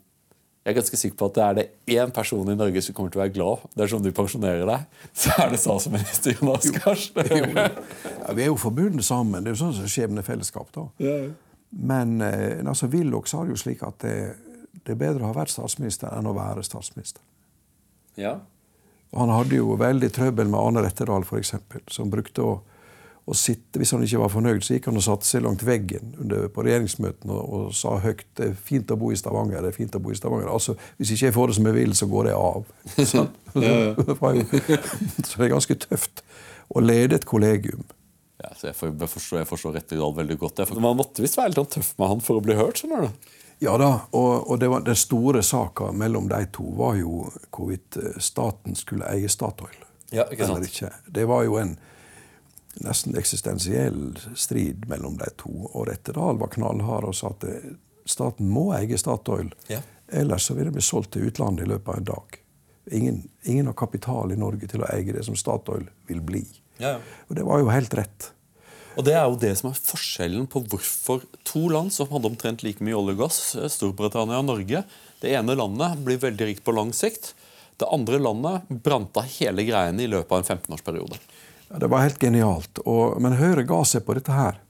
Jeg 0.68 0.74
er 0.74 0.82
ganske 0.82 0.98
sikker 1.00 1.16
på 1.16 1.28
at 1.30 1.36
det 1.38 1.44
er 1.44 1.54
det 1.56 1.96
én 1.96 2.10
person 2.12 2.50
i 2.52 2.54
Norge 2.60 2.82
som 2.84 2.96
kommer 2.96 3.12
til 3.14 3.22
å 3.22 3.24
være 3.24 3.32
glad 3.38 3.62
dersom 3.80 4.02
du 4.04 4.10
pensjonerer 4.12 4.68
deg, 4.68 4.82
så 5.16 5.32
er 5.40 5.54
det 5.54 5.60
statsminister 5.64 6.36
Jonas 6.36 6.68
Gahr 6.76 7.00
Støre. 7.00 7.64
Ja, 8.18 8.34
vi 8.36 8.44
er 8.44 8.50
jo 8.50 8.58
forbundet 8.60 9.08
sammen. 9.08 9.46
Det 9.46 9.54
er 9.54 9.56
jo 9.56 9.62
sånn 9.62 9.78
som 9.78 9.88
skjebnefellesskap. 9.88 10.74
da. 10.76 10.84
Men 11.72 12.20
eh, 12.20 12.60
altså, 12.68 12.92
Willoch 12.92 13.32
sa 13.32 13.46
det 13.46 13.56
jo 13.56 13.62
slik 13.64 13.86
at 13.88 14.04
det, 14.04 14.18
det 14.84 14.98
er 14.98 15.00
bedre 15.00 15.24
å 15.24 15.32
ha 15.32 15.38
vært 15.40 15.56
statsminister 15.56 16.12
enn 16.18 16.28
å 16.28 16.36
være 16.36 16.68
statsminister. 16.68 17.24
Ja. 18.20 18.36
Han 19.16 19.32
hadde 19.32 19.62
jo 19.62 19.80
veldig 19.80 20.12
trøbbel 20.20 20.52
med 20.52 20.60
Ane 20.60 20.84
Rettedal, 20.84 21.24
f.eks., 21.24 21.56
som 21.96 22.12
brukte 22.12 22.44
å 22.44 22.58
sitte 23.36 23.82
Hvis 23.82 23.92
han 23.92 24.04
ikke 24.06 24.22
var 24.22 24.30
fornøyd, 24.32 24.62
så 24.64 24.78
gikk 24.78 24.86
han 24.88 25.00
og 25.00 25.04
satte 25.04 25.28
seg 25.28 25.42
langt 25.44 25.66
veggen 25.68 26.14
under, 26.22 26.46
på 26.54 26.64
regjeringsmøtene 26.64 27.34
og, 27.34 27.56
og 27.58 27.74
sa 27.76 27.98
høyt 28.00 28.24
det 28.40 28.46
er 28.46 28.54
fint 28.70 28.94
å 28.94 28.98
bo 29.00 29.10
i 29.12 29.18
Stavanger. 29.20 29.66
det 29.66 29.74
er 29.74 29.76
fint 29.76 29.98
å 29.98 30.02
bo 30.04 30.14
i 30.14 30.20
Stavanger. 30.20 30.48
Altså, 30.54 30.78
Hvis 30.96 31.12
ikke 31.16 31.28
jeg 31.28 31.36
får 31.36 31.52
det 31.52 31.58
som 31.58 31.68
jeg 31.68 31.76
vil, 31.76 31.96
så 31.98 32.08
går 32.08 32.30
det 32.30 32.38
av. 32.38 32.70
Så 35.28 35.36
det 35.36 35.48
er 35.48 35.52
ganske 35.52 35.76
tøft 35.82 36.22
å 36.72 36.84
lede 36.84 37.18
et 37.18 37.28
kollegium. 37.28 37.84
Ja, 38.38 38.52
så 38.54 38.70
jeg, 38.70 38.78
for, 38.78 38.94
jeg 38.94 39.10
forstår, 39.10 39.40
jeg 39.42 39.50
forstår 39.50 39.74
slett 39.74 39.94
veldig 40.18 40.38
godt. 40.38 40.58
det. 40.58 40.68
for 40.70 40.84
man 40.84 40.98
måtte 41.00 41.24
visst 41.26 41.40
være 41.40 41.50
litt 41.50 41.58
sånn 41.58 41.72
tøff 41.80 41.90
med 41.98 42.12
han 42.12 42.22
for 42.22 42.38
å 42.38 42.44
bli 42.46 42.58
hørt. 42.58 42.78
skjønner 42.78 43.08
du? 43.08 43.32
Ja 43.66 43.74
da, 43.82 43.90
og, 44.14 44.52
og 44.52 44.60
det 44.62 44.70
var, 44.70 44.84
den 44.86 44.98
store 44.98 45.42
saka 45.42 45.90
mellom 45.90 46.28
de 46.30 46.44
to 46.54 46.68
var 46.78 47.00
jo 47.00 47.32
hvorvidt 47.50 47.98
eh, 47.98 48.20
staten 48.22 48.78
skulle 48.78 49.10
eie 49.10 49.30
Statoil. 49.30 49.74
Ja, 50.14 50.28
ikke 50.30 50.46
sant. 50.46 50.60
Eller 50.60 50.70
ikke. 50.70 50.92
Det 51.10 51.26
var 51.28 51.48
jo 51.48 51.58
en 51.58 51.74
nesten 52.84 53.18
eksistensiell 53.18 54.18
strid 54.36 54.88
mellom 54.90 55.18
de 55.18 55.30
to. 55.40 55.54
Og 55.74 55.88
Rettedal 55.90 56.40
var 56.42 56.52
knallhard 56.54 57.10
og 57.10 57.16
sa 57.18 57.32
at 57.34 57.46
eh, 57.48 57.76
staten 58.08 58.50
må 58.52 58.70
eie 58.78 59.00
Statoil. 59.00 59.52
Ja. 59.72 59.82
Ellers 60.08 60.48
så 60.48 60.56
vil 60.56 60.70
det 60.70 60.78
bli 60.78 60.86
solgt 60.86 61.16
til 61.16 61.28
utlandet 61.28 61.66
i 61.66 61.72
løpet 61.74 61.92
av 61.94 62.00
en 62.00 62.10
dag. 62.12 62.40
Ingen, 62.98 63.22
ingen 63.44 63.68
har 63.68 63.76
kapital 63.76 64.32
i 64.32 64.40
Norge 64.40 64.70
til 64.72 64.84
å 64.84 64.90
eie 64.94 65.12
det 65.12 65.26
som 65.28 65.36
Statoil 65.36 65.90
vil 66.08 66.24
bli. 66.24 66.46
Ja. 66.80 66.98
Og 67.28 67.36
det 67.36 67.44
var 67.48 67.60
jo 67.60 67.72
helt 67.74 67.96
rett. 67.98 68.32
Og 68.98 69.06
det 69.06 69.14
er 69.14 69.28
jo 69.30 69.38
det 69.38 69.52
som 69.60 69.70
er 69.70 69.78
forskjellen 69.78 70.48
på 70.50 70.64
hvorfor 70.72 71.26
to 71.46 71.68
land 71.70 71.94
som 71.94 72.10
hadde 72.10 72.32
omtrent 72.32 72.64
like 72.66 72.82
mye 72.84 72.98
olje 72.98 73.14
og 73.18 73.26
gass, 73.26 73.42
eh, 73.56 73.70
Storbritannia 73.70 74.40
og 74.42 74.48
Norge 74.48 74.84
Det 75.22 75.34
ene 75.34 75.58
landet 75.58 76.02
blir 76.06 76.22
veldig 76.22 76.46
rikt 76.46 76.64
på 76.66 76.74
lang 76.78 76.94
sikt. 76.94 77.34
Det 77.78 77.90
andre 77.94 78.20
landet 78.22 78.70
brant 78.70 79.18
av 79.18 79.26
hele 79.38 79.66
greiene 79.66 80.04
i 80.04 80.10
løpet 80.10 80.32
av 80.32 80.42
en 80.42 80.58
15-årsperiode. 80.58 81.18
Ja, 81.70 81.80
det 81.80 81.88
var 81.92 82.06
helt 82.06 82.20
genialt. 82.22 82.80
Og, 82.86 83.22
men 83.22 83.38
Høyre 83.40 83.66
ga 83.68 83.82
seg 83.86 84.06
på 84.08 84.16
dette 84.18 84.36
her. 84.36 84.62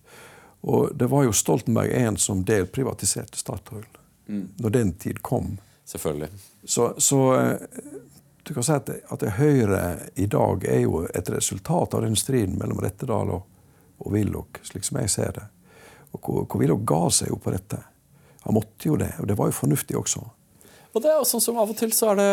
Og 0.67 0.89
det 0.97 1.09
var 1.11 1.27
jo 1.27 1.35
Stoltenberg 1.35 1.93
I 1.93 2.09
som 2.19 2.43
delprivatiserte 2.45 3.37
Statoil. 3.37 3.85
Når 4.57 4.69
den 4.69 4.93
tid 4.99 5.21
kom. 5.21 5.57
Selvfølgelig. 5.85 6.29
Så, 6.65 6.93
så 6.97 7.19
eh, 7.35 7.55
du 8.43 8.53
kan 8.53 8.63
si 8.63 8.73
at, 8.75 8.89
at 8.89 9.23
Høyre 9.37 9.83
i 10.15 10.25
dag 10.25 10.65
er 10.67 10.81
jo 10.83 11.05
et 11.07 11.29
resultat 11.31 11.93
av 11.95 12.03
den 12.03 12.17
striden 12.19 12.57
mellom 12.59 12.81
Rettedal 12.83 13.31
og, 13.37 13.45
og 14.03 14.11
Willoch, 14.11 14.59
slik 14.67 14.83
som 14.87 14.99
jeg 14.99 15.13
ser 15.13 15.31
det. 15.37 15.45
Og 16.17 16.55
Willoch 16.59 16.83
ga 16.87 17.05
seg 17.13 17.31
jo 17.31 17.39
på 17.43 17.53
dette. 17.55 17.79
Han 18.47 18.55
måtte 18.55 18.89
jo 18.89 18.97
det, 18.99 19.13
og 19.19 19.27
det 19.27 19.37
var 19.39 19.51
jo 19.51 19.55
fornuftig 19.55 19.97
også. 19.99 20.23
Og 20.97 21.03
det 21.03 21.11
er 21.13 21.19
jo 21.21 21.39
som 21.39 21.59
Av 21.61 21.69
og 21.69 21.77
til 21.77 21.91
så 21.93 22.09
er 22.15 22.17
det 22.17 22.31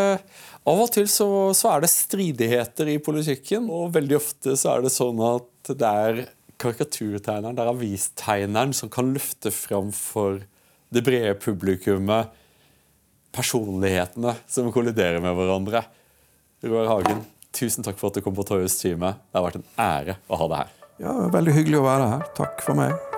til 0.95 1.09
så, 1.13 1.29
så 1.53 1.75
er 1.75 1.85
det 1.85 1.91
stridigheter 1.93 2.89
i 2.95 3.01
politikken, 3.03 3.69
og 3.69 3.93
veldig 3.93 4.17
ofte 4.17 4.57
så 4.57 4.77
er 4.77 4.87
det 4.87 4.95
sånn 4.95 5.21
at 5.21 5.75
det 5.75 5.91
er 5.91 6.23
karikaturtegneren, 6.63 7.57
det 7.57 7.65
er 7.65 7.73
avistegneren, 7.75 8.73
som 8.73 8.89
kan 8.89 9.13
løfte 9.13 9.53
fram 9.53 9.93
for 9.93 10.41
det 10.95 11.03
brede 11.05 11.35
publikummet 11.43 12.33
personlighetene 13.35 14.37
som 14.47 14.71
kolliderer 14.73 15.21
med 15.21 15.35
hverandre. 15.37 15.83
Roar 16.65 16.89
Hagen, 16.93 17.25
tusen 17.53 17.85
takk 17.85 17.99
for 18.01 18.09
at 18.09 18.21
du 18.21 18.25
kom 18.25 18.37
på 18.37 18.47
Torjus 18.47 18.79
time. 18.81 19.17
Det 19.29 19.41
har 19.41 19.49
vært 19.49 19.61
en 19.61 19.69
ære 19.85 20.17
å 20.29 20.39
ha 20.41 20.49
deg 20.53 20.63
her. 20.63 20.79
Ja, 21.03 21.19
Veldig 21.35 21.59
hyggelig 21.59 21.83
å 21.83 21.89
være 21.89 22.15
her. 22.15 22.31
Takk 22.39 22.63
for 22.65 22.79
meg. 22.79 23.14